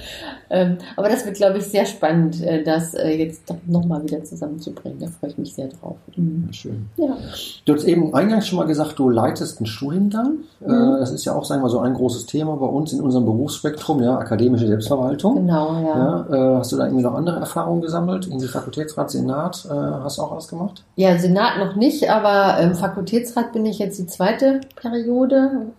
Ähm, 0.51 0.77
aber 0.95 1.09
das 1.09 1.25
wird, 1.25 1.37
glaube 1.37 1.59
ich, 1.59 1.65
sehr 1.65 1.87
spannend, 1.87 2.43
äh, 2.43 2.63
das 2.63 2.93
äh, 2.95 3.17
jetzt 3.17 3.43
nochmal 3.67 4.05
wieder 4.05 4.23
zusammenzubringen. 4.23 4.99
Da 5.01 5.07
freue 5.07 5.31
ich 5.31 5.39
mich 5.39 5.55
sehr 5.55 5.69
drauf. 5.69 5.97
Mhm. 6.17 6.49
Schön. 6.53 6.87
Ja. 6.97 7.17
Du 7.65 7.75
hast 7.75 7.85
eben 7.85 8.15
eingangs 8.15 8.47
schon 8.47 8.59
mal 8.59 8.67
gesagt, 8.67 8.99
du 8.99 9.09
leitest 9.09 9.59
einen 9.59 9.67
Studiengang. 9.67 10.39
Äh, 10.61 10.71
mhm. 10.71 10.97
das 11.01 11.13
ist 11.13 11.25
ja 11.25 11.35
auch, 11.35 11.47
sagen 11.47 11.61
wir 11.61 11.65
mal, 11.65 11.71
so 11.71 11.81
ein 11.81 11.95
großes 11.95 12.27
Thema 12.27 12.57
bei 12.57 12.67
uns 12.67 12.93
in 12.93 13.01
unserem 13.01 13.25
Berufsspektrum, 13.25 14.03
ja, 14.03 14.19
akademische 14.19 14.67
Selbstverwaltung. 14.67 15.37
Genau, 15.37 15.73
ja. 15.81 16.27
ja 16.31 16.55
äh, 16.55 16.57
hast 16.59 16.73
du 16.73 16.77
da 16.77 16.85
irgendwie 16.85 17.05
noch 17.05 17.15
andere 17.15 17.41
Erfahrungen 17.41 17.81
gesammelt? 17.81 18.27
Irgendwie 18.27 18.49
Fakultätsrat, 18.49 19.11
Senat, 19.11 19.67
äh, 19.71 19.73
hast 19.73 20.19
du 20.19 20.23
auch 20.23 20.37
was 20.37 20.49
gemacht? 20.49 20.85
Ja, 20.97 21.17
Senat 21.19 21.59
noch 21.59 21.75
nicht, 21.75 22.11
aber 22.11 22.61
im 22.61 22.75
Fakultätsrat 22.75 23.55
bin 23.55 23.65
ich 23.65 23.79
jetzt 23.79 23.99
die 23.99 24.07
zweite 24.07 24.61
Periode 24.77 25.73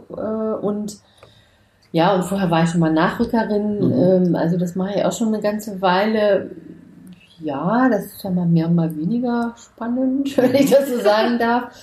und 0.64 0.98
ja, 1.92 2.14
und 2.14 2.24
vorher 2.24 2.52
war 2.52 2.64
ich 2.64 2.70
schon 2.70 2.82
mal 2.82 2.92
Nachrückerin, 2.92 3.80
mhm. 3.80 3.94
ähm, 4.28 4.36
also 4.36 4.58
das 4.58 4.76
mache 4.76 4.96
ich 4.96 5.06
auch 5.06 5.14
schon 5.14 5.30
eine 5.30 5.42
ganze 5.42 5.82
Weile. 5.82 6.52
Ja, 7.40 7.88
das 7.90 8.06
ist 8.06 8.24
ja 8.24 8.30
mal 8.30 8.46
mehr, 8.46 8.68
mal 8.68 8.96
weniger 8.96 9.54
spannend, 9.58 10.36
wenn 10.38 10.56
ich 10.56 10.70
das 10.70 10.90
so 10.90 11.00
sagen 11.00 11.40
darf. 11.40 11.74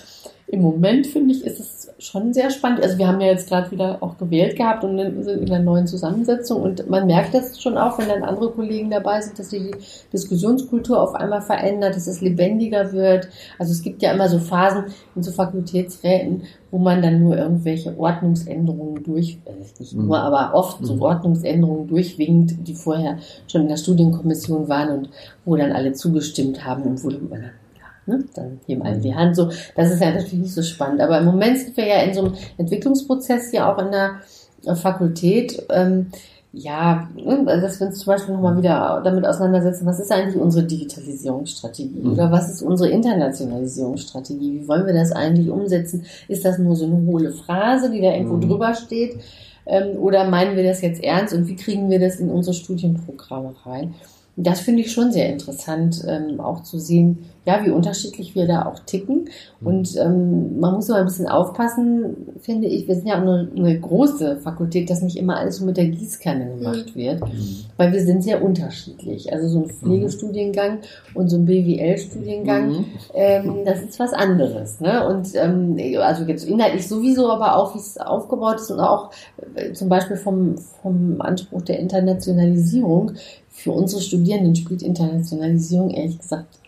Im 0.53 0.61
Moment 0.61 1.07
finde 1.07 1.33
ich, 1.33 1.47
ist 1.47 1.61
es 1.61 1.91
schon 1.99 2.35
sehr 2.35 2.51
spannend. 2.51 2.83
Also 2.83 2.99
wir 2.99 3.09
haben 3.09 3.23
ja 3.23 3.29
jetzt 3.29 3.49
gerade 3.49 3.71
wieder 3.71 4.03
auch 4.03 4.19
gewählt 4.19 4.55
gehabt 4.55 4.85
und 4.85 4.99
sind 5.25 5.41
in 5.41 5.51
einer 5.51 5.65
neuen 5.65 5.87
Zusammensetzung 5.87 6.61
und 6.61 6.91
man 6.91 7.07
merkt 7.07 7.33
das 7.33 7.59
schon 7.59 7.79
auch, 7.79 7.99
wenn 7.99 8.11
dann 8.11 8.23
andere 8.23 8.51
Kollegen 8.51 8.91
dabei 8.91 9.23
sind, 9.23 9.39
dass 9.39 9.49
die 9.49 9.71
Diskussionskultur 10.13 11.01
auf 11.01 11.15
einmal 11.15 11.41
verändert, 11.41 11.97
dass 11.97 12.07
es 12.07 12.21
lebendiger 12.21 12.93
wird. 12.93 13.31
Also 13.59 13.73
es 13.73 13.81
gibt 13.81 14.03
ja 14.03 14.13
immer 14.13 14.29
so 14.29 14.41
Phasen 14.41 14.85
in 15.17 15.23
so 15.23 15.33
Fakultätsräten, 15.33 16.43
wo 16.71 16.77
man 16.77 17.01
dann 17.01 17.23
nur 17.23 17.35
irgendwelche 17.35 17.99
Ordnungsänderungen 17.99 19.03
durch, 19.05 19.39
also 19.47 19.59
nicht 19.79 19.95
nur, 19.95 20.05
mhm. 20.05 20.13
aber 20.13 20.55
oft 20.55 20.85
so 20.85 20.97
mhm. 20.97 21.03
Ordnungsänderungen 21.03 21.89
durchwinkt, 21.89 22.69
die 22.69 22.75
vorher 22.75 23.17
schon 23.47 23.63
in 23.63 23.69
der 23.69 23.79
Studienkommission 23.79 24.69
waren 24.69 24.99
und 24.99 25.09
wo 25.47 25.57
dann 25.57 25.73
alle 25.73 25.95
zugestimmt 25.95 26.63
haben 26.67 26.83
und 26.83 27.03
wo 27.03 27.09
man 27.09 27.41
dann 27.41 27.62
Ne? 28.07 28.25
Dann 28.35 28.61
geben 28.67 28.83
alle 28.83 28.99
die 28.99 29.15
Hand 29.15 29.37
so. 29.37 29.51
Das 29.77 29.91
ist 29.91 30.01
ja 30.01 30.11
natürlich 30.11 30.35
nicht 30.35 30.55
so 30.55 30.63
spannend. 30.63 31.01
Aber 31.01 31.19
im 31.19 31.25
Moment 31.25 31.59
sind 31.59 31.77
wir 31.77 31.87
ja 31.87 32.03
in 32.03 32.15
so 32.15 32.25
einem 32.25 32.35
Entwicklungsprozess 32.59 33.53
ja 33.53 33.73
auch 33.73 33.79
in 33.79 33.93
der 33.93 34.21
äh, 34.65 34.75
Fakultät. 34.75 35.65
Ähm, 35.71 36.07
ja, 36.55 37.09
ne, 37.17 37.45
also 37.47 37.67
dass 37.67 37.81
wir 37.81 37.87
uns 37.87 38.01
zum 38.01 38.13
Beispiel 38.13 38.35
nochmal 38.35 38.59
wieder 38.59 39.01
damit 39.03 39.25
auseinandersetzen, 39.25 39.87
was 39.87 40.01
ist 40.01 40.13
eigentlich 40.13 40.37
unsere 40.37 40.67
Digitalisierungsstrategie 40.67 42.01
mhm. 42.03 42.13
oder 42.13 42.31
was 42.31 42.51
ist 42.51 42.61
unsere 42.61 42.91
Internationalisierungsstrategie? 42.91 44.61
Wie 44.61 44.69
wollen 44.69 44.87
wir 44.87 44.93
das 44.93 45.13
eigentlich 45.13 45.49
umsetzen? 45.49 46.05
Ist 46.29 46.45
das 46.45 46.59
nur 46.59 46.77
so 46.77 46.85
eine 46.85 47.07
hohle 47.07 47.33
Phrase, 47.33 47.91
die 47.91 48.03
da 48.03 48.13
irgendwo 48.13 48.37
mhm. 48.37 48.49
drüber 48.49 48.75
steht? 48.75 49.19
Ähm, 49.65 49.97
oder 49.97 50.29
meinen 50.29 50.57
wir 50.57 50.65
das 50.65 50.83
jetzt 50.83 51.03
ernst 51.03 51.33
und 51.33 51.47
wie 51.47 51.57
kriegen 51.57 51.89
wir 51.89 52.01
das 52.01 52.17
in 52.17 52.29
unsere 52.29 52.55
Studienprogramme 52.55 53.55
rein? 53.65 53.95
Das 54.37 54.61
finde 54.61 54.83
ich 54.83 54.93
schon 54.93 55.13
sehr 55.13 55.29
interessant, 55.31 56.05
ähm, 56.07 56.41
auch 56.41 56.63
zu 56.63 56.79
sehen, 56.79 57.27
ja, 57.45 57.65
wie 57.65 57.71
unterschiedlich 57.71 58.37
wir 58.37 58.47
da 58.47 58.67
auch 58.67 58.79
ticken. 58.81 59.29
Mhm. 59.61 59.67
Und 59.67 59.97
ähm, 59.97 60.61
man 60.61 60.75
muss 60.75 60.89
immer 60.89 60.99
ein 60.99 61.07
bisschen 61.07 61.27
aufpassen, 61.27 62.17
finde 62.41 62.69
ich. 62.69 62.87
Wir 62.87 62.95
sind 62.95 63.09
ja 63.09 63.17
auch 63.17 63.23
eine, 63.23 63.49
eine 63.57 63.81
große 63.81 64.37
Fakultät, 64.37 64.89
dass 64.89 65.03
nicht 65.03 65.17
immer 65.17 65.37
alles 65.39 65.57
so 65.57 65.65
mit 65.65 65.77
der 65.77 65.87
Gießkanne 65.87 66.47
gemacht 66.47 66.95
mhm. 66.95 67.01
wird, 67.01 67.21
mhm. 67.21 67.65
weil 67.77 67.93
wir 67.93 68.01
sind 68.05 68.23
sehr 68.23 68.45
unterschiedlich. 68.45 69.33
Also 69.33 69.49
so 69.49 69.59
ein 69.65 69.71
Pflegestudiengang 69.71 70.79
und 71.15 71.29
so 71.29 71.37
ein 71.37 71.45
BWL-Studiengang, 71.45 72.69
mhm. 72.69 72.85
ähm, 73.15 73.55
das 73.65 73.83
ist 73.83 73.99
was 73.99 74.13
anderes. 74.13 74.81
Ne? 74.81 75.05
Und 75.09 75.35
ähm, 75.35 75.77
also 76.01 76.23
jetzt 76.25 76.45
inhaltlich 76.45 76.87
sowieso, 76.87 77.29
aber 77.29 77.57
auch 77.57 77.75
wie 77.75 77.81
es 77.81 77.99
aufgebaut 77.99 78.57
ist 78.57 78.71
und 78.71 78.79
auch 78.79 79.11
äh, 79.57 79.73
zum 79.73 79.89
Beispiel 79.89 80.17
vom, 80.17 80.57
vom 80.83 81.21
Anspruch 81.21 81.63
der 81.63 81.81
Internationalisierung. 81.81 83.13
Für 83.55 83.73
unsere 83.73 84.01
Studierenden 84.01 84.57
spielt 84.57 84.83
Internationalisierung 84.83 85.91
ehrlich 85.91 86.19
gesagt 86.19 86.62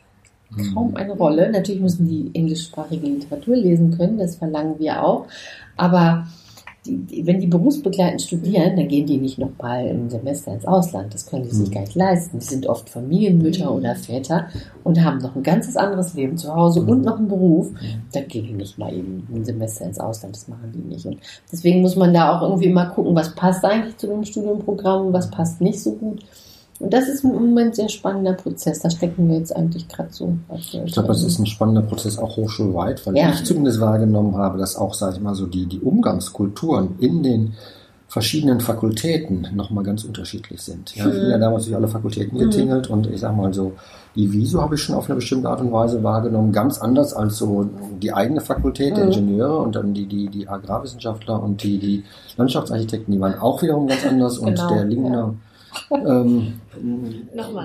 kaum 0.72 0.90
mhm. 0.90 0.96
eine 0.96 1.12
Rolle. 1.12 1.50
Natürlich 1.50 1.80
müssen 1.80 2.08
die 2.08 2.30
englischsprachige 2.34 3.06
Literatur 3.06 3.56
lesen 3.56 3.96
können, 3.96 4.18
das 4.18 4.36
verlangen 4.36 4.78
wir 4.78 5.04
auch. 5.04 5.26
Aber 5.76 6.26
die, 6.86 6.98
die, 6.98 7.26
wenn 7.26 7.40
die 7.40 7.46
berufsbegleitend 7.46 8.20
studieren, 8.20 8.76
dann 8.76 8.88
gehen 8.88 9.06
die 9.06 9.16
nicht 9.16 9.38
noch 9.38 9.50
mal 9.58 9.86
ein 9.86 10.10
Semester 10.10 10.52
ins 10.52 10.66
Ausland. 10.66 11.14
Das 11.14 11.26
können 11.26 11.44
die 11.44 11.54
sich 11.54 11.70
mhm. 11.70 11.72
gar 11.72 11.80
nicht 11.80 11.94
leisten. 11.94 12.38
Die 12.38 12.44
sind 12.44 12.66
oft 12.66 12.90
Familienmütter 12.90 13.72
oder 13.72 13.94
Väter 13.94 14.48
und 14.82 15.02
haben 15.02 15.18
noch 15.18 15.34
ein 15.34 15.42
ganzes 15.42 15.76
anderes 15.76 16.14
Leben 16.14 16.36
zu 16.36 16.54
Hause 16.54 16.82
und 16.82 17.02
noch 17.02 17.18
einen 17.18 17.28
Beruf. 17.28 17.70
Da 18.12 18.20
gehen 18.20 18.46
die 18.46 18.52
nicht 18.52 18.78
mal 18.78 18.92
eben 18.92 19.26
ein 19.34 19.44
Semester 19.44 19.86
ins 19.86 19.98
Ausland. 19.98 20.36
Das 20.36 20.48
machen 20.48 20.72
die 20.74 20.94
nicht. 20.94 21.06
Und 21.06 21.18
deswegen 21.50 21.80
muss 21.80 21.96
man 21.96 22.12
da 22.12 22.36
auch 22.36 22.42
irgendwie 22.42 22.68
mal 22.68 22.86
gucken, 22.86 23.14
was 23.14 23.34
passt 23.34 23.64
eigentlich 23.64 23.96
zu 23.96 24.06
dem 24.06 24.24
Studienprogramm, 24.24 25.12
was 25.12 25.30
passt 25.30 25.60
nicht 25.60 25.80
so 25.80 25.92
gut. 25.92 26.22
Und 26.84 26.92
das 26.92 27.08
ist 27.08 27.24
im 27.24 27.30
Moment 27.30 27.70
ein 27.70 27.72
sehr 27.72 27.88
spannender 27.88 28.34
Prozess. 28.34 28.80
Da 28.80 28.90
stecken 28.90 29.26
wir 29.26 29.38
jetzt 29.38 29.56
eigentlich 29.56 29.88
gerade 29.88 30.12
so. 30.12 30.36
Ich 30.54 30.92
glaube, 30.92 31.08
das 31.08 31.22
ist 31.22 31.38
ein 31.38 31.46
spannender 31.46 31.80
Prozess 31.80 32.18
auch 32.18 32.36
hochschulweit, 32.36 33.06
weil 33.06 33.16
ja. 33.16 33.30
ich 33.30 33.42
zumindest 33.42 33.80
wahrgenommen 33.80 34.36
habe, 34.36 34.58
dass 34.58 34.76
auch, 34.76 34.92
sage 34.92 35.16
ich 35.16 35.22
mal, 35.22 35.34
so 35.34 35.46
die, 35.46 35.64
die 35.64 35.80
Umgangskulturen 35.80 36.96
in 36.98 37.22
den 37.22 37.54
verschiedenen 38.06 38.60
Fakultäten 38.60 39.48
nochmal 39.54 39.82
ganz 39.82 40.04
unterschiedlich 40.04 40.60
sind. 40.60 40.94
Ja, 40.94 41.06
ich 41.06 41.12
bin 41.14 41.30
ja 41.30 41.38
damals 41.38 41.64
durch 41.64 41.74
alle 41.74 41.88
Fakultäten 41.88 42.36
mhm. 42.36 42.50
getingelt 42.50 42.90
und 42.90 43.06
ich 43.06 43.20
sage 43.20 43.34
mal 43.34 43.54
so, 43.54 43.72
die 44.14 44.30
Visu 44.30 44.60
habe 44.60 44.74
ich 44.74 44.82
schon 44.82 44.94
auf 44.94 45.06
eine 45.06 45.16
bestimmte 45.16 45.48
Art 45.48 45.62
und 45.62 45.72
Weise 45.72 46.02
wahrgenommen, 46.04 46.52
ganz 46.52 46.78
anders 46.78 47.14
als 47.14 47.38
so 47.38 47.66
die 48.02 48.12
eigene 48.12 48.42
Fakultät 48.42 48.94
der 48.94 49.06
mhm. 49.06 49.12
Ingenieure 49.12 49.58
und 49.58 49.74
dann 49.74 49.94
die, 49.94 50.06
die, 50.06 50.28
die 50.28 50.46
Agrarwissenschaftler 50.46 51.42
und 51.42 51.62
die, 51.62 51.78
die 51.78 52.04
Landschaftsarchitekten, 52.36 53.12
die 53.12 53.20
waren 53.20 53.38
auch 53.38 53.62
wiederum 53.62 53.86
ganz 53.86 54.04
anders 54.06 54.38
und 54.38 54.54
genau, 54.54 54.68
der 54.68 54.84
Lingner 54.84 55.16
ja 55.16 55.34
ähm, 55.90 56.60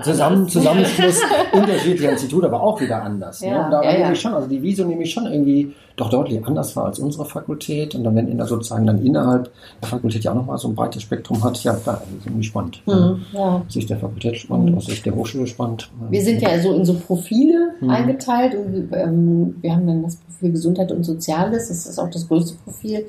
zusammen, 0.02 0.48
Zusammenschluss 0.48 1.20
unterschiedlicher 1.52 2.12
Institute, 2.12 2.46
aber 2.46 2.62
auch 2.62 2.80
wieder 2.80 3.02
anders. 3.02 3.40
Ne? 3.40 3.48
Ja, 3.48 3.58
ne? 3.58 3.64
Und 3.64 3.70
da 3.70 3.82
ja, 3.82 3.98
nehme 3.98 4.12
ich 4.12 4.20
schon, 4.20 4.34
also 4.34 4.48
die 4.48 4.62
Viso 4.62 4.84
nehme 4.84 5.02
ich 5.02 5.12
schon 5.12 5.26
irgendwie 5.26 5.74
doch 5.96 6.08
deutlich 6.08 6.44
anders 6.44 6.74
war 6.76 6.86
als 6.86 6.98
unsere 6.98 7.24
Fakultät. 7.24 7.94
Und 7.94 8.04
dann, 8.04 8.16
wenn 8.16 8.38
er 8.38 8.46
sozusagen 8.46 8.86
dann 8.86 9.04
innerhalb 9.04 9.50
der 9.80 9.88
Fakultät 9.88 10.24
ja 10.24 10.32
auch 10.32 10.36
nochmal 10.36 10.58
so 10.58 10.68
ein 10.68 10.74
breites 10.74 11.02
Spektrum 11.02 11.42
hat, 11.44 11.62
ja, 11.62 11.78
da 11.84 11.94
ist 11.94 12.26
irgendwie 12.26 12.44
spannend. 12.44 12.82
Mhm, 12.86 13.20
ja. 13.32 13.62
Aus 13.66 13.72
Sicht 13.72 13.90
der 13.90 13.98
Fakultät 13.98 14.36
spannend, 14.36 14.70
mhm. 14.70 14.78
aus 14.78 14.86
Sicht 14.86 15.04
der 15.04 15.14
Hochschule 15.14 15.46
spannend. 15.46 15.90
Wir 16.08 16.22
sind 16.22 16.40
ja 16.40 16.58
so 16.60 16.72
in 16.72 16.84
so 16.84 16.94
Profile 16.94 17.72
mhm. 17.80 17.90
eingeteilt 17.90 18.54
und 18.54 18.90
ähm, 18.92 19.56
wir 19.60 19.72
haben 19.74 19.86
dann 19.86 20.02
das 20.02 20.16
Profil 20.16 20.52
Gesundheit 20.52 20.90
und 20.90 21.04
Soziales, 21.04 21.68
das 21.68 21.86
ist 21.86 21.98
auch 21.98 22.10
das 22.10 22.26
größte 22.28 22.54
Profil. 22.64 23.06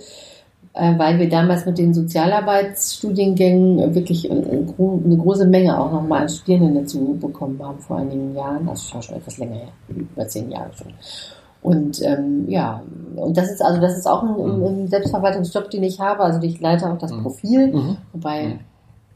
Äh, 0.73 0.97
weil 0.97 1.19
wir 1.19 1.27
damals 1.27 1.65
mit 1.65 1.77
den 1.77 1.93
Sozialarbeitsstudiengängen 1.93 3.93
wirklich 3.93 4.31
eine 4.31 5.17
große 5.17 5.45
Menge 5.45 5.77
auch 5.77 5.91
nochmal 5.91 6.21
an 6.21 6.29
Studierenden 6.29 6.75
dazu 6.75 7.17
bekommen 7.19 7.61
haben 7.61 7.79
vor 7.79 7.97
einigen 7.97 8.33
Jahren, 8.33 8.69
also 8.69 9.01
schon 9.01 9.17
etwas 9.17 9.37
länger 9.37 9.55
her, 9.55 9.73
über 9.89 10.25
zehn 10.27 10.49
Jahre 10.49 10.71
schon. 10.73 10.93
Und 11.61 12.01
ähm, 12.03 12.45
ja, 12.47 12.81
und 13.15 13.37
das 13.37 13.51
ist 13.51 13.61
also 13.61 13.81
das 13.81 13.97
ist 13.97 14.07
auch 14.07 14.23
ein, 14.23 14.63
ein, 14.63 14.87
Selbstverwaltungsjob, 14.87 15.69
den 15.69 15.83
ich 15.83 15.99
habe. 15.99 16.23
Also 16.23 16.41
ich 16.41 16.59
leite 16.59 16.89
auch 16.89 16.97
das 16.97 17.11
mhm. 17.11 17.21
Profil, 17.21 17.67
mhm. 17.67 17.97
wobei 18.13 18.45
mhm. 18.45 18.59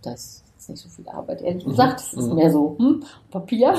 das 0.03 0.43
ist 0.65 0.69
nicht 0.69 0.81
so 0.81 0.89
viel 0.89 1.07
Arbeit, 1.09 1.41
ehrlich 1.41 1.65
mhm. 1.65 1.71
gesagt. 1.71 2.01
Es 2.01 2.13
ist 2.13 2.27
mhm. 2.27 2.35
mehr 2.35 2.51
so 2.51 2.75
hm, 2.77 3.03
Papier. 3.29 3.73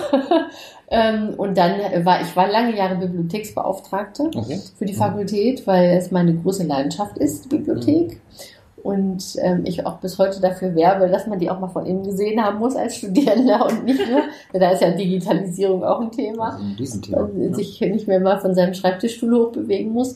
ähm, 0.90 1.34
und 1.36 1.56
dann 1.58 2.04
war 2.04 2.20
ich 2.20 2.34
war 2.36 2.48
lange 2.48 2.76
Jahre 2.76 2.96
Bibliotheksbeauftragte 2.96 4.30
okay. 4.34 4.60
für 4.78 4.84
die 4.84 4.92
mhm. 4.92 4.98
Fakultät, 4.98 5.66
weil 5.66 5.96
es 5.96 6.10
meine 6.10 6.34
große 6.34 6.64
Leidenschaft 6.64 7.18
ist, 7.18 7.44
die 7.44 7.56
Bibliothek. 7.56 8.20
Und 8.82 9.34
ähm, 9.42 9.62
ich 9.64 9.84
auch 9.84 9.96
bis 9.96 10.16
heute 10.18 10.40
dafür 10.40 10.76
werbe, 10.76 11.08
dass 11.08 11.26
man 11.26 11.40
die 11.40 11.50
auch 11.50 11.58
mal 11.58 11.68
von 11.68 11.86
innen 11.86 12.04
gesehen 12.04 12.40
haben 12.40 12.60
muss 12.60 12.76
als 12.76 12.96
Studierender 12.96 13.66
und 13.66 13.84
nicht 13.84 14.08
nur, 14.08 14.22
da 14.60 14.70
ist 14.70 14.80
ja 14.80 14.92
Digitalisierung 14.92 15.82
auch 15.82 16.00
ein 16.00 16.12
Thema, 16.12 16.60
also 16.78 17.00
Thema 17.00 17.28
ja. 17.36 17.52
sich 17.52 17.80
nicht 17.80 18.06
mehr 18.06 18.20
mal 18.20 18.38
von 18.38 18.54
seinem 18.54 18.74
Schreibtischstuhl 18.74 19.34
hochbewegen 19.34 19.92
muss. 19.92 20.14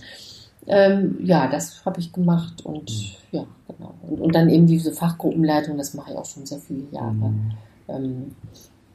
Ähm, 0.68 1.18
ja, 1.24 1.48
das 1.48 1.84
habe 1.84 1.98
ich 1.98 2.12
gemacht 2.12 2.64
und 2.64 2.90
ja. 2.90 3.19
Und, 4.20 4.34
dann 4.34 4.48
eben 4.48 4.66
diese 4.66 4.92
Fachgruppenleitung, 4.92 5.76
das 5.76 5.94
mache 5.94 6.12
ich 6.12 6.16
auch 6.16 6.24
schon 6.24 6.46
sehr 6.46 6.58
viele 6.58 6.84
Jahre. 6.92 7.12
Mhm. 7.12 7.50
Ähm, 7.88 8.34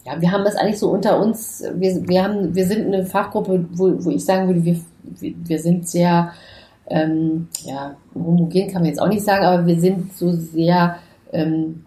ja, 0.05 0.21
wir 0.21 0.31
haben 0.31 0.43
das 0.43 0.55
eigentlich 0.55 0.79
so 0.79 0.91
unter 0.91 1.19
uns, 1.19 1.63
wir, 1.75 2.07
wir, 2.07 2.23
haben, 2.23 2.53
wir 2.53 2.65
sind 2.65 2.85
eine 2.85 3.05
Fachgruppe, 3.05 3.65
wo, 3.73 3.91
wo 4.03 4.09
ich 4.11 4.23
sagen 4.23 4.47
würde, 4.47 4.63
wir, 4.63 4.79
wir 5.19 5.59
sind 5.59 5.87
sehr, 5.87 6.31
ähm, 6.87 7.47
ja, 7.63 7.95
homogen 8.13 8.67
kann 8.67 8.83
man 8.83 8.85
jetzt 8.85 9.01
auch 9.01 9.07
nicht 9.07 9.23
sagen, 9.23 9.45
aber 9.45 9.65
wir 9.65 9.79
sind 9.79 10.15
so 10.15 10.31
sehr 10.31 10.97
ähm, 11.33 11.85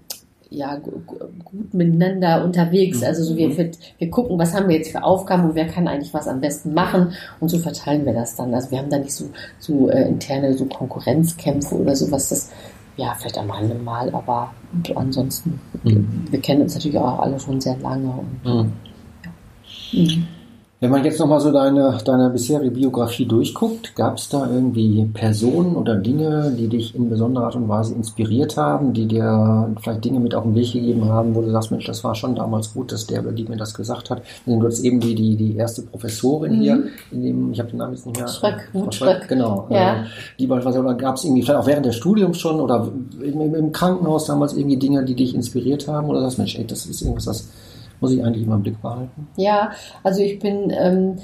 ja, 0.51 0.77
gut 0.77 1.75
miteinander 1.75 2.43
unterwegs. 2.45 3.03
Also 3.03 3.23
so 3.23 3.37
wir, 3.37 3.49
mhm. 3.49 3.71
wir 3.99 4.11
gucken, 4.11 4.39
was 4.39 4.55
haben 4.55 4.69
wir 4.69 4.77
jetzt 4.77 4.93
für 4.93 5.03
Aufgaben 5.03 5.45
und 5.45 5.55
wer 5.55 5.67
kann 5.67 5.87
eigentlich 5.87 6.15
was 6.15 6.27
am 6.27 6.41
besten 6.41 6.73
machen 6.75 7.13
und 7.41 7.49
so 7.49 7.59
verteilen 7.59 8.07
wir 8.07 8.15
das 8.15 8.37
dann. 8.37 8.55
Also 8.55 8.71
wir 8.71 8.79
haben 8.79 8.91
da 8.91 8.99
nicht 8.99 9.13
so, 9.13 9.27
so 9.59 9.91
äh, 9.91 10.09
interne 10.09 10.55
so 10.55 10.65
Konkurrenzkämpfe 10.65 11.75
oder 11.75 11.95
sowas. 11.95 12.31
Das 12.31 12.51
ja, 12.99 13.15
vielleicht 13.15 13.39
am 13.39 13.51
Rande 13.51 13.77
mal, 13.77 14.13
aber 14.13 14.53
ansonsten, 14.97 15.61
mhm. 15.85 16.27
wir 16.31 16.41
kennen 16.41 16.63
uns 16.63 16.75
natürlich 16.75 16.99
auch 16.99 17.21
alle 17.21 17.39
schon 17.39 17.61
sehr 17.61 17.79
lange. 17.79 18.11
Und, 18.11 18.45
mhm. 18.45 18.73
Ja. 19.25 20.03
Mhm. 20.03 20.27
Wenn 20.81 20.93
man 20.93 21.05
jetzt 21.05 21.19
nochmal 21.19 21.41
so 21.41 21.51
deine, 21.51 21.99
deine 22.05 22.31
bisherige 22.31 22.71
Biografie 22.71 23.27
durchguckt, 23.27 23.97
gab 23.97 24.19
es 24.19 24.29
da 24.29 24.49
irgendwie 24.49 25.05
Personen 25.13 25.75
oder 25.75 25.97
Dinge, 25.97 26.55
die 26.57 26.69
dich 26.69 26.95
in 26.95 27.11
besonderer 27.11 27.47
Art 27.47 27.57
und 27.57 27.69
Weise 27.69 27.97
inspiriert 27.97 28.57
haben, 28.57 28.93
die 28.93 29.07
dir 29.07 29.75
vielleicht 29.83 30.05
Dinge 30.05 30.21
mit 30.21 30.37
auf 30.37 30.45
den 30.45 30.55
Weg 30.55 30.73
gegeben 30.73 31.07
haben, 31.07 31.35
wo 31.35 31.43
du 31.43 31.51
sagst, 31.51 31.73
Mensch, 31.73 31.85
das 31.87 32.05
war 32.05 32.15
schon 32.15 32.37
damals 32.37 32.75
gut, 32.75 32.93
dass 32.93 33.09
der 33.09 33.23
oder 33.23 33.33
die 33.33 33.43
mir 33.43 33.57
das 33.57 33.75
gesagt 33.75 34.09
hat. 34.11 34.23
Du 34.47 34.65
hast 34.65 34.79
eben 34.85 35.01
die, 35.01 35.17
die, 35.17 35.35
die 35.35 35.57
erste 35.57 35.83
Professorin 35.83 36.59
mhm. 36.59 36.61
hier, 36.61 36.83
in 37.11 37.23
dem, 37.25 37.53
ich 37.53 37.59
habe 37.59 37.71
den 37.71 37.79
Namen 37.79 37.95
jetzt 37.95 38.07
nicht 38.07 38.17
mehr. 38.17 38.29
Schröck, 38.29 38.71
Ruth 38.73 38.95
Schröck. 38.95 39.27
Genau. 39.27 39.67
Ja. 39.71 40.03
Äh, 40.03 40.05
die 40.39 40.47
beispielsweise, 40.47 40.85
oder 40.85 40.95
gab 40.95 41.17
es 41.17 41.25
irgendwie 41.25 41.43
vielleicht 41.43 41.59
auch 41.59 41.67
während 41.67 41.87
des 41.87 41.97
Studiums 41.97 42.39
schon 42.39 42.61
oder 42.61 42.87
im, 43.21 43.53
im, 43.53 43.73
Krankenhaus 43.73 44.27
damals 44.27 44.57
irgendwie 44.57 44.77
Dinge, 44.77 45.05
die 45.05 45.17
dich 45.17 45.35
inspiriert 45.35 45.89
haben 45.89 46.09
oder 46.09 46.21
sagst, 46.21 46.39
Mensch, 46.39 46.57
ey, 46.57 46.65
das 46.65 46.87
ist 46.87 47.03
irgendwas, 47.03 47.25
das 47.25 47.49
muss 48.01 48.13
ich 48.13 48.25
eigentlich 48.25 48.45
immer 48.45 48.57
im 48.57 48.63
Blick 48.63 48.81
behalten. 48.81 49.29
Ja, 49.37 49.73
also 50.03 50.23
ich 50.23 50.39
bin 50.39 50.71
ähm, 50.71 51.17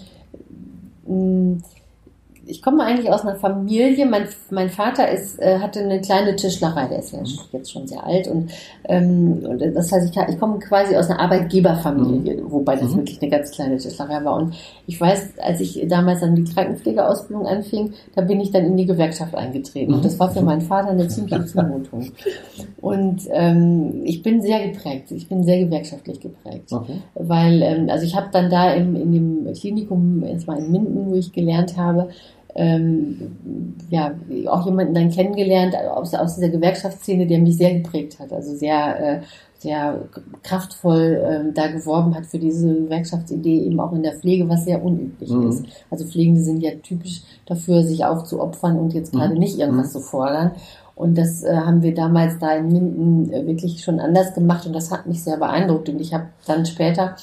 ich 2.46 2.62
komme 2.62 2.84
eigentlich 2.84 3.10
aus 3.10 3.22
einer 3.22 3.36
Familie. 3.36 4.06
Mein, 4.06 4.28
mein 4.50 4.70
Vater 4.70 5.10
ist, 5.10 5.40
äh, 5.40 5.58
hatte 5.58 5.80
eine 5.80 6.00
kleine 6.00 6.36
Tischlerei, 6.36 6.86
der 6.86 6.98
ist 6.98 7.12
ja 7.12 7.20
mhm. 7.20 7.26
jetzt 7.52 7.72
schon 7.72 7.86
sehr 7.86 8.04
alt. 8.04 8.28
Und, 8.28 8.50
ähm, 8.84 9.42
und 9.44 9.60
das 9.74 9.92
heißt, 9.92 10.10
ich, 10.10 10.16
ich 10.28 10.38
komme 10.38 10.58
quasi 10.58 10.96
aus 10.96 11.10
einer 11.10 11.20
Arbeitgeberfamilie, 11.20 12.42
mhm. 12.42 12.50
wobei 12.50 12.76
das 12.76 12.90
mhm. 12.90 12.98
wirklich 12.98 13.20
eine 13.22 13.30
ganz 13.30 13.50
kleine 13.50 13.76
Tischlerei 13.76 14.24
war. 14.24 14.36
Und 14.36 14.54
ich 14.86 15.00
weiß, 15.00 15.38
als 15.40 15.60
ich 15.60 15.84
damals 15.88 16.22
an 16.22 16.34
die 16.34 16.44
Krankenpflegeausbildung 16.44 17.46
anfing, 17.46 17.92
da 18.14 18.22
bin 18.22 18.40
ich 18.40 18.50
dann 18.50 18.64
in 18.64 18.76
die 18.76 18.86
Gewerkschaft 18.86 19.34
eingetreten. 19.34 19.92
Mhm. 19.92 19.96
Und 19.98 20.04
das 20.04 20.18
war 20.18 20.30
für 20.30 20.42
meinen 20.42 20.62
Vater 20.62 20.90
eine 20.90 21.08
ziemliche 21.08 21.44
Zumutung. 21.46 22.12
Und 22.80 23.22
ähm, 23.30 24.02
ich 24.04 24.22
bin 24.22 24.42
sehr 24.42 24.68
geprägt. 24.68 25.10
Ich 25.10 25.28
bin 25.28 25.44
sehr 25.44 25.58
gewerkschaftlich 25.64 26.20
geprägt. 26.20 26.72
Okay. 26.72 27.00
Weil, 27.14 27.62
ähm, 27.62 27.88
also 27.90 28.04
ich 28.04 28.14
habe 28.14 28.28
dann 28.32 28.50
da 28.50 28.72
im, 28.72 28.94
in 28.96 29.12
dem 29.12 29.52
Klinikum, 29.54 30.22
erstmal 30.22 30.58
in 30.58 30.70
Minden, 30.70 31.10
wo 31.10 31.14
ich 31.14 31.32
gelernt 31.32 31.76
habe, 31.76 32.08
ähm, 32.54 33.74
ja, 33.90 34.14
auch 34.46 34.64
jemanden 34.64 34.94
dann 34.94 35.10
kennengelernt 35.10 35.74
aus, 35.76 36.14
aus 36.14 36.36
dieser 36.36 36.50
Gewerkschaftsszene, 36.50 37.26
der 37.26 37.40
mich 37.40 37.56
sehr 37.56 37.74
geprägt 37.74 38.20
hat, 38.20 38.32
also 38.32 38.54
sehr, 38.54 39.00
äh, 39.00 39.20
sehr 39.58 40.02
kraftvoll 40.42 41.48
äh, 41.48 41.52
da 41.52 41.66
geworben 41.68 42.14
hat 42.14 42.26
für 42.26 42.38
diese 42.38 42.68
Gewerkschaftsidee, 42.68 43.64
eben 43.64 43.80
auch 43.80 43.92
in 43.92 44.04
der 44.04 44.14
Pflege, 44.14 44.48
was 44.48 44.64
sehr 44.64 44.84
unüblich 44.84 45.30
mhm. 45.30 45.48
ist. 45.48 45.64
Also 45.90 46.04
Pflegende 46.04 46.42
sind 46.42 46.60
ja 46.60 46.70
typisch 46.82 47.22
dafür, 47.46 47.82
sich 47.82 48.04
aufzuopfern 48.04 48.78
und 48.78 48.94
jetzt 48.94 49.12
gerade 49.12 49.34
mhm. 49.34 49.40
nicht 49.40 49.58
irgendwas 49.58 49.88
mhm. 49.88 49.98
zu 49.98 50.00
fordern. 50.00 50.52
Und 50.94 51.18
das 51.18 51.42
äh, 51.42 51.56
haben 51.56 51.82
wir 51.82 51.92
damals 51.92 52.38
da 52.38 52.54
in 52.54 52.68
Minden 52.68 53.32
äh, 53.32 53.46
wirklich 53.48 53.82
schon 53.82 53.98
anders 53.98 54.32
gemacht 54.32 54.64
und 54.64 54.74
das 54.74 54.92
hat 54.92 55.06
mich 55.06 55.24
sehr 55.24 55.38
beeindruckt. 55.38 55.88
Und 55.88 56.00
ich 56.00 56.14
habe 56.14 56.26
dann 56.46 56.66
später 56.66 57.16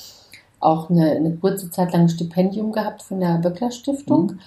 auch 0.59 0.89
eine, 0.89 1.11
eine 1.11 1.32
kurze 1.38 1.71
Zeit 1.71 1.93
lang 1.93 2.01
ein 2.01 2.09
Stipendium 2.09 2.73
gehabt 2.73 3.01
von 3.01 3.21
der 3.21 3.38
Böckler 3.38 3.71
Stiftung. 3.71 4.25
Mhm 4.25 4.39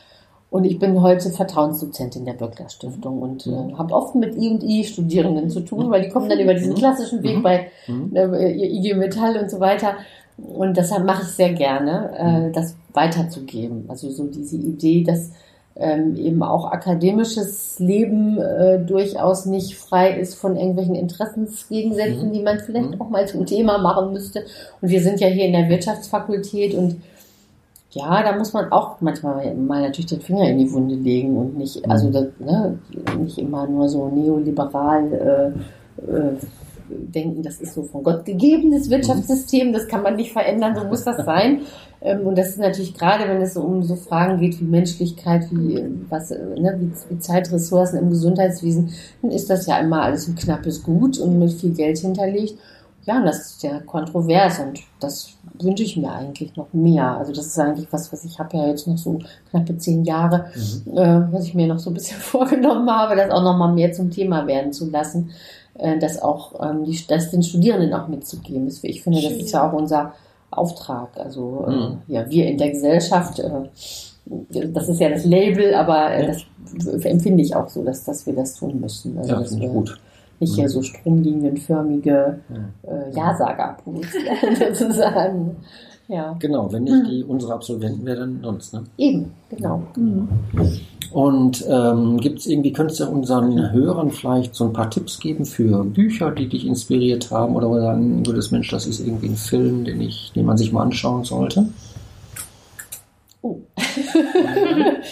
und 0.55 0.63
ich 0.63 0.79
bin 0.79 1.03
heute 1.03 1.31
Vertrauensdozentin 1.31 2.25
der 2.25 2.35
Böckler 2.35 2.69
Stiftung 2.69 3.21
und 3.21 3.45
äh, 3.49 3.75
habe 3.77 3.93
oft 3.93 4.15
mit 4.15 4.37
I&I-Studierenden 4.37 5.51
zu 5.51 5.63
tun, 5.63 5.91
weil 5.91 6.03
die 6.03 6.11
kommen 6.11 6.29
dann 6.29 6.39
über 6.39 6.55
diesen 6.55 6.77
klassischen 6.77 7.25
Weg 7.25 7.43
bei 7.43 7.73
äh, 7.89 8.77
IG 8.77 8.95
Metall 8.95 9.37
und 9.37 9.51
so 9.51 9.59
weiter. 9.59 9.95
Und 10.37 10.77
deshalb 10.77 11.05
mache 11.07 11.23
ich 11.23 11.31
sehr 11.31 11.55
gerne, 11.55 12.51
äh, 12.51 12.53
das 12.53 12.77
weiterzugeben. 12.93 13.87
Also 13.89 14.11
so 14.11 14.29
diese 14.29 14.57
Idee, 14.57 15.03
dass 15.03 15.33
ähm, 15.75 16.15
eben 16.15 16.41
auch 16.45 16.71
akademisches 16.71 17.81
Leben 17.81 18.39
äh, 18.39 18.79
durchaus 18.79 19.47
nicht 19.47 19.75
frei 19.75 20.17
ist 20.17 20.37
von 20.37 20.55
irgendwelchen 20.55 20.95
Interessensgegensätzen, 20.95 22.29
mhm. 22.29 22.33
die 22.33 22.43
man 22.43 22.61
vielleicht 22.61 22.93
mhm. 22.93 23.01
auch 23.01 23.11
mal 23.11 23.27
zum 23.27 23.45
Thema 23.45 23.79
machen 23.79 24.13
müsste. 24.13 24.45
Und 24.81 24.89
wir 24.89 25.03
sind 25.03 25.19
ja 25.19 25.27
hier 25.27 25.47
in 25.47 25.53
der 25.53 25.69
Wirtschaftsfakultät 25.69 26.75
und 26.75 27.01
ja, 27.95 28.23
da 28.23 28.37
muss 28.37 28.53
man 28.53 28.73
auch 28.73 29.01
manchmal 29.01 29.55
mal 29.55 29.83
natürlich 29.83 30.07
den 30.07 30.21
Finger 30.21 30.49
in 30.49 30.59
die 30.59 30.73
Wunde 30.73 30.97
legen 30.97 31.37
und 31.37 31.57
nicht, 31.57 31.85
mhm. 31.85 31.91
also 31.91 32.11
das, 32.11 32.27
ne, 32.39 32.79
nicht 33.19 33.39
immer 33.39 33.67
nur 33.67 33.89
so 33.89 34.09
neoliberal 34.09 35.55
äh, 36.07 36.13
äh, 36.13 36.37
denken, 36.89 37.43
das 37.43 37.61
ist 37.61 37.75
so 37.75 37.85
von 37.85 38.03
Gott 38.03 38.25
gegebenes 38.25 38.91
Wirtschaftssystem, 38.91 39.73
das 39.73 39.89
kann 39.89 40.03
man 40.03 40.17
nicht 40.17 40.33
verändern, 40.33 40.77
so 40.77 40.85
muss 40.87 41.05
das 41.05 41.25
sein. 41.25 41.61
Ähm, 42.05 42.27
und 42.27 42.37
das 42.37 42.51
ist 42.51 42.59
natürlich 42.59 42.93
gerade, 42.93 43.27
wenn 43.27 43.41
es 43.41 43.57
um 43.57 43.83
so 43.83 43.97
Fragen 43.97 44.39
geht 44.39 44.61
wie 44.61 44.65
Menschlichkeit, 44.65 45.47
wie, 45.51 45.83
was, 46.11 46.29
ne, 46.29 46.77
wie, 46.79 46.91
wie 47.09 47.19
Zeitressourcen 47.19 47.99
im 47.99 48.11
Gesundheitswesen, 48.11 48.91
dann 49.23 49.31
ist 49.31 49.49
das 49.49 49.67
ja 49.67 49.79
immer 49.79 50.03
alles 50.03 50.29
ein 50.29 50.35
knappes 50.35 50.83
Gut 50.83 51.19
und 51.19 51.39
mit 51.39 51.53
viel 51.55 51.73
Geld 51.73 51.97
hinterlegt. 51.97 52.59
Ja, 53.07 53.19
und 53.19 53.27
das 53.27 53.39
ist 53.41 53.63
ja 53.63 53.81
kontrovers 53.81 54.61
und 54.61 54.81
das 54.99 55.35
wünsche 55.61 55.83
ich 55.83 55.97
mir 55.97 56.11
eigentlich 56.11 56.57
noch 56.57 56.73
mehr. 56.73 57.19
Also 57.19 57.33
das 57.33 57.47
ist 57.47 57.59
eigentlich 57.59 57.89
was, 57.91 58.11
was 58.13 58.25
ich 58.25 58.39
habe 58.39 58.57
ja 58.57 58.67
jetzt 58.67 58.87
noch 58.87 58.97
so 58.97 59.19
knappe 59.51 59.77
zehn 59.77 60.05
Jahre, 60.05 60.47
mhm. 60.55 60.97
äh, 60.97 61.33
was 61.33 61.45
ich 61.45 61.55
mir 61.55 61.67
noch 61.67 61.79
so 61.79 61.91
ein 61.91 61.95
bisschen 61.95 62.19
vorgenommen 62.21 62.91
habe, 62.91 63.17
das 63.17 63.31
auch 63.31 63.43
noch 63.43 63.57
mal 63.57 63.73
mehr 63.73 63.93
zum 63.93 64.11
Thema 64.11 64.47
werden 64.47 64.73
zu 64.73 64.91
lassen, 64.91 65.31
äh, 65.75 65.99
das 65.99 66.23
auch 66.23 66.55
ähm, 66.63 66.85
die, 66.85 66.99
das 67.07 67.31
den 67.31 67.43
Studierenden 67.43 67.93
auch 67.93 68.09
mitzugeben. 68.09 68.67
Das, 68.67 68.83
ich 68.83 69.03
finde, 69.03 69.21
das 69.21 69.33
ist 69.33 69.53
ja 69.53 69.69
auch 69.69 69.75
unser 69.75 70.15
Auftrag. 70.51 71.11
Also 71.17 71.67
äh, 71.69 71.71
mhm. 71.71 71.99
ja, 72.09 72.29
wir 72.31 72.47
in 72.47 72.59
der 72.59 72.71
Gesellschaft. 72.71 73.39
Äh, 73.39 73.69
das 74.27 74.89
ist 74.89 75.01
ja 75.01 75.11
das 75.11 75.27
Label, 75.27 75.75
aber 75.75 76.11
äh, 76.11 76.27
das 76.27 77.05
empfinde 77.05 77.43
ich 77.43 77.55
auch 77.55 77.69
so, 77.69 77.85
dass, 77.85 78.05
dass 78.05 78.25
wir 78.25 78.33
das 78.33 78.55
tun 78.55 78.81
müssen. 78.81 79.19
Also, 79.19 79.31
ja, 79.31 79.41
das 79.41 79.51
finde 79.51 79.67
ich 79.67 79.73
gut 79.73 79.99
nicht 80.41 80.55
hier 80.55 80.69
so 80.69 80.83
stromlinienförmige 80.83 82.41
äh, 82.83 83.17
Ja-Sager 83.17 83.77
produzieren, 83.83 84.57
sozusagen. 84.75 85.57
Ja. 86.09 86.37
Genau, 86.39 86.71
wenn 86.71 86.85
nicht 86.85 87.11
die 87.11 87.25
unsere 87.25 87.55
Absolventen, 87.55 88.05
wer 88.05 88.17
dann 88.17 88.41
sonst, 88.43 88.75
ne? 88.75 88.85
Eben, 88.99 89.33
genau. 89.49 89.83
Mhm. 89.97 90.29
Und 91.13 91.65
ähm, 91.69 92.19
gibt 92.19 92.41
es 92.41 92.47
irgendwie, 92.47 92.73
könntest 92.73 93.01
du 93.01 93.07
unseren 93.07 93.73
Hörern 93.73 94.11
vielleicht 94.11 94.55
so 94.55 94.65
ein 94.65 94.73
paar 94.73 94.91
Tipps 94.91 95.19
geben 95.19 95.47
für 95.47 95.85
Bücher, 95.85 96.31
die 96.33 96.49
dich 96.49 96.67
inspiriert 96.67 97.31
haben 97.31 97.55
oder 97.55 97.71
wo 97.71 97.77
du 97.77 97.81
sagen 97.81 98.27
würdest, 98.27 98.53
Mensch, 98.53 98.69
das 98.69 98.87
ist 98.87 99.01
irgendwie 99.01 99.29
ein 99.29 99.37
Film, 99.37 99.85
den 99.85 100.01
ich, 100.01 100.33
den 100.35 100.45
man 100.45 100.59
sich 100.59 100.73
mal 100.73 100.83
anschauen 100.83 101.25
sollte? 101.25 101.69
Oh. 103.45 103.61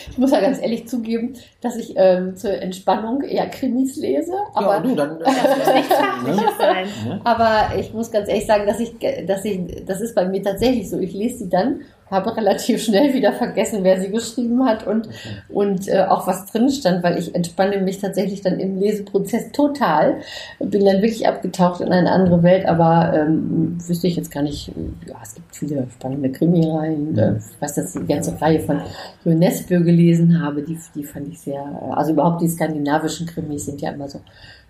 ich 0.09 0.17
muss 0.17 0.31
ja 0.31 0.41
ganz 0.41 0.59
ehrlich 0.59 0.89
zugeben, 0.89 1.35
dass 1.61 1.77
ich 1.77 1.93
ähm, 1.97 2.35
zur 2.35 2.53
Entspannung 2.53 3.21
eher 3.21 3.47
Krimis 3.51 3.97
lese. 3.97 4.33
Aber, 4.55 4.77
ja, 4.77 4.81
du, 4.81 4.95
dann, 4.95 5.19
das 5.19 5.35
muss 5.35 5.75
nicht 5.75 5.93
Fachliches 5.93 6.57
sein. 6.59 6.87
Aber 7.25 7.79
ich 7.79 7.93
muss 7.93 8.11
ganz 8.11 8.31
ehrlich 8.31 8.47
sagen, 8.47 8.67
dass 8.67 8.81
ich, 8.81 8.95
dass 9.27 9.45
ich, 9.45 9.85
das 9.85 10.01
ist 10.01 10.15
bei 10.15 10.27
mir 10.27 10.43
tatsächlich 10.43 10.89
so. 10.89 10.99
Ich 10.99 11.13
lese 11.13 11.41
sie 11.41 11.51
dann 11.51 11.83
habe 12.13 12.37
relativ 12.37 12.83
schnell 12.83 13.15
wieder 13.15 13.33
vergessen, 13.33 13.81
wer 13.83 14.01
sie 14.01 14.11
geschrieben 14.11 14.65
hat 14.65 14.87
und, 14.87 15.09
und 15.49 15.89
äh, 15.89 16.05
auch 16.09 16.27
was 16.27 16.47
drin 16.47 16.71
stand, 16.71 17.03
weil 17.03 17.19
ich 17.19 17.35
entspanne 17.35 17.79
mich 17.79 17.99
tatsächlich 17.99 18.43
dann 18.43 18.61
im 18.61 18.79
Leseprozess 18.79 19.51
total. 19.53 20.21
Bin 20.61 20.85
dann 20.85 21.03
wirklich 21.03 21.27
abgetaucht 21.27 21.81
in 21.81 21.91
eine 21.91 22.13
andere 22.13 22.43
Welt, 22.43 22.67
aber 22.67 23.13
ähm, 23.15 23.79
wüsste 23.87 24.07
ich 24.07 24.17
jetzt 24.17 24.31
gar 24.31 24.43
nicht, 24.43 24.71
ja, 25.07 25.17
es 25.23 25.35
gibt 25.35 25.57
viele 25.57 25.87
spannende 25.91 26.31
Krimireihen. 26.31 27.19
Äh, 27.19 27.37
ich 27.39 27.61
weiß, 27.61 27.75
dass 27.75 27.95
ich 27.95 28.03
die 28.03 28.13
ganze 28.13 28.41
Reihe 28.41 28.61
von 28.61 28.83
Nesbø 29.25 29.83
gelesen 29.83 30.41
habe, 30.41 30.63
die, 30.63 30.79
die 30.95 31.05
fand 31.05 31.29
ich 31.29 31.41
sehr, 31.41 31.65
also 31.91 32.13
überhaupt 32.13 32.43
die 32.43 32.49
skandinavischen 32.49 33.27
Krimis 33.27 33.67
sind 33.67 33.81
ja 33.81 33.91
immer 33.91 34.09
so 34.09 34.19
ein 34.19 34.25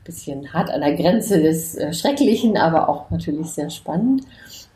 bisschen 0.05 0.53
hart 0.53 0.71
an 0.71 0.81
der 0.81 0.95
Grenze 0.95 1.43
des 1.43 1.75
äh, 1.77 1.93
Schrecklichen, 1.93 2.57
aber 2.57 2.89
auch 2.89 3.11
natürlich 3.11 3.49
sehr 3.49 3.71
spannend. 3.71 4.23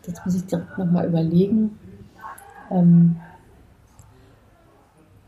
Jetzt 0.07 0.25
muss 0.25 0.37
ich 0.37 0.47
direkt 0.47 0.79
nochmal 0.79 1.07
überlegen. 1.07 1.79
Ähm, 2.71 3.17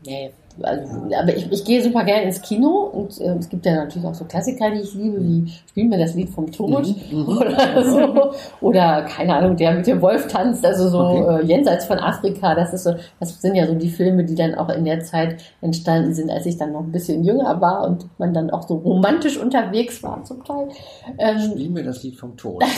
nee, 0.01 0.33
also, 0.61 1.09
aber 1.17 1.35
ich, 1.35 1.51
ich 1.51 1.63
gehe 1.63 1.81
super 1.81 2.03
gerne 2.03 2.23
ins 2.23 2.41
Kino 2.41 2.89
und 2.93 3.19
äh, 3.19 3.35
es 3.39 3.49
gibt 3.49 3.65
ja 3.65 3.75
natürlich 3.75 4.07
auch 4.07 4.13
so 4.13 4.25
Klassiker, 4.25 4.71
die 4.71 4.81
ich 4.81 4.93
liebe, 4.93 5.21
wie 5.21 5.51
Spiel 5.67 5.85
mir 5.85 5.97
das 5.97 6.15
Lied 6.15 6.29
vom 6.29 6.51
Tod 6.51 6.87
mhm. 6.87 7.19
mhm. 7.19 7.27
oder 7.37 7.83
so. 7.83 8.31
Oder 8.61 9.03
keine 9.03 9.35
Ahnung, 9.35 9.55
der 9.55 9.73
mit 9.73 9.87
dem 9.87 10.01
Wolf 10.01 10.27
tanzt, 10.27 10.65
also 10.65 10.89
so 10.89 10.99
okay. 10.99 11.41
äh, 11.41 11.45
jenseits 11.45 11.85
von 11.85 11.99
Afrika. 11.99 12.55
Das 12.55 12.73
ist 12.73 12.83
so, 12.83 12.95
das 13.19 13.41
sind 13.41 13.55
ja 13.55 13.67
so 13.67 13.75
die 13.75 13.89
Filme, 13.89 14.23
die 14.23 14.35
dann 14.35 14.55
auch 14.55 14.69
in 14.69 14.85
der 14.85 15.01
Zeit 15.01 15.41
entstanden 15.61 16.13
sind, 16.13 16.29
als 16.29 16.45
ich 16.45 16.57
dann 16.57 16.73
noch 16.73 16.81
ein 16.81 16.91
bisschen 16.91 17.23
jünger 17.23 17.59
war 17.61 17.87
und 17.87 18.05
man 18.17 18.33
dann 18.33 18.49
auch 18.49 18.67
so 18.67 18.75
romantisch 18.75 19.37
unterwegs 19.37 20.01
war 20.03 20.23
zum 20.23 20.43
Teil. 20.43 20.69
Ähm, 21.17 21.51
Spiel 21.51 21.69
mir 21.69 21.83
das 21.83 22.03
Lied 22.03 22.17
vom 22.17 22.35
Tod. 22.37 22.63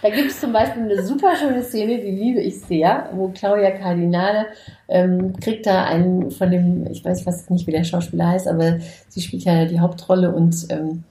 Da 0.00 0.10
gibt 0.10 0.30
es 0.30 0.40
zum 0.40 0.52
Beispiel 0.52 0.82
eine 0.82 1.02
super 1.02 1.34
schöne 1.34 1.62
Szene, 1.62 1.98
die 1.98 2.10
liebe 2.10 2.40
ich 2.40 2.60
sehr, 2.60 3.10
wo 3.12 3.28
Claudia 3.28 3.72
Cardinale 3.72 4.46
ähm, 4.88 5.34
kriegt 5.38 5.66
da 5.66 5.84
einen 5.84 6.30
von 6.30 6.50
dem, 6.50 6.86
ich 6.90 7.04
weiß 7.04 7.22
fast 7.22 7.50
nicht, 7.50 7.66
wie 7.66 7.72
der 7.72 7.84
Schauspieler 7.84 8.28
heißt, 8.28 8.48
aber 8.48 8.78
sie 9.08 9.20
spielt 9.20 9.44
ja 9.44 9.66
die 9.66 9.80
Hauptrolle 9.80 10.34
und 10.34 10.66
ähm, 10.70 11.04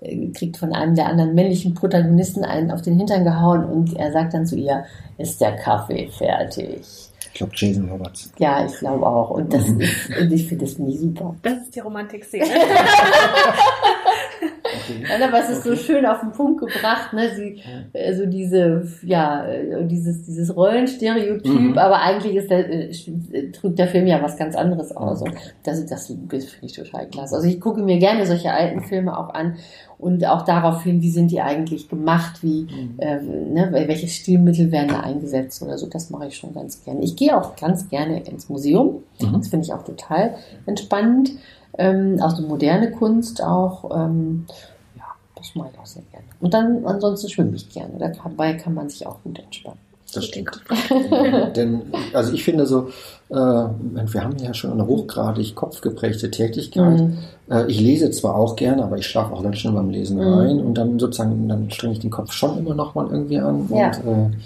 äh, 0.00 0.28
kriegt 0.28 0.56
von 0.56 0.72
einem 0.72 0.94
der 0.94 1.06
anderen 1.06 1.34
männlichen 1.34 1.74
Protagonisten 1.74 2.44
einen 2.44 2.70
auf 2.70 2.82
den 2.82 2.96
Hintern 2.96 3.24
gehauen 3.24 3.64
und 3.64 3.96
er 3.96 4.12
sagt 4.12 4.34
dann 4.34 4.46
zu 4.46 4.56
ihr, 4.56 4.84
ist 5.18 5.40
der 5.40 5.56
Kaffee 5.56 6.08
fertig? 6.08 6.80
Ich 7.20 7.34
glaube 7.34 7.52
Jason 7.54 7.88
Roberts. 7.88 8.32
Ja, 8.38 8.64
ich 8.64 8.72
glaube 8.78 9.06
auch. 9.06 9.30
Und 9.30 9.52
das 9.52 9.68
ist, 9.68 10.10
und 10.20 10.32
ich 10.32 10.48
finde 10.48 10.64
das 10.64 10.78
nie 10.78 10.96
super. 10.96 11.36
Das 11.42 11.58
ist 11.58 11.74
die 11.74 11.80
Romantik-Szene. 11.80 12.46
Okay. 14.68 15.04
aber 15.24 15.40
es 15.40 15.50
ist 15.50 15.66
okay. 15.66 15.76
so 15.76 15.76
schön 15.76 16.06
auf 16.06 16.20
den 16.20 16.32
Punkt 16.32 16.60
gebracht, 16.60 17.12
ne? 17.12 17.30
Sie, 17.34 17.60
also 17.94 18.26
diese, 18.26 18.86
ja, 19.02 19.46
dieses, 19.82 20.24
dieses 20.24 20.54
Rollenstereotyp, 20.54 21.72
mhm. 21.72 21.78
aber 21.78 22.00
eigentlich 22.00 22.36
ist 22.36 22.50
der, 22.50 22.68
äh, 22.70 22.92
drückt 23.52 23.78
der 23.78 23.88
Film 23.88 24.06
ja 24.06 24.22
was 24.22 24.36
ganz 24.36 24.56
anderes 24.56 24.94
aus. 24.96 25.22
Und 25.22 25.32
das, 25.64 25.84
das 25.86 26.06
finde 26.06 26.46
ich 26.62 26.72
total 26.72 27.06
klasse. 27.08 27.36
Also 27.36 27.48
ich 27.48 27.60
gucke 27.60 27.82
mir 27.82 27.98
gerne 27.98 28.26
solche 28.26 28.52
alten 28.52 28.82
Filme 28.82 29.18
auch 29.18 29.34
an 29.34 29.56
und 29.98 30.24
auch 30.26 30.42
darauf 30.42 30.84
hin, 30.84 31.02
wie 31.02 31.10
sind 31.10 31.30
die 31.30 31.40
eigentlich 31.40 31.88
gemacht, 31.88 32.42
wie, 32.42 32.62
mhm. 32.62 32.94
äh, 32.98 33.20
ne, 33.20 33.70
welche 33.72 34.06
Stilmittel 34.06 34.70
werden 34.70 34.88
da 34.88 35.00
eingesetzt 35.00 35.60
oder 35.62 35.76
so. 35.76 35.86
Das 35.88 36.10
mache 36.10 36.28
ich 36.28 36.36
schon 36.36 36.54
ganz 36.54 36.84
gerne. 36.84 37.02
Ich 37.02 37.16
gehe 37.16 37.36
auch 37.36 37.56
ganz 37.56 37.88
gerne 37.88 38.22
ins 38.24 38.48
Museum. 38.48 39.02
Mhm. 39.20 39.32
Das 39.32 39.48
finde 39.48 39.66
ich 39.66 39.72
auch 39.72 39.82
total 39.82 40.34
entspannend 40.66 41.32
ähm, 41.78 42.18
also 42.20 42.42
moderne 42.42 42.90
Kunst 42.90 43.42
auch. 43.42 43.90
Ähm, 43.96 44.46
ja, 44.96 45.04
das 45.34 45.54
mache 45.54 45.70
ich 45.72 45.78
auch 45.78 45.86
sehr 45.86 46.02
gerne. 46.10 46.26
Und 46.40 46.52
dann 46.54 46.84
ansonsten 46.84 47.28
schwimme 47.28 47.54
ich 47.54 47.70
gerne. 47.70 48.12
Dabei 48.22 48.54
kann 48.54 48.74
man 48.74 48.88
sich 48.88 49.06
auch 49.06 49.22
gut 49.22 49.38
entspannen. 49.38 49.78
Das 50.14 50.24
stimmt. 50.24 50.60
Denn, 51.56 51.82
also 52.14 52.32
ich 52.32 52.42
finde 52.42 52.66
so, 52.66 52.88
äh, 53.28 53.34
wir 53.34 54.24
haben 54.24 54.36
ja 54.38 54.54
schon 54.54 54.72
eine 54.72 54.86
hochgradig 54.86 55.54
kopfgeprägte 55.54 56.30
Tätigkeit. 56.30 56.98
Mhm. 56.98 57.18
Äh, 57.50 57.66
ich 57.66 57.78
lese 57.80 58.10
zwar 58.10 58.34
auch 58.34 58.56
gerne, 58.56 58.84
aber 58.84 58.96
ich 58.96 59.06
schlafe 59.06 59.34
auch 59.34 59.42
ganz 59.42 59.58
schnell 59.58 59.74
beim 59.74 59.90
Lesen 59.90 60.16
mhm. 60.16 60.38
ein 60.38 60.60
und 60.60 60.74
dann 60.74 60.98
sozusagen, 60.98 61.46
dann 61.48 61.70
strenge 61.70 61.92
ich 61.92 62.00
den 62.00 62.10
Kopf 62.10 62.32
schon 62.32 62.56
immer 62.58 62.74
noch 62.74 62.94
mal 62.94 63.06
irgendwie 63.10 63.38
an. 63.38 63.68
Ja. 63.70 63.92
Und, 64.04 64.32
äh, 64.32 64.36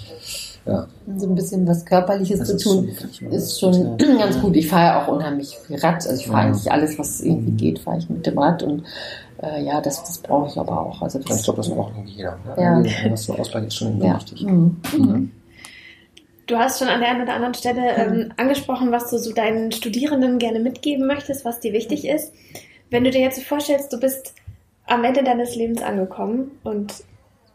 ja. 0.65 0.87
So 1.17 1.27
ein 1.27 1.35
bisschen 1.35 1.67
was 1.67 1.85
Körperliches 1.85 2.39
das 2.39 2.49
zu 2.49 2.57
tun, 2.57 2.89
ist 2.89 3.19
schon, 3.19 3.33
ist 3.33 3.61
schon 4.01 4.19
ganz 4.19 4.41
gut. 4.41 4.57
Ich 4.57 4.69
fahre 4.69 4.85
ja 4.85 5.03
auch 5.03 5.09
unheimlich 5.09 5.57
viel 5.67 5.77
Rad. 5.77 6.07
Also 6.07 6.15
ich 6.15 6.27
fahre 6.27 6.43
ja. 6.43 6.49
eigentlich 6.49 6.71
alles, 6.71 6.99
was 6.99 7.21
irgendwie 7.21 7.53
geht, 7.53 7.79
fahre 7.81 7.99
ich 7.99 8.09
mit 8.09 8.27
dem 8.27 8.39
Rad 8.39 8.63
und 8.63 8.85
äh, 9.43 9.65
ja, 9.65 9.81
das, 9.81 10.03
das 10.05 10.19
brauche 10.19 10.49
ich 10.49 10.57
aber 10.57 10.81
auch. 10.81 11.03
Also 11.03 11.19
das, 11.19 11.39
ich 11.39 11.45
glaube, 11.45 11.59
das 11.59 11.69
braucht 11.69 11.95
irgendwie 11.97 12.15
jeder. 12.15 12.39
Ne? 12.57 12.85
Ja. 12.87 13.11
Was 13.11 13.25
so 13.25 13.35
Ausgleich 13.35 13.67
ist 13.67 13.77
schon 13.77 14.01
ja. 14.01 14.17
wichtig. 14.17 14.43
Mhm. 14.43 14.77
Mhm. 14.97 15.31
Du 16.47 16.57
hast 16.57 16.79
schon 16.79 16.89
an 16.89 17.01
der 17.01 17.11
einen 17.11 17.23
oder 17.23 17.35
anderen 17.35 17.55
Stelle 17.55 17.95
ähm, 17.97 18.33
angesprochen, 18.37 18.93
was 18.93 19.11
du 19.11 19.19
so 19.19 19.33
deinen 19.33 19.73
Studierenden 19.73 20.39
gerne 20.39 20.61
mitgeben 20.61 21.07
möchtest, 21.07 21.45
was 21.45 21.61
dir 21.61 21.73
wichtig 21.73 22.07
ist. 22.07 22.33
Wenn 22.91 23.05
du 23.05 23.11
dir 23.11 23.21
jetzt 23.21 23.43
vorstellst, 23.43 23.93
du 23.93 23.99
bist 23.99 24.35
am 24.87 25.05
Ende 25.05 25.23
deines 25.23 25.55
Lebens 25.55 25.83
angekommen 25.83 26.51
und 26.65 27.05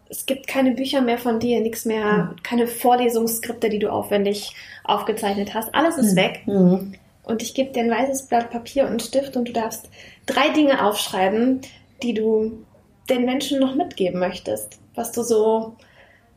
es 0.10 0.26
gibt 0.26 0.48
keine 0.48 0.72
Bücher 0.72 1.02
mehr 1.02 1.18
von 1.18 1.40
dir, 1.40 1.60
nichts 1.62 1.86
mehr, 1.86 2.32
mhm. 2.32 2.44
keine 2.44 2.68
Vorlesungsskripte, 2.68 3.70
die 3.70 3.80
du 3.80 3.92
aufwendig 3.92 4.54
aufgezeichnet 4.84 5.54
hast. 5.54 5.74
Alles 5.76 5.98
ist 5.98 6.14
mhm. 6.14 6.18
weg. 6.18 6.42
Mhm. 6.46 6.94
Und 7.24 7.42
ich 7.42 7.54
gebe 7.54 7.72
dir 7.72 7.84
ein 7.84 7.92
weißes 7.92 8.28
Blatt 8.28 8.52
Papier 8.52 8.84
und 8.84 8.92
einen 8.92 9.00
Stift 9.02 9.36
und 9.36 9.50
du 9.50 9.52
darfst 9.52 9.90
drei 10.26 10.50
Dinge 10.50 10.86
aufschreiben, 10.86 11.62
die 12.02 12.14
du 12.14 12.66
den 13.10 13.26
Menschen 13.26 13.60
noch 13.60 13.76
mitgeben 13.76 14.20
möchtest, 14.20 14.80
was 14.96 15.12
du 15.12 15.24
so 15.24 15.76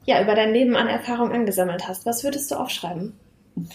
ja 0.04 0.20
über 0.20 0.34
dein 0.34 0.52
Leben 0.52 0.76
an 0.76 0.88
Erfahrung 0.88 1.30
angesammelt 1.30 1.86
hast. 1.86 2.06
Was 2.06 2.24
würdest 2.24 2.50
du 2.50 2.56
aufschreiben? 2.56 3.14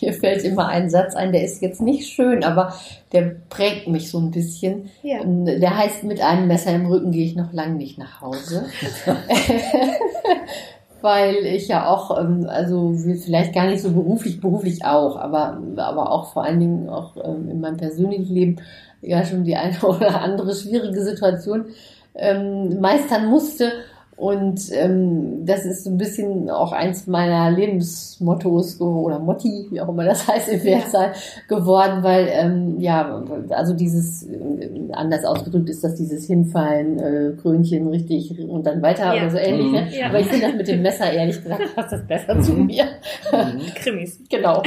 Mir 0.02 0.14
fällt 0.14 0.44
immer 0.44 0.68
ein 0.68 0.90
Satz 0.90 1.16
ein, 1.16 1.32
der 1.32 1.44
ist 1.44 1.62
jetzt 1.62 1.82
nicht 1.82 2.10
schön, 2.10 2.44
aber 2.44 2.74
der 3.12 3.36
prägt 3.50 3.88
mich 3.88 4.10
so 4.12 4.20
ein 4.20 4.32
bisschen. 4.32 4.90
Ja. 5.04 5.20
Der 5.24 5.78
heißt, 5.78 6.04
mit 6.04 6.22
einem 6.22 6.48
Messer 6.48 6.72
im 6.72 6.86
Rücken 6.86 7.12
gehe 7.12 7.26
ich 7.26 7.36
noch 7.36 7.54
lang 7.54 7.78
nicht 7.78 7.98
nach 7.98 8.22
Hause. 8.22 8.66
Weil 11.02 11.36
ich 11.46 11.68
ja 11.68 11.88
auch, 11.88 12.20
ähm, 12.20 12.48
also 12.50 12.96
vielleicht 13.24 13.54
gar 13.54 13.68
nicht 13.68 13.82
so 13.82 13.92
beruflich, 13.92 14.42
beruflich 14.42 14.86
auch, 14.86 15.18
aber, 15.18 15.62
aber 15.76 16.12
auch 16.12 16.34
vor 16.34 16.44
allen 16.44 16.60
Dingen 16.60 16.90
auch 16.90 17.16
ähm, 17.24 17.50
in 17.50 17.60
meinem 17.60 17.78
persönlichen 17.78 18.34
Leben 18.34 18.56
ja 19.02 19.24
schon 19.24 19.44
die 19.44 19.56
eine 19.56 19.80
oder 19.82 20.22
andere 20.22 20.56
schwierige 20.56 21.04
Situation 21.04 21.66
ähm, 22.16 22.80
meistern 22.80 23.28
musste 23.28 23.72
und 24.18 24.72
ähm, 24.72 25.46
das 25.46 25.66
ist 25.66 25.84
so 25.84 25.90
ein 25.90 25.98
bisschen 25.98 26.50
auch 26.50 26.72
eins 26.72 27.06
meiner 27.06 27.52
Lebensmottos 27.52 28.80
oder 28.80 29.20
Motti, 29.20 29.68
wie 29.70 29.82
auch 29.82 29.90
immer 29.90 30.06
das 30.06 30.26
heißt 30.30 30.48
im 30.48 30.64
Wertsaal, 30.64 31.08
ja. 31.08 31.58
geworden, 31.58 32.02
weil 32.02 32.30
ähm, 32.32 32.80
ja, 32.80 33.24
also 33.50 33.74
dieses 33.74 34.24
äh, 34.24 34.70
anders 34.94 35.26
ausgedrückt 35.26 35.70
ist, 35.70 35.84
dass 35.84 35.96
dieses 35.96 36.28
Hinfallen, 36.28 36.98
äh, 36.98 37.34
Krönchen 37.42 37.90
richtig 37.90 38.40
und 38.40 38.66
dann 38.66 38.82
weiter 38.82 39.14
ja. 39.14 39.24
oder 39.24 39.32
so 39.32 39.38
ähnlich. 39.38 39.72
Ne? 39.72 39.82
Mhm. 39.82 40.00
Ja. 40.00 40.08
Aber 40.08 40.20
ich 40.22 40.28
finde 40.28 40.48
das 40.48 40.56
mit 40.56 40.68
dem 40.70 40.82
Messer 40.82 41.12
ehrlich 41.12 41.44
gesagt 41.44 41.64
passt 41.76 41.92
das 41.92 42.08
besser 42.08 42.40
zu 42.40 42.54
mhm. 42.54 42.68
mir. 42.68 42.86
Mhm. 42.86 43.60
Krimis. 43.76 44.22
genau. 44.30 44.64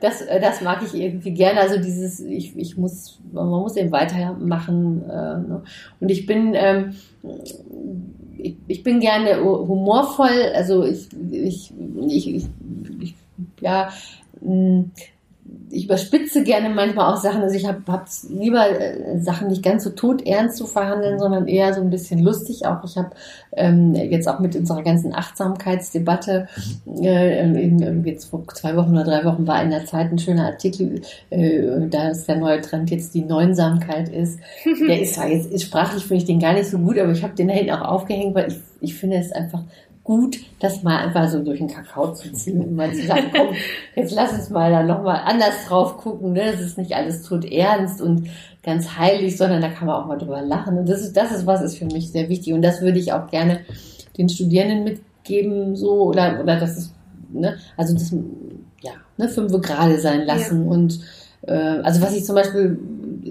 Das, 0.00 0.22
äh, 0.22 0.40
das 0.40 0.62
mag 0.62 0.80
ich 0.82 0.98
irgendwie 0.98 1.34
gerne. 1.34 1.60
Also 1.60 1.76
dieses, 1.76 2.20
ich, 2.20 2.56
ich 2.56 2.78
muss, 2.78 3.20
man 3.32 3.48
muss 3.48 3.76
eben 3.76 3.92
weitermachen. 3.92 5.02
Äh, 5.10 5.12
ne? 5.12 5.62
Und 6.00 6.10
ich 6.10 6.24
bin 6.24 6.54
ähm, 6.54 6.94
ich, 8.38 8.56
ich 8.66 8.82
bin 8.82 9.00
gerne 9.00 9.42
humorvoll, 9.42 10.52
also 10.54 10.84
ich, 10.84 11.08
ich, 11.30 11.72
ich, 12.08 12.34
ich, 12.34 12.46
ich 13.00 13.14
ja, 13.60 13.90
hm, 14.40 14.90
ich 15.70 15.84
überspitze 15.84 16.42
gerne 16.42 16.70
manchmal 16.70 17.12
auch 17.12 17.16
Sachen. 17.16 17.42
Also 17.42 17.54
ich 17.56 17.66
habe 17.66 17.82
es 18.04 18.28
lieber, 18.30 18.68
äh, 18.68 19.18
Sachen 19.18 19.48
nicht 19.48 19.62
ganz 19.62 19.84
so 19.84 19.90
tot 19.90 20.26
ernst 20.26 20.56
zu 20.56 20.66
verhandeln, 20.66 21.18
sondern 21.18 21.48
eher 21.48 21.74
so 21.74 21.80
ein 21.80 21.90
bisschen 21.90 22.20
lustig. 22.20 22.66
Auch 22.66 22.84
ich 22.84 22.96
habe 22.96 23.10
ähm, 23.52 23.94
jetzt 23.94 24.28
auch 24.28 24.38
mit 24.38 24.54
unserer 24.56 24.82
ganzen 24.82 25.14
Achtsamkeitsdebatte, 25.14 26.48
äh, 27.02 27.40
in, 27.40 28.04
jetzt 28.04 28.26
vor 28.26 28.46
zwei 28.48 28.76
Wochen 28.76 28.92
oder 28.92 29.04
drei 29.04 29.24
Wochen 29.24 29.46
war 29.46 29.62
in 29.62 29.70
der 29.70 29.86
Zeit 29.86 30.12
ein 30.12 30.18
schöner 30.18 30.46
Artikel, 30.46 31.02
äh, 31.30 31.88
da 31.88 32.08
ist 32.08 32.26
der 32.26 32.36
neue 32.36 32.60
Trend 32.60 32.90
jetzt 32.90 33.14
die 33.14 33.24
Neunsamkeit 33.24 34.08
ist. 34.08 34.38
Der 34.88 35.00
ist 35.02 35.14
zwar 35.14 35.28
jetzt 35.28 35.50
ist 35.50 35.62
sprachlich 35.62 36.04
finde 36.04 36.22
ich 36.22 36.26
den 36.26 36.40
gar 36.40 36.52
nicht 36.52 36.70
so 36.70 36.78
gut, 36.78 36.98
aber 36.98 37.12
ich 37.12 37.22
habe 37.22 37.34
den 37.34 37.48
da 37.48 37.54
hinten 37.54 37.72
auch 37.72 37.82
aufgehängt, 37.82 38.34
weil 38.34 38.48
ich, 38.48 38.58
ich 38.80 38.94
finde 38.94 39.16
es 39.16 39.32
einfach 39.32 39.62
gut, 40.06 40.38
das 40.60 40.84
mal 40.84 40.98
einfach 40.98 41.28
so 41.28 41.42
durch 41.42 41.58
den 41.58 41.66
Kakao 41.66 42.14
zu 42.14 42.32
ziehen 42.32 42.60
und 42.62 42.76
mal 42.76 42.92
zu 42.92 43.04
sagen, 43.04 43.26
komm, 43.34 43.48
jetzt 43.96 44.14
lass 44.14 44.32
uns 44.32 44.50
mal 44.50 44.70
da 44.70 44.84
nochmal 44.84 45.22
anders 45.24 45.66
drauf 45.66 45.96
gucken. 45.96 46.32
Ne? 46.32 46.52
Das 46.52 46.60
ist 46.60 46.78
nicht 46.78 46.94
alles 46.94 47.22
tot 47.22 47.44
ernst 47.44 48.00
und 48.00 48.28
ganz 48.62 48.96
heilig, 48.96 49.36
sondern 49.36 49.60
da 49.60 49.68
kann 49.68 49.88
man 49.88 49.96
auch 49.96 50.06
mal 50.06 50.16
drüber 50.16 50.42
lachen. 50.42 50.78
Und 50.78 50.88
das 50.88 51.00
ist, 51.00 51.16
das 51.16 51.32
ist 51.32 51.44
was 51.44 51.60
ist 51.60 51.76
für 51.76 51.86
mich 51.86 52.12
sehr 52.12 52.28
wichtig. 52.28 52.52
Und 52.54 52.62
das 52.62 52.82
würde 52.82 53.00
ich 53.00 53.12
auch 53.12 53.26
gerne 53.26 53.60
den 54.16 54.28
Studierenden 54.28 54.84
mitgeben, 54.84 55.74
so, 55.74 56.04
oder, 56.04 56.38
oder 56.40 56.56
das 56.56 56.78
ist, 56.78 56.94
ne, 57.32 57.56
also 57.76 57.92
das, 57.92 58.12
ja, 58.82 58.92
ne, 59.16 59.28
fünf 59.28 59.60
gerade 59.60 59.98
sein 59.98 60.24
lassen 60.24 60.66
ja. 60.66 60.70
und, 60.70 61.00
äh, 61.48 61.52
also 61.82 62.00
was 62.00 62.16
ich 62.16 62.24
zum 62.24 62.36
Beispiel 62.36 62.78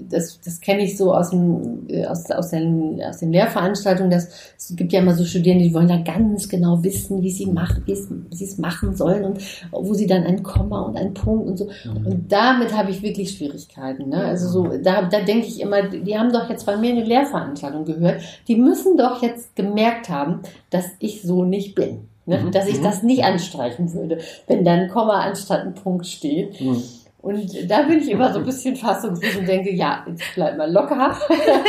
das, 0.08 0.40
das 0.40 0.60
kenne 0.60 0.82
ich 0.82 0.96
so 0.96 1.14
aus, 1.14 1.30
dem, 1.30 1.86
äh, 1.88 2.06
aus, 2.06 2.30
aus, 2.30 2.50
den, 2.50 3.00
aus 3.02 3.18
den 3.18 3.32
Lehrveranstaltungen, 3.32 4.10
dass 4.10 4.28
es 4.56 4.74
gibt 4.76 4.92
ja 4.92 5.00
immer 5.00 5.14
so 5.14 5.24
Studierende, 5.24 5.64
die 5.64 5.74
wollen 5.74 5.88
dann 5.88 6.04
ganz 6.04 6.48
genau 6.48 6.82
wissen, 6.82 7.22
wie 7.22 7.30
sie 7.30 7.46
machen, 7.46 7.82
wie 7.86 7.94
sie 7.94 8.44
es 8.44 8.58
machen 8.58 8.94
sollen 8.94 9.24
und 9.24 9.40
wo 9.70 9.94
sie 9.94 10.06
dann 10.06 10.24
ein 10.24 10.42
Komma 10.42 10.82
und 10.82 10.96
ein 10.96 11.14
Punkt 11.14 11.46
und 11.48 11.56
so. 11.56 11.68
Mhm. 11.84 12.06
Und 12.06 12.32
damit 12.32 12.76
habe 12.76 12.90
ich 12.90 13.02
wirklich 13.02 13.32
Schwierigkeiten. 13.32 14.08
Ne? 14.08 14.24
Also 14.24 14.48
so, 14.48 14.78
da, 14.78 15.02
da 15.02 15.20
denke 15.20 15.46
ich 15.46 15.60
immer, 15.60 15.82
die 15.88 16.18
haben 16.18 16.32
doch 16.32 16.48
jetzt 16.48 16.66
bei 16.66 16.76
mir 16.76 16.90
eine 16.90 17.04
Lehrveranstaltung 17.04 17.84
gehört, 17.84 18.20
die 18.48 18.56
müssen 18.56 18.96
doch 18.96 19.22
jetzt 19.22 19.54
gemerkt 19.56 20.08
haben, 20.08 20.40
dass 20.70 20.86
ich 20.98 21.22
so 21.22 21.44
nicht 21.44 21.74
bin. 21.74 22.08
Ne? 22.26 22.38
Mhm. 22.38 22.50
Dass 22.50 22.66
ich 22.66 22.78
mhm. 22.78 22.84
das 22.84 23.02
nicht 23.02 23.24
anstreichen 23.24 23.92
würde, 23.94 24.18
wenn 24.46 24.64
dann 24.64 24.80
ein 24.80 24.88
Komma 24.88 25.20
anstatt 25.20 25.60
ein 25.60 25.74
Punkt 25.74 26.06
steht. 26.06 26.60
Mhm. 26.60 26.82
Und 27.26 27.68
da 27.68 27.82
bin 27.82 27.98
ich 27.98 28.08
immer 28.08 28.32
so 28.32 28.38
ein 28.38 28.44
bisschen 28.44 28.76
fassungslos 28.76 29.34
und 29.34 29.48
denke, 29.48 29.74
ja, 29.74 30.06
jetzt 30.06 30.22
bleib 30.36 30.56
mal 30.56 30.70
locker. 30.70 31.16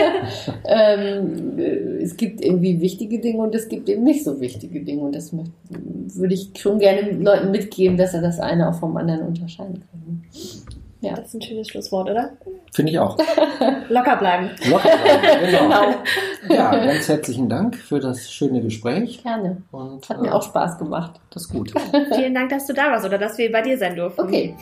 ähm, 0.66 1.58
es 2.00 2.16
gibt 2.16 2.42
irgendwie 2.42 2.80
wichtige 2.80 3.20
Dinge 3.20 3.42
und 3.42 3.56
es 3.56 3.68
gibt 3.68 3.90
eben 3.90 4.04
nicht 4.04 4.24
so 4.24 4.40
wichtige 4.40 4.82
Dinge. 4.82 5.02
Und 5.02 5.16
das 5.16 5.34
würde 5.34 6.34
ich 6.36 6.52
schon 6.56 6.78
gerne 6.78 7.10
Leuten 7.10 7.50
mitgeben, 7.50 7.98
dass 7.98 8.14
er 8.14 8.22
das 8.22 8.40
eine 8.40 8.70
auch 8.70 8.76
vom 8.76 8.96
anderen 8.98 9.24
unterscheiden 9.24 9.84
kann. 9.90 10.22
Ja. 11.02 11.16
Das 11.16 11.28
ist 11.28 11.34
ein 11.34 11.42
schönes 11.42 11.68
Schlusswort, 11.70 12.10
oder? 12.10 12.34
Finde 12.72 12.92
ich 12.92 13.00
auch. 13.00 13.18
Locker 13.90 14.18
bleiben. 14.18 14.52
Locker 14.70 14.90
bleiben, 14.90 15.46
genau. 15.52 15.70
genau. 16.48 16.54
Ja, 16.54 16.86
ganz 16.86 17.08
herzlichen 17.08 17.50
Dank 17.50 17.76
für 17.76 18.00
das 18.00 18.32
schöne 18.32 18.62
Gespräch. 18.62 19.24
Gerne. 19.24 19.64
Und, 19.72 20.08
Hat 20.08 20.20
äh, 20.20 20.22
mir 20.22 20.36
auch 20.36 20.44
Spaß 20.44 20.78
gemacht. 20.78 21.20
Das 21.32 21.44
ist 21.44 21.50
gut. 21.50 21.74
Vielen 22.14 22.36
Dank, 22.36 22.50
dass 22.50 22.68
du 22.68 22.74
da 22.74 22.92
warst 22.92 23.06
oder 23.06 23.18
dass 23.18 23.40
wir 23.40 23.52
bei 23.52 23.64
dir 23.64 23.78
sein 23.78 23.96
durften. 23.96 24.22
Okay. 24.22 24.56